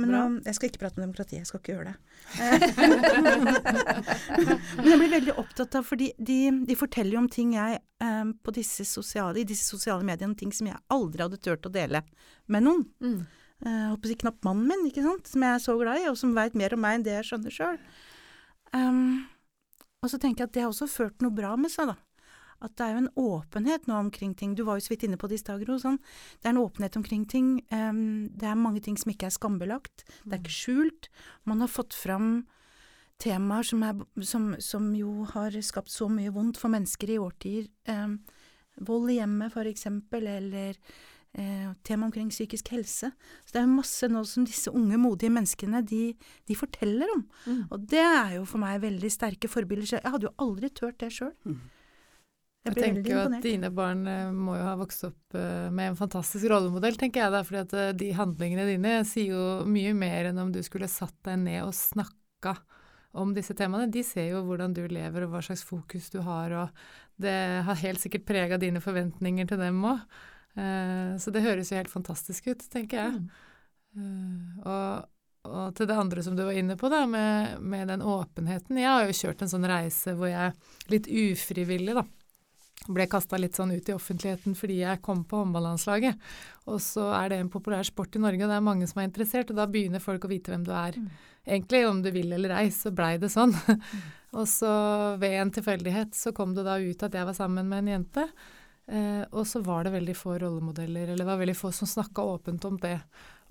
Men 0.02 0.08
nå, 0.14 0.22
jeg 0.48 0.56
skal 0.58 0.70
ikke 0.70 0.82
prate 0.82 0.98
om 0.98 1.04
demokrati, 1.04 1.38
jeg 1.38 1.48
skal 1.50 1.60
ikke 1.60 1.74
gjøre 1.76 1.92
det. 1.92 1.98
Men 4.80 4.88
jeg 4.88 5.00
blir 5.02 5.12
veldig 5.12 5.36
opptatt 5.44 5.76
av, 5.78 5.84
fordi 5.86 6.08
de, 6.18 6.40
de 6.66 6.76
forteller 6.80 7.14
jo 7.18 7.22
om 7.22 7.30
ting 7.30 7.50
jeg 7.58 7.72
um, 8.02 8.34
på 8.40 8.56
disse 8.56 8.86
sosiale, 8.90 9.40
i 9.44 9.50
disse 9.52 9.68
sosiale 9.68 10.04
mediene, 10.08 10.38
ting 10.40 10.52
som 10.56 10.68
jeg 10.72 10.84
aldri 10.96 11.26
hadde 11.26 11.44
turt 11.44 11.70
å 11.70 11.74
dele 11.74 12.02
med 12.48 12.62
noen. 12.66 12.84
Mm. 13.04 13.20
Uh, 13.68 13.86
håper 13.92 14.16
jeg 14.16 14.22
knapt 14.24 14.46
mannen 14.48 14.68
min, 14.72 14.88
ikke 14.90 15.06
sant, 15.06 15.26
som 15.30 15.46
jeg 15.46 15.54
er 15.60 15.66
så 15.68 15.74
glad 15.82 15.96
i, 16.02 16.10
og 16.10 16.18
som 16.20 16.38
veit 16.38 16.56
mer 16.58 16.74
om 16.74 16.82
meg 16.82 16.94
enn 16.98 17.06
det 17.06 17.16
jeg 17.20 17.28
skjønner 17.30 17.54
sjøl. 17.60 17.78
Um, 18.74 19.22
og 20.02 20.08
så 20.10 20.18
tenker 20.18 20.44
jeg 20.44 20.50
at 20.50 20.56
det 20.58 20.64
har 20.66 20.74
også 20.74 20.90
ført 20.90 21.22
noe 21.22 21.36
bra 21.36 21.52
med 21.60 21.72
seg, 21.74 21.86
da 21.94 21.98
at 22.64 22.74
det 22.80 22.86
er 22.86 22.96
jo 22.96 23.02
en 23.04 23.14
åpenhet 23.20 23.88
nå 23.90 24.00
omkring 24.06 24.34
ting. 24.40 24.56
Du 24.56 24.64
var 24.68 24.80
jo 24.80 24.86
så 24.86 24.94
vidt 24.94 25.06
inne 25.08 25.20
på 25.20 25.28
det 25.30 25.40
i 25.40 25.44
stad, 25.44 25.64
Gro. 25.66 25.78
Sånn. 25.82 26.00
Det 26.40 26.50
er 26.50 26.56
en 26.56 26.64
åpenhet 26.64 26.98
omkring 27.00 27.26
ting. 27.30 27.56
Um, 27.74 28.30
det 28.32 28.48
er 28.50 28.60
mange 28.60 28.84
ting 28.86 28.98
som 29.00 29.12
ikke 29.14 29.28
er 29.30 29.36
skambelagt. 29.36 30.06
Det 30.24 30.38
er 30.38 30.42
ikke 30.42 30.58
skjult. 30.58 31.10
Man 31.50 31.64
har 31.64 31.72
fått 31.72 31.98
fram 31.98 32.46
temaer 33.24 33.68
som, 33.68 33.84
er, 33.86 34.00
som, 34.26 34.54
som 34.64 34.92
jo 34.98 35.28
har 35.34 35.56
skapt 35.64 35.92
så 35.94 36.10
mye 36.12 36.34
vondt 36.34 36.60
for 36.60 36.74
mennesker 36.74 37.14
i 37.14 37.20
årtier. 37.22 37.68
Um, 37.92 38.22
vold 38.82 39.12
i 39.14 39.20
hjemmet, 39.20 39.54
for 39.54 39.70
eksempel, 39.70 40.28
eller 40.28 40.80
eh, 41.34 41.68
tema 41.84 42.08
omkring 42.08 42.30
psykisk 42.30 42.72
helse. 42.74 43.12
Så 43.46 43.56
det 43.56 43.62
er 43.62 43.70
masse 43.70 44.10
nå 44.10 44.24
som 44.28 44.48
disse 44.48 44.72
unge, 44.74 44.98
modige 45.02 45.34
menneskene 45.34 45.84
de, 45.86 46.04
de 46.48 46.58
forteller 46.58 47.12
om. 47.16 47.24
Mm. 47.46 47.62
Og 47.70 47.88
det 47.92 48.04
er 48.04 48.36
jo 48.40 48.48
for 48.50 48.64
meg 48.64 48.82
veldig 48.84 49.12
sterke 49.14 49.52
forbilder. 49.52 49.98
Jeg 50.00 50.14
hadde 50.16 50.30
jo 50.30 50.36
aldri 50.44 50.72
turt 50.74 51.00
det 51.04 51.12
sjøl. 51.14 51.34
Mm. 51.46 51.62
Jeg 52.64 52.78
jeg 52.78 52.80
tenker 52.80 53.12
jo 53.12 53.22
at 53.26 53.44
dine 53.44 53.70
barn 53.76 54.06
eh, 54.08 54.30
må 54.32 54.56
jo 54.56 54.64
ha 54.64 54.78
vokst 54.80 55.04
opp 55.10 55.36
eh, 55.36 55.68
med 55.68 55.92
en 55.92 55.98
fantastisk 56.00 56.48
rollemodell, 56.48 56.96
tenker 57.00 57.26
jeg 57.26 57.34
da. 57.34 57.42
fordi 57.44 57.60
at 57.60 57.74
eh, 57.76 57.90
de 58.00 58.12
handlingene 58.16 58.68
dine 58.70 58.94
sier 59.08 59.34
jo 59.34 59.48
mye 59.68 59.92
mer 59.98 60.30
enn 60.30 60.40
om 60.40 60.54
du 60.54 60.62
skulle 60.64 60.88
satt 60.92 61.18
deg 61.28 61.42
ned 61.44 61.60
og 61.66 61.76
snakka 61.76 62.56
om 63.20 63.34
disse 63.36 63.56
temaene. 63.60 63.92
De 63.92 64.06
ser 64.08 64.32
jo 64.32 64.46
hvordan 64.48 64.76
du 64.76 64.86
lever 64.88 65.26
og 65.26 65.34
hva 65.36 65.44
slags 65.44 65.66
fokus 65.68 66.08
du 66.14 66.22
har, 66.24 66.56
og 66.56 66.86
det 67.20 67.36
har 67.68 67.82
helt 67.84 68.02
sikkert 68.02 68.30
prega 68.32 68.58
dine 68.62 68.82
forventninger 68.84 69.52
til 69.52 69.60
dem 69.60 69.84
òg. 69.86 70.08
Så 70.54 71.32
det 71.34 71.42
høres 71.42 71.72
jo 71.72 71.78
helt 71.78 71.90
fantastisk 71.90 72.48
ut, 72.50 72.64
tenker 72.74 73.00
jeg. 73.00 73.22
Mm. 73.94 74.66
og, 74.66 75.06
og 75.46 75.76
til 75.78 75.88
det 75.90 75.98
andre 75.98 76.24
som 76.26 76.36
du 76.38 76.44
var 76.46 76.58
inne 76.58 76.78
på, 76.78 76.90
da, 76.94 77.04
med, 77.10 77.62
med 77.62 77.90
den 77.90 78.02
åpenheten. 78.02 78.82
Jeg 78.82 78.90
har 78.90 79.06
jo 79.06 79.18
kjørt 79.18 79.46
en 79.46 79.54
sånn 79.54 79.70
reise 79.70 80.14
hvor 80.18 80.30
jeg 80.30 80.54
litt 80.94 81.10
ufrivillig, 81.10 81.98
da, 81.98 82.06
ble 82.90 83.06
kasta 83.12 83.38
litt 83.40 83.58
sånn 83.58 83.74
ut 83.76 83.90
i 83.90 83.96
offentligheten 83.96 84.56
fordi 84.58 84.80
jeg 84.82 85.02
kom 85.06 85.24
på 85.28 85.42
håndballandslaget. 85.42 86.20
Og 86.72 86.82
så 86.84 87.10
er 87.18 87.32
det 87.32 87.40
en 87.42 87.52
populær 87.54 87.86
sport 87.88 88.16
i 88.18 88.24
Norge, 88.24 88.44
og 88.44 88.52
det 88.52 88.58
er 88.58 88.66
mange 88.66 88.88
som 88.90 89.02
er 89.02 89.10
interessert, 89.10 89.52
og 89.52 89.60
da 89.60 89.68
begynner 89.70 90.04
folk 90.04 90.26
å 90.26 90.32
vite 90.32 90.54
hvem 90.54 90.66
du 90.68 90.74
er. 90.76 90.98
Egentlig, 91.44 91.84
om 91.88 92.02
du 92.04 92.10
vil 92.16 92.32
eller 92.36 92.56
ei, 92.62 92.68
så 92.72 92.94
blei 92.96 93.16
det 93.22 93.32
sånn. 93.34 93.56
og 94.40 94.50
så 94.50 94.74
ved 95.22 95.40
en 95.42 95.54
tilfeldighet 95.54 96.16
så 96.18 96.34
kom 96.36 96.56
det 96.58 96.68
da 96.68 96.80
ut 96.80 97.08
at 97.08 97.16
jeg 97.20 97.30
var 97.30 97.38
sammen 97.38 97.70
med 97.70 97.84
en 97.84 97.94
jente. 97.98 98.28
Eh, 98.88 99.24
og 99.32 99.48
så 99.48 99.62
var 99.64 99.86
det 99.86 99.96
veldig 99.96 100.16
få 100.18 100.38
rollemodeller, 100.42 101.08
eller 101.08 101.24
det 101.24 101.30
var 101.30 101.40
veldig 101.40 101.56
få 101.56 101.72
som 101.76 101.88
snakka 101.88 102.26
åpent 102.34 102.66
om 102.68 102.80
det. 102.82 102.98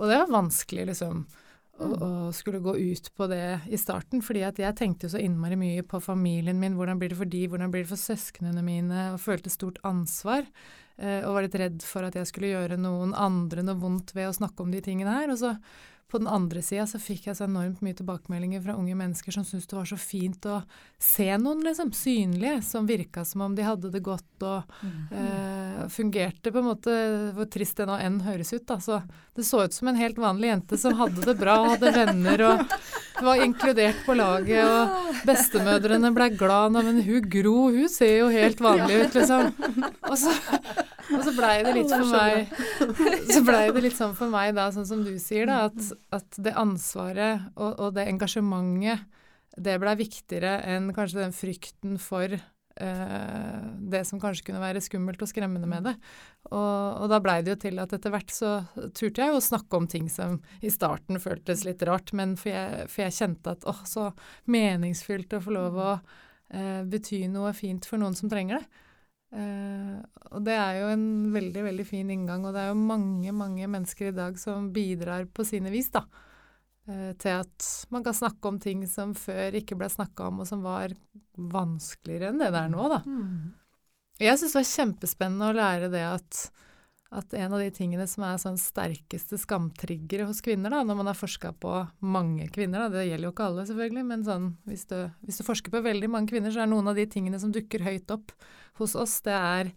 Og 0.01 0.09
det 0.09 0.19
var 0.25 0.33
vanskelig, 0.33 0.91
liksom, 0.93 1.25
å, 1.25 1.52
å 1.81 2.31
skulle 2.37 2.61
gå 2.63 2.75
ut 2.77 3.09
på 3.17 3.27
det 3.31 3.61
i 3.73 3.79
starten. 3.81 4.23
fordi 4.23 4.43
at 4.47 4.59
jeg 4.59 4.77
tenkte 4.77 5.09
så 5.09 5.19
innmari 5.19 5.57
mye 5.57 5.83
på 5.83 6.01
familien 6.01 6.61
min, 6.61 6.77
hvordan 6.77 6.99
blir 7.01 7.13
det 7.13 7.19
for 7.19 7.29
de, 7.29 7.47
hvordan 7.49 7.73
blir 7.73 7.85
det 7.85 7.93
for 7.93 8.01
søsknene 8.01 8.63
mine, 8.63 9.13
og 9.13 9.21
følte 9.21 9.51
stort 9.51 9.81
ansvar. 9.83 10.45
Eh, 10.99 11.23
og 11.25 11.35
var 11.35 11.47
litt 11.47 11.59
redd 11.59 11.83
for 11.83 12.05
at 12.07 12.15
jeg 12.19 12.29
skulle 12.29 12.53
gjøre 12.53 12.79
noen 12.81 13.15
andre 13.15 13.65
noe 13.65 13.81
vondt 13.81 14.13
ved 14.15 14.29
å 14.29 14.37
snakke 14.37 14.63
om 14.63 14.71
de 14.75 14.83
tingene 14.85 15.17
her. 15.17 15.33
Og 15.33 15.41
så 15.41 15.57
på 16.13 16.21
den 16.21 16.29
andre 16.29 16.61
sida 16.61 16.85
så 16.87 16.99
fikk 17.01 17.31
jeg 17.31 17.37
så 17.39 17.47
enormt 17.47 17.81
mye 17.81 17.97
tilbakemeldinger 17.97 18.61
fra 18.61 18.75
unge 18.77 18.93
mennesker 18.99 19.33
som 19.33 19.47
syntes 19.49 19.71
det 19.71 19.79
var 19.79 19.89
så 19.89 19.97
fint 19.97 20.45
å 20.45 20.59
se 21.01 21.29
noen 21.41 21.63
liksom 21.65 21.95
synlige, 21.97 22.59
som 22.69 22.89
virka 22.89 23.25
som 23.25 23.47
om 23.47 23.55
de 23.57 23.65
hadde 23.65 23.89
det 23.95 24.03
godt 24.05 24.45
og 24.45 24.75
eh, 24.85 25.81
fungerte 25.93 26.53
på 26.53 26.61
en 26.61 26.69
måte 26.69 26.97
Hvor 27.33 27.49
trist 27.49 27.81
det 27.81 27.87
nå 27.89 27.97
enn 27.97 28.21
høres 28.27 28.53
ut, 28.53 28.67
da. 28.69 28.77
Så 28.83 29.01
det 29.33 29.47
så 29.49 29.65
ut 29.65 29.73
som 29.73 29.89
en 29.89 29.97
helt 29.97 30.21
vanlig 30.21 30.51
jente 30.51 30.79
som 30.79 30.99
hadde 31.01 31.25
det 31.25 31.39
bra, 31.41 31.57
og 31.63 31.75
hadde 31.77 31.95
venner 31.97 32.45
og 32.51 32.77
var 33.23 33.41
inkludert 33.45 34.05
på 34.05 34.17
laget, 34.19 34.69
og 34.69 35.27
bestemødrene 35.29 36.13
ble 36.13 36.29
glad. 36.37 36.75
Nå, 36.75 36.85
men 36.85 37.01
hun 37.07 37.29
Gro, 37.33 37.71
hun 37.73 37.89
ser 37.89 38.19
jo 38.19 38.29
helt 38.33 38.61
vanlig 38.61 39.07
ut, 39.07 39.17
liksom. 39.17 39.53
Og 40.11 40.19
så, 40.21 40.35
og 41.13 41.25
så 41.27 41.35
blei 41.37 41.57
det 41.67 41.75
litt 41.77 41.93
for 41.93 42.13
meg 42.13 42.55
Så 43.33 43.43
blei 43.47 43.65
det 43.75 43.85
litt 43.85 43.99
sånn 43.99 44.17
for 44.19 44.33
meg 44.33 44.55
da, 44.59 44.69
sånn 44.75 44.89
som 44.89 45.03
du 45.07 45.13
sier, 45.23 45.49
da, 45.51 45.67
at, 45.71 45.93
at 46.15 46.41
det 46.43 46.57
ansvaret 46.59 47.53
og, 47.57 47.71
og 47.77 47.93
det 47.99 48.09
engasjementet, 48.11 49.05
det 49.61 49.77
blei 49.83 49.95
viktigere 50.01 50.59
enn 50.73 50.93
kanskje 50.97 51.21
den 51.21 51.35
frykten 51.37 51.99
for 52.01 52.33
eh, 52.33 53.65
det 53.93 54.05
som 54.09 54.21
kanskje 54.21 54.47
kunne 54.49 54.63
være 54.63 54.83
skummelt 54.85 55.23
og 55.23 55.31
skremmende 55.31 55.69
med 55.69 55.89
det. 55.91 55.95
Og, 56.51 57.03
og 57.03 57.11
da 57.13 57.21
blei 57.25 57.41
det 57.45 57.55
jo 57.55 57.61
til 57.67 57.83
at 57.83 57.93
etter 57.97 58.15
hvert 58.15 58.33
så 58.33 58.55
turte 58.97 59.23
jeg 59.23 59.33
jo 59.33 59.41
å 59.41 59.45
snakke 59.45 59.79
om 59.79 59.89
ting 59.91 60.09
som 60.13 60.41
i 60.65 60.73
starten 60.73 61.21
føltes 61.23 61.67
litt 61.69 61.85
rart, 61.89 62.15
men 62.17 62.37
for 62.41 62.53
jeg, 62.55 62.87
for 62.93 63.05
jeg 63.07 63.19
kjente 63.19 63.57
at 63.57 63.69
åh, 63.69 63.83
så 63.89 64.09
meningsfylt 64.53 65.37
å 65.37 65.43
få 65.45 65.57
lov 65.59 65.79
å 65.81 65.91
eh, 65.93 66.81
bety 66.89 67.27
noe 67.33 67.53
fint 67.57 67.89
for 67.89 68.01
noen 68.03 68.17
som 68.19 68.33
trenger 68.33 68.61
det. 68.61 68.89
Eh, 69.33 69.97
og 70.33 70.45
det 70.45 70.57
er 70.59 70.81
jo 70.83 70.91
en 70.93 71.07
veldig, 71.33 71.63
veldig 71.69 71.87
fin 71.89 72.11
inngang, 72.13 72.45
og 72.45 72.53
det 72.55 72.65
er 72.65 72.73
jo 72.73 72.81
mange, 72.81 73.33
mange 73.37 73.69
mennesker 73.71 74.11
i 74.11 74.17
dag 74.17 74.37
som 74.41 74.71
bidrar 74.75 75.27
på 75.33 75.47
sine 75.49 75.73
vis, 75.73 75.91
da. 75.95 76.05
Uh, 76.83 77.13
til 77.15 77.37
at 77.45 77.67
man 77.95 78.03
kan 78.03 78.17
snakke 78.17 78.49
om 78.51 78.57
ting 78.59 78.81
som 78.91 79.13
før 79.15 79.55
ikke 79.55 79.77
ble 79.79 79.87
snakka 79.87 80.33
om, 80.33 80.41
og 80.43 80.49
som 80.49 80.65
var 80.67 80.91
vanskeligere 81.39 82.33
enn 82.33 82.41
det 82.43 82.49
det 82.51 82.63
er 82.65 82.73
nå, 82.73 82.89
da. 82.91 82.99
Jeg 84.23 84.41
syns 84.41 84.57
det 84.57 84.59
var 84.59 84.73
kjempespennende 84.73 85.51
å 85.53 85.57
lære 85.57 85.93
det 85.93 86.03
at, 86.09 86.41
at 87.13 87.35
en 87.37 87.53
av 87.53 87.61
de 87.61 87.69
tingene 87.77 88.07
som 88.09 88.25
er 88.25 88.39
sånn 88.41 88.57
sterkeste 88.61 89.37
skamtriggere 89.41 90.25
hos 90.29 90.41
kvinner, 90.45 90.73
da, 90.73 90.81
når 90.87 90.97
man 90.97 91.11
har 91.11 91.19
forska 91.19 91.51
på 91.61 91.73
mange 92.01 92.47
kvinner, 92.55 92.87
da, 92.87 92.89
det 92.95 93.07
gjelder 93.11 93.29
jo 93.29 93.33
ikke 93.35 93.49
alle 93.51 93.67
selvfølgelig, 93.69 94.05
men 94.09 94.25
sånn, 94.25 94.47
hvis, 94.71 94.87
du, 94.89 94.97
hvis 95.27 95.41
du 95.43 95.45
forsker 95.45 95.75
på 95.75 95.83
veldig 95.85 96.09
mange 96.13 96.33
kvinner, 96.33 96.55
så 96.55 96.65
er 96.65 96.71
noen 96.73 96.89
av 96.89 96.97
de 96.97 97.05
tingene 97.13 97.41
som 97.43 97.53
dukker 97.53 97.85
høyt 97.85 98.11
opp 98.15 98.33
hos 98.81 98.97
oss, 98.97 99.19
det 99.27 99.37
er 99.37 99.75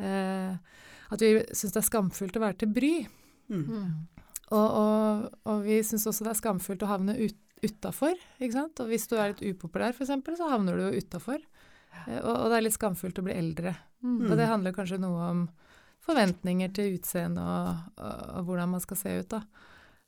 eh, 0.00 0.56
at 1.12 1.24
vi 1.24 1.34
syns 1.52 1.76
det 1.76 1.82
er 1.82 1.88
skamfullt 1.90 2.40
å 2.40 2.44
være 2.46 2.60
til 2.64 2.72
bry. 2.72 2.94
Mm. 3.52 3.68
Og, 4.48 4.66
og, 4.80 5.28
og 5.44 5.62
vi 5.68 5.82
syns 5.84 6.08
også 6.08 6.24
det 6.24 6.32
er 6.32 6.40
skamfullt 6.40 6.84
å 6.84 6.90
havne 6.94 7.18
ut, 7.20 7.36
utafor. 7.64 8.16
Og 8.40 8.88
hvis 8.88 9.08
du 9.10 9.16
er 9.20 9.34
litt 9.34 9.44
upopulær, 9.44 9.92
f.eks., 9.92 10.12
så 10.40 10.48
havner 10.52 10.76
du 10.78 10.86
jo 10.88 11.04
utafor. 11.04 11.40
Eh, 12.06 12.20
Og, 12.22 12.32
og 12.32 12.44
det 12.48 12.58
er 12.58 12.64
litt 12.68 12.76
skamfullt 12.80 13.20
å 13.20 13.24
bli 13.28 13.36
eldre. 13.36 13.76
Og 14.30 14.36
det 14.38 14.46
handler 14.48 14.76
kanskje 14.76 15.00
noe 15.02 15.30
om 15.32 15.40
forventninger 16.08 16.72
til 16.76 16.96
utseende 16.96 17.44
og, 17.44 17.84
og, 18.00 18.22
og 18.40 18.48
hvordan 18.48 18.72
man 18.74 18.82
skal 18.84 18.98
se 19.00 19.14
ut, 19.20 19.28
da. 19.36 19.42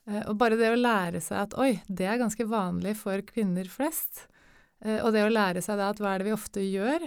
Eh, 0.08 0.22
Og 0.30 0.34
bare 0.40 0.56
det 0.58 0.70
å 0.72 0.78
lære 0.80 1.20
seg 1.22 1.42
at 1.44 1.56
oi, 1.60 1.74
det 1.88 2.08
er 2.08 2.20
ganske 2.22 2.46
vanlig 2.48 2.96
for 2.98 3.20
kvinner 3.28 3.68
flest. 3.70 4.24
Eh, 4.84 4.98
Og 5.04 5.12
det 5.14 5.26
å 5.26 5.32
lære 5.32 5.62
seg 5.64 5.78
da 5.80 5.90
at 5.92 6.00
hva 6.00 6.14
er 6.14 6.22
det 6.24 6.30
vi 6.30 6.36
ofte 6.36 6.64
gjør, 6.64 7.04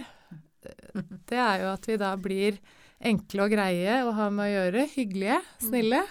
det 1.28 1.38
er 1.42 1.64
jo 1.64 1.70
at 1.74 1.86
vi 1.90 1.98
da 2.00 2.14
blir 2.16 2.58
enkle 3.04 3.44
og 3.44 3.52
greie 3.52 3.96
å 4.06 4.12
ha 4.16 4.30
med 4.32 4.46
å 4.46 4.52
gjøre, 4.54 4.84
hyggelige, 4.94 5.40
snille, 5.60 6.04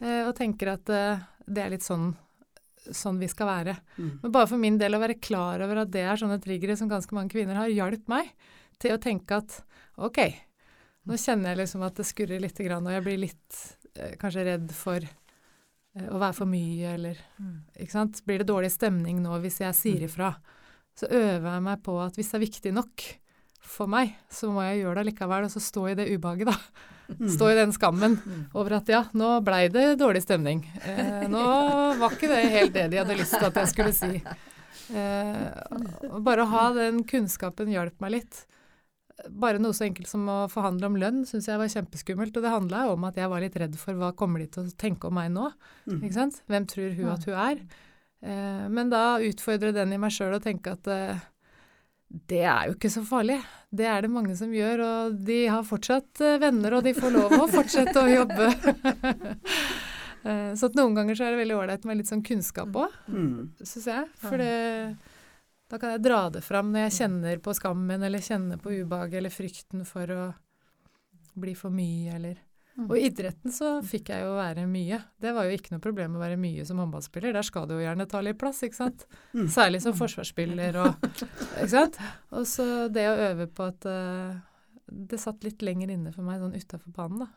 eh, 0.00 0.22
og 0.24 0.34
tenker 0.38 0.70
at 0.78 0.86
det 0.88 1.60
er 1.66 1.72
litt 1.74 1.84
sånn, 1.84 2.12
sånn 2.86 3.18
vi 3.20 3.28
skal 3.28 3.50
være. 3.50 3.74
Mm. 3.98 4.12
Men 4.22 4.32
bare 4.32 4.48
for 4.48 4.62
min 4.62 4.78
del 4.80 4.96
å 4.96 5.02
være 5.02 5.18
klar 5.20 5.60
over 5.66 5.82
at 5.82 5.90
det 5.92 6.06
er 6.06 6.16
sånne 6.22 6.38
triggere 6.42 6.78
som 6.78 6.88
ganske 6.88 7.12
mange 7.14 7.34
kvinner 7.34 7.58
har, 7.58 7.68
hjalp 7.74 8.06
meg 8.08 8.30
til 8.80 8.94
å 8.94 9.00
tenke 9.02 9.42
at 9.42 9.58
ok, 10.00 10.22
nå 11.08 11.18
kjenner 11.18 11.52
jeg 11.52 11.62
liksom 11.62 11.82
at 11.86 11.98
det 11.98 12.06
skurrer 12.08 12.42
litt, 12.42 12.60
og 12.62 12.92
jeg 12.92 13.04
blir 13.06 13.20
litt 13.24 13.62
eh, 13.96 14.14
kanskje 14.20 14.46
redd 14.46 14.70
for 14.76 15.02
eh, 15.02 16.08
å 16.08 16.20
være 16.20 16.36
for 16.36 16.50
mye, 16.50 16.94
eller 16.94 17.18
ikke 17.76 17.96
sant. 17.96 18.22
Blir 18.26 18.42
det 18.42 18.50
dårlig 18.50 18.72
stemning 18.74 19.22
nå 19.24 19.40
hvis 19.42 19.60
jeg 19.64 19.78
sier 19.78 20.06
ifra? 20.06 20.34
Så 20.98 21.08
øver 21.08 21.48
jeg 21.48 21.64
meg 21.64 21.82
på 21.84 21.96
at 22.04 22.18
hvis 22.18 22.30
det 22.30 22.38
er 22.38 22.46
viktig 22.46 22.72
nok 22.76 23.06
for 23.62 23.90
meg, 23.90 24.16
så 24.30 24.50
må 24.52 24.64
jeg 24.66 24.82
gjøre 24.82 25.00
det 25.00 25.12
likevel, 25.12 25.46
og 25.46 25.52
så 25.54 25.62
stå 25.62 25.86
i 25.92 25.98
det 25.98 26.10
ubehaget, 26.12 26.50
da. 26.50 26.88
Stå 27.28 27.50
i 27.50 27.56
den 27.58 27.72
skammen 27.74 28.14
over 28.56 28.78
at 28.78 28.88
ja, 28.88 29.02
nå 29.18 29.34
blei 29.44 29.66
det 29.72 29.98
dårlig 30.00 30.22
stemning. 30.24 30.62
Eh, 30.80 31.26
nå 31.28 31.42
var 32.00 32.14
ikke 32.14 32.30
det 32.30 32.40
helt 32.54 32.72
det 32.76 32.86
de 32.92 33.00
hadde 33.02 33.18
lyst 33.18 33.36
til 33.36 33.48
at 33.50 33.58
jeg 33.60 33.72
skulle 33.72 33.92
si. 33.96 34.22
Eh, 34.92 36.18
bare 36.24 36.44
å 36.44 36.50
ha 36.52 36.64
den 36.76 37.02
kunnskapen 37.08 37.70
hjalp 37.72 38.00
meg 38.02 38.16
litt. 38.18 38.42
Bare 39.30 39.58
noe 39.62 39.72
så 39.76 39.84
enkelt 39.86 40.08
som 40.10 40.26
å 40.28 40.38
forhandle 40.50 40.88
om 40.90 40.96
lønn 40.98 41.22
syns 41.28 41.46
jeg 41.46 41.58
var 41.60 41.70
kjempeskummelt. 41.70 42.34
Og 42.36 42.42
det 42.42 42.50
handla 42.52 42.84
jo 42.88 42.94
om 42.96 43.04
at 43.06 43.16
jeg 43.20 43.30
var 43.30 43.40
litt 43.44 43.56
redd 43.60 43.76
for 43.78 43.94
hva 44.00 44.12
kommer 44.18 44.42
de 44.42 44.48
til 44.50 44.64
å 44.66 44.72
tenke 44.80 45.06
om 45.10 45.14
meg 45.14 45.30
nå? 45.34 45.50
Ikke 46.00 46.14
sant? 46.16 46.40
Hvem 46.50 46.66
tror 46.70 46.94
hun 46.98 47.10
at 47.14 47.24
hun 47.28 47.34
er? 47.38 47.60
Eh, 48.22 48.64
men 48.70 48.90
da 48.90 49.18
utfordre 49.22 49.72
den 49.74 49.92
i 49.94 49.98
meg 50.02 50.10
sjøl 50.14 50.34
og 50.38 50.42
tenke 50.44 50.74
at 50.76 50.86
eh, 50.90 51.22
det 52.28 52.42
er 52.44 52.68
jo 52.68 52.74
ikke 52.76 52.90
så 52.92 53.00
farlig. 53.08 53.38
Det 53.72 53.86
er 53.88 54.02
det 54.04 54.10
mange 54.12 54.34
som 54.36 54.50
gjør, 54.52 54.82
og 54.84 55.20
de 55.24 55.38
har 55.48 55.62
fortsatt 55.64 56.20
eh, 56.20 56.36
venner, 56.42 56.74
og 56.76 56.84
de 56.84 56.92
får 56.98 57.14
lov 57.14 57.32
å 57.38 57.46
fortsette 57.50 58.02
å 58.02 58.10
jobbe. 58.10 58.50
Eh, 60.22 60.52
så 60.54 60.68
noen 60.78 60.94
ganger 60.94 61.16
så 61.18 61.24
er 61.26 61.32
det 61.34 61.40
veldig 61.40 61.54
ålreit 61.58 61.82
med 61.88 61.96
litt 61.98 62.06
sånn 62.06 62.20
kunnskap 62.22 62.76
òg, 62.78 62.92
Mm. 63.10 63.48
syns 63.58 63.88
jeg. 63.90 64.04
For 64.22 64.38
det, 64.38 64.94
da 65.72 65.78
kan 65.80 65.94
jeg 65.94 66.02
dra 66.04 66.26
det 66.28 66.42
fram 66.44 66.68
når 66.72 66.82
jeg 66.86 66.96
kjenner 67.00 67.38
på 67.40 67.54
skammen, 67.56 68.02
eller 68.04 68.20
kjenner 68.20 68.58
på 68.60 68.74
ubehaget, 68.82 69.22
eller 69.22 69.32
frykten 69.32 69.86
for 69.88 70.10
å 70.12 70.24
bli 71.40 71.54
for 71.56 71.72
mye, 71.72 72.18
eller 72.18 72.40
Og 72.76 72.92
i 72.96 73.06
idretten 73.08 73.52
så 73.52 73.74
fikk 73.84 74.10
jeg 74.12 74.24
jo 74.24 74.34
være 74.36 74.66
mye. 74.68 74.98
Det 75.20 75.32
var 75.36 75.44
jo 75.44 75.56
ikke 75.56 75.74
noe 75.74 75.82
problem 75.84 76.16
å 76.16 76.22
være 76.22 76.38
mye 76.40 76.64
som 76.68 76.78
håndballspiller. 76.80 77.34
Der 77.36 77.44
skal 77.44 77.66
du 77.68 77.74
jo 77.76 77.82
gjerne 77.82 78.06
ta 78.08 78.20
litt 78.24 78.38
plass, 78.40 78.62
ikke 78.64 78.78
sant. 78.78 79.04
Mm. 79.32 79.48
Særlig 79.52 79.82
som 79.84 79.96
forsvarsspiller 79.96 80.78
og 80.80 81.04
Ikke 81.08 81.68
sant. 81.72 82.00
Og 82.32 82.48
så 82.48 82.66
det 82.92 83.04
å 83.10 83.18
øve 83.28 83.48
på 83.52 83.68
at 83.68 83.88
uh, 83.88 84.40
Det 84.88 85.20
satt 85.20 85.44
litt 85.44 85.64
lenger 85.64 85.92
inne 85.92 86.12
for 86.16 86.24
meg 86.24 86.40
sånn 86.40 86.56
utafor 86.56 86.96
banen, 86.96 87.26
da. 87.26 87.30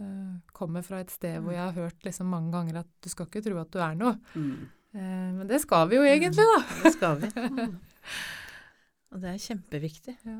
Eh, 0.00 0.36
kommer 0.56 0.82
fra 0.82 1.02
et 1.02 1.10
sted 1.12 1.42
hvor 1.42 1.52
jeg 1.52 1.62
har 1.62 1.74
hørt 1.76 2.06
liksom 2.06 2.30
mange 2.32 2.50
ganger 2.54 2.80
at 2.80 2.88
du 3.04 3.10
skal 3.12 3.28
ikke 3.28 3.42
tro 3.44 3.58
at 3.60 3.70
du 3.74 3.82
er 3.82 3.98
noe. 3.98 4.16
Mm. 4.34 4.70
Eh, 4.94 5.30
men 5.38 5.46
det 5.48 5.60
skal 5.62 5.88
vi 5.88 5.96
jo 5.96 6.02
egentlig, 6.04 6.44
da. 6.44 6.58
Det 6.84 6.92
skal 6.96 7.20
vi. 7.22 7.30
Og 9.12 9.20
det 9.22 9.28
er 9.34 9.40
kjempeviktig. 9.44 10.14
Ja. 10.24 10.38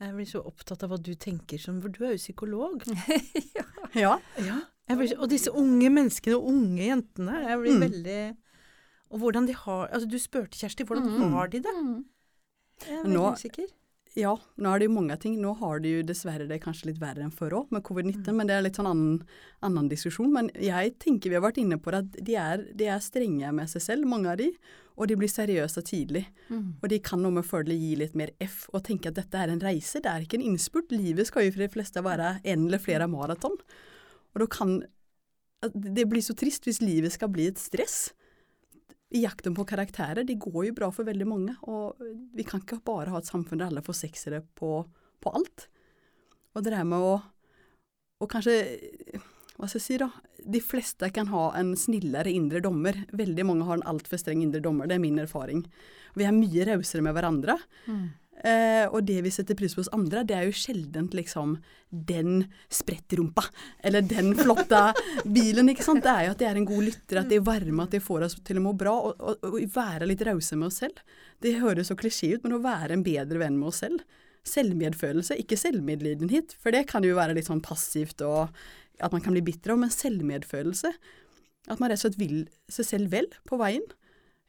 Jeg 0.00 0.14
blir 0.16 0.28
så 0.30 0.40
opptatt 0.46 0.82
av 0.86 0.92
hva 0.92 0.96
du 1.02 1.10
tenker 1.20 1.60
som 1.60 1.80
For 1.82 1.92
du 1.92 2.04
er 2.06 2.14
jo 2.14 2.20
psykolog. 2.22 2.84
Ja. 3.98 4.12
Ja. 4.38 4.60
Jeg 4.90 4.96
blir, 4.98 5.12
og 5.18 5.28
disse 5.30 5.50
unge 5.54 5.88
menneskene 5.90 6.36
og 6.38 6.46
unge 6.52 6.84
jentene. 6.86 7.40
Jeg 7.42 7.58
blir 7.58 7.74
Mm. 7.74 7.80
veldig 7.82 8.36
Og 9.10 9.18
hvordan 9.18 9.46
de 9.48 9.54
har 9.54 9.88
Altså, 9.90 10.06
du 10.08 10.18
spurte 10.18 10.54
Kjersti, 10.58 10.84
hvordan 10.86 11.08
Mm. 11.10 11.32
har 11.34 11.46
de 11.50 11.58
det? 11.58 11.74
Jeg 12.86 12.98
er 12.98 13.02
veldig 13.02 13.32
usikker. 13.34 13.66
Ja, 14.18 14.32
nå 14.58 14.70
er 14.72 14.80
det 14.80 14.88
jo 14.88 14.94
mange 14.96 15.14
ting. 15.22 15.36
Nå 15.38 15.52
har 15.60 15.78
det 15.82 15.90
jo 15.92 16.02
dessverre 16.06 16.48
det 16.50 16.58
kanskje 16.64 16.88
litt 16.88 16.98
verre 16.98 17.22
enn 17.22 17.34
før 17.34 17.60
òg, 17.60 17.74
med 17.74 17.84
covid-19. 17.86 18.24
Mm. 18.26 18.38
Men 18.40 18.48
det 18.48 18.56
er 18.56 18.64
litt 18.66 18.78
sånn 18.80 18.90
annen, 18.90 19.20
annen 19.66 19.90
diskusjon. 19.90 20.32
Men 20.34 20.50
jeg 20.58 20.96
tenker 21.02 21.30
vi 21.30 21.38
har 21.38 21.44
vært 21.44 21.60
inne 21.62 21.78
på 21.78 21.94
det 21.94 22.00
at 22.02 22.18
de 22.26 22.36
er, 22.42 22.64
de 22.74 22.88
er 22.90 23.04
strenge 23.04 23.52
med 23.54 23.70
seg 23.70 23.84
selv, 23.86 24.10
mange 24.10 24.32
av 24.32 24.40
de. 24.42 24.50
Og 24.98 25.08
de 25.08 25.16
blir 25.16 25.30
seriøse 25.30 25.84
tidlig. 25.86 26.24
Mm. 26.50 26.80
Og 26.82 26.90
de 26.90 26.98
kan 27.06 27.22
noe 27.22 27.38
med 27.38 27.46
fordel 27.46 27.78
gi 27.78 27.94
litt 28.02 28.18
mer 28.18 28.34
F 28.42 28.64
og 28.74 28.82
tenke 28.88 29.12
at 29.12 29.20
dette 29.20 29.38
er 29.38 29.52
en 29.52 29.62
reise, 29.62 30.02
det 30.02 30.10
er 30.10 30.26
ikke 30.26 30.40
en 30.40 30.48
innspurt. 30.50 30.90
Livet 30.92 31.30
skal 31.30 31.46
jo 31.46 31.54
for 31.54 31.64
de 31.64 31.72
fleste 31.72 32.02
være 32.04 32.34
en 32.42 32.66
eller 32.66 32.82
flere 32.82 33.08
maraton. 33.10 33.56
Og 34.34 34.42
da 34.42 34.50
kan 34.50 34.80
Det 35.60 36.06
blir 36.08 36.22
så 36.24 36.32
trist 36.32 36.64
hvis 36.64 36.80
livet 36.80 37.12
skal 37.12 37.28
bli 37.28 37.44
et 37.50 37.58
stress. 37.60 38.14
I 39.10 39.24
jakten 39.24 39.56
på 39.56 39.66
karakterer. 39.66 40.22
Det 40.24 40.38
går 40.38 40.68
jo 40.68 40.76
bra 40.76 40.90
for 40.94 41.08
veldig 41.08 41.26
mange. 41.26 41.56
Og 41.66 41.98
vi 42.36 42.46
kan 42.46 42.62
ikke 42.62 42.80
bare 42.86 43.10
ha 43.10 43.18
et 43.18 43.30
samfunn 43.30 43.58
der 43.58 43.70
alle 43.70 43.82
får 43.82 43.98
seksere 44.04 44.42
på, 44.58 44.84
på 45.20 45.32
alt. 45.34 45.66
Og 46.54 46.64
det 46.64 46.74
der 46.74 46.86
med 46.86 46.98
å, 46.98 47.20
Og 48.20 48.28
kanskje 48.28 48.54
Hva 49.56 49.68
skal 49.68 49.78
jeg 49.78 49.84
si, 49.84 49.96
da? 50.00 50.08
De 50.40 50.60
fleste 50.60 51.10
kan 51.12 51.28
ha 51.32 51.50
en 51.58 51.74
snillere 51.76 52.30
indre 52.32 52.62
dommer. 52.64 52.96
Veldig 53.12 53.44
mange 53.44 53.66
har 53.68 53.76
en 53.76 53.88
altfor 53.92 54.20
streng 54.20 54.42
indre 54.42 54.62
dommer. 54.64 54.88
Det 54.88 54.96
er 54.96 55.02
min 55.02 55.18
erfaring. 55.20 55.66
Vi 56.16 56.24
er 56.24 56.32
mye 56.32 56.64
rausere 56.64 57.04
med 57.04 57.12
hverandre. 57.16 57.58
Eh, 58.40 58.86
og 58.88 59.04
det 59.04 59.18
vi 59.26 59.32
setter 59.32 59.56
pris 59.58 59.74
på 59.76 59.82
hos 59.82 59.90
andre, 59.92 60.22
det 60.24 60.36
er 60.36 60.46
jo 60.48 60.56
sjeldent 60.56 61.12
liksom 61.16 61.58
den 61.90 62.46
sprettrumpa, 62.72 63.44
eller 63.84 64.06
den 64.06 64.32
flotte 64.38 64.80
bilen, 65.28 65.68
ikke 65.72 65.84
sant. 65.84 66.04
Det 66.06 66.14
er 66.14 66.28
jo 66.28 66.34
at 66.36 66.40
de 66.40 66.48
er 66.48 66.60
en 66.60 66.68
god 66.70 66.86
lytter, 66.86 67.20
at 67.20 67.28
de 67.28 67.36
er 67.40 67.44
varme, 67.44 67.84
at 67.84 67.96
de 67.96 68.00
får 68.04 68.26
oss 68.28 68.38
til 68.46 68.60
å 68.60 68.64
må 68.64 68.72
bra, 68.78 68.94
og, 69.10 69.20
og, 69.20 69.44
og 69.44 69.60
være 69.74 70.08
litt 70.08 70.24
rause 70.28 70.56
med 70.56 70.70
oss 70.70 70.80
selv. 70.84 71.04
Det 71.44 71.58
høres 71.60 71.92
så 71.92 71.98
klisjé 72.00 72.34
ut, 72.36 72.46
men 72.46 72.56
å 72.56 72.64
være 72.64 72.96
en 72.96 73.04
bedre 73.06 73.42
venn 73.42 73.60
med 73.60 73.72
oss 73.72 73.82
selv. 73.84 74.04
Selvmedfølelse, 74.48 75.36
ikke 75.42 75.58
selvmedlidenhet, 75.60 76.56
for 76.56 76.72
det 76.72 76.86
kan 76.88 77.04
jo 77.04 77.18
være 77.18 77.36
litt 77.36 77.50
sånn 77.50 77.64
passivt 77.64 78.24
og 78.24 78.48
at 79.00 79.12
man 79.12 79.22
kan 79.24 79.36
bli 79.36 79.44
bitter 79.44 79.74
av, 79.74 79.80
men 79.82 79.92
selvmedfølelse. 79.92 80.92
At 81.68 81.80
man 81.80 81.90
rett 81.92 82.00
og 82.00 82.06
slett 82.06 82.20
vil 82.20 82.38
seg 82.72 82.88
selv 82.88 83.12
vel 83.12 83.28
på 83.48 83.58
veien. 83.60 83.84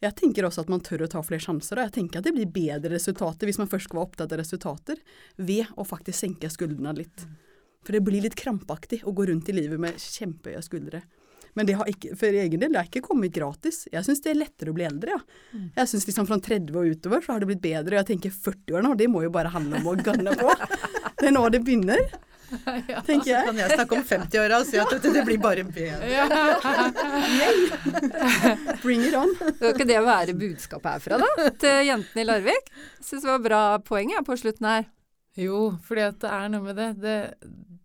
Jeg 0.02 0.18
tenker 0.18 0.48
også 0.48 0.64
at 0.64 0.72
man 0.74 0.82
tør 0.82 1.06
å 1.06 1.12
ta 1.12 1.22
flere 1.22 1.44
sjanser, 1.44 1.78
og 1.78 1.86
jeg 1.86 1.96
tenker 2.00 2.22
at 2.22 2.26
det 2.26 2.34
blir 2.34 2.50
bedre 2.50 2.96
resultater 2.96 3.46
hvis 3.50 3.60
man 3.62 3.70
først 3.70 3.86
skal 3.86 4.00
være 4.00 4.10
opptatt 4.10 4.34
av 4.34 4.42
resultater, 4.42 5.02
ved 5.38 5.70
å 5.78 5.86
faktisk 5.86 6.24
senke 6.24 6.50
skuldrene 6.50 6.96
litt. 6.98 7.26
For 7.86 7.94
det 7.94 8.02
blir 8.06 8.24
litt 8.26 8.38
krampaktig 8.38 9.04
å 9.06 9.14
gå 9.14 9.28
rundt 9.30 9.50
i 9.50 9.58
livet 9.58 9.82
med 9.82 10.02
kjempehøye 10.02 10.62
skuldre. 10.66 11.04
Men 11.54 11.68
det 11.68 11.76
har 11.76 11.90
ikke, 11.92 12.16
for 12.16 12.32
egen 12.42 12.62
del, 12.62 12.72
det 12.72 12.80
har 12.80 12.88
ikke 12.88 13.04
kommet 13.04 13.34
gratis. 13.36 13.84
Jeg 13.92 14.08
syns 14.08 14.22
det 14.24 14.32
er 14.32 14.40
lettere 14.40 14.72
å 14.72 14.76
bli 14.78 14.86
eldre, 14.88 15.18
ja. 15.18 15.22
Jeg 15.82 15.92
syns 15.92 16.08
liksom 16.08 16.30
fra 16.30 16.40
30 16.40 16.78
og 16.80 16.96
utover 16.96 17.22
så 17.26 17.36
har 17.36 17.44
det 17.44 17.50
blitt 17.52 17.64
bedre, 17.64 17.94
og 17.94 18.00
jeg 18.00 18.10
tenker 18.14 18.34
40 18.34 18.78
år 18.78 18.86
nå, 18.86 18.94
det 18.98 19.10
må 19.12 19.26
jo 19.26 19.34
bare 19.34 19.52
handle 19.54 19.82
om 19.82 19.90
å 19.92 19.98
gunne 20.00 20.36
på. 20.40 20.56
Det 21.22 21.28
er 21.30 21.36
nå 21.36 21.44
det 21.54 21.60
begynner, 21.62 22.00
tenker 23.08 23.30
jeg. 23.32 23.46
Kan 23.48 23.60
jeg 23.62 23.76
snakke 23.76 23.98
om 23.98 24.06
50-åra 24.12 24.60
og 24.62 24.68
si 24.70 24.80
at 24.82 24.94
dette 24.96 25.14
det 25.16 25.24
blir 25.28 25.42
bare 25.42 25.66
bedre? 25.68 26.26
Bring 28.84 29.06
it 29.08 29.18
on. 29.18 29.34
Skal 29.40 29.74
ikke 29.74 29.90
det 29.90 30.00
være 30.06 30.38
budskapet 30.38 30.98
herfra, 30.98 31.22
da? 31.22 31.50
Til 31.62 31.86
jentene 31.90 32.24
i 32.24 32.28
Larvik? 32.28 32.72
Syns 33.00 33.26
det 33.26 33.32
var 33.32 33.44
bra 33.46 33.64
poeng 33.86 34.14
jeg, 34.16 34.26
på 34.28 34.40
slutten 34.40 34.70
her. 34.70 34.88
Jo, 35.40 35.72
fordi 35.88 36.08
at 36.10 36.20
det 36.24 36.32
er 36.36 36.50
noe 36.52 36.66
med 36.66 36.80
det. 36.80 36.90
det 37.02 37.18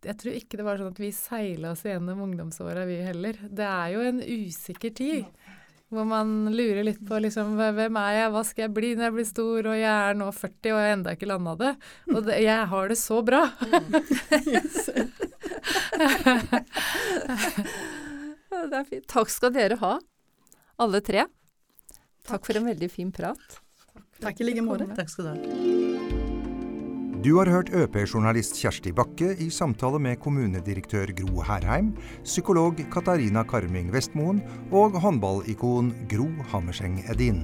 jeg 0.06 0.18
tror 0.20 0.38
ikke 0.38 0.58
det 0.58 0.66
var 0.66 0.78
sånn 0.78 0.92
at 0.92 1.02
vi 1.02 1.10
seila 1.14 1.72
oss 1.72 1.84
gjennom 1.86 2.20
ungdomsåra, 2.26 2.84
vi 2.88 3.00
heller. 3.06 3.38
Det 3.46 3.66
er 3.66 3.94
jo 3.94 4.04
en 4.06 4.20
usikker 4.22 4.92
tid. 4.94 5.24
Hvor 5.96 6.04
man 6.08 6.32
lurer 6.52 6.84
litt 6.84 7.00
på 7.08 7.18
liksom, 7.24 7.54
hvem 7.56 7.96
er 8.00 8.10
jeg, 8.18 8.32
hva 8.34 8.42
skal 8.44 8.66
jeg 8.66 8.74
bli 8.76 8.90
når 8.96 9.08
jeg 9.08 9.14
blir 9.16 9.28
stor, 9.30 9.68
og 9.70 9.76
jeg 9.78 9.92
er 9.92 10.18
nå 10.20 10.28
40 10.36 10.74
og 10.74 10.80
jeg 10.82 10.96
enda 10.96 11.14
ikke 11.16 11.30
landa 11.30 11.54
det. 11.62 11.72
Og 12.12 12.20
det, 12.26 12.36
jeg 12.44 12.68
har 12.72 12.92
det 12.92 12.98
så 13.00 13.22
bra. 13.24 13.42
Det 18.66 18.78
er 18.78 18.86
fint. 18.88 19.04
Takk 19.10 19.30
skal 19.30 19.52
dere 19.54 19.76
ha, 19.82 19.96
alle 20.82 21.00
tre. 21.04 21.26
Takk 22.26 22.46
for 22.48 22.58
en 22.58 22.70
veldig 22.72 22.88
fin 22.90 23.12
prat. 23.14 23.60
Takk 24.22 24.40
i 24.40 24.48
like 24.48 24.64
måte. 24.64 24.88
Takk 24.96 25.12
skal 25.12 25.28
du 25.28 25.34
ha. 25.34 25.85
Du 27.26 27.32
har 27.34 27.48
hørt 27.50 27.72
ØP-journalist 27.74 28.54
Kjersti 28.54 28.92
Bakke 28.94 29.32
i 29.42 29.48
samtale 29.50 29.98
med 29.98 30.20
kommunedirektør 30.22 31.10
Gro 31.18 31.40
Herheim, 31.42 31.88
psykolog 32.22 32.78
Katarina 32.92 33.42
Karming 33.42 33.88
Vestmoen 33.90 34.38
og 34.70 34.94
håndballikon 35.02 35.88
Gro 36.06 36.28
Hammerseng 36.52 37.00
Edin. 37.10 37.40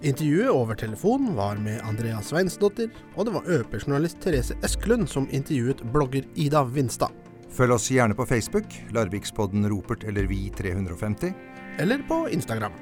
Intervjuet 0.00 0.48
over 0.48 0.78
telefon 0.80 1.34
var 1.36 1.60
med 1.60 1.82
Andrea 1.84 2.22
Sveinsdottir, 2.24 2.88
og 3.18 3.28
det 3.28 3.34
var 3.36 3.50
ØP-journalist 3.58 4.16
Therese 4.24 4.56
Eskelund 4.64 5.12
som 5.12 5.28
intervjuet 5.28 5.84
blogger 5.92 6.24
Ida 6.32 6.64
Vinstad. 6.64 7.12
Følg 7.52 7.76
oss 7.76 7.90
gjerne 7.92 8.16
på 8.16 8.24
Facebook, 8.32 8.72
Larvikspodden 8.96 9.68
Ropert 9.68 10.08
eller 10.08 10.24
Vi 10.32 10.46
350. 10.56 11.36
Eller 11.84 12.00
på 12.08 12.22
Instagram. 12.32 12.72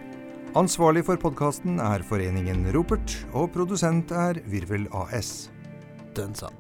Ansvarlig 0.55 1.03
for 1.11 1.19
podkasten 1.19 1.83
er 1.83 2.07
Foreningen 2.07 2.71
Ropert, 2.71 3.19
og 3.35 3.51
produsent 3.59 4.15
er 4.15 4.39
Virvel 4.47 4.87
AS. 4.95 5.49
Den 6.17 6.35
satt. 6.35 6.53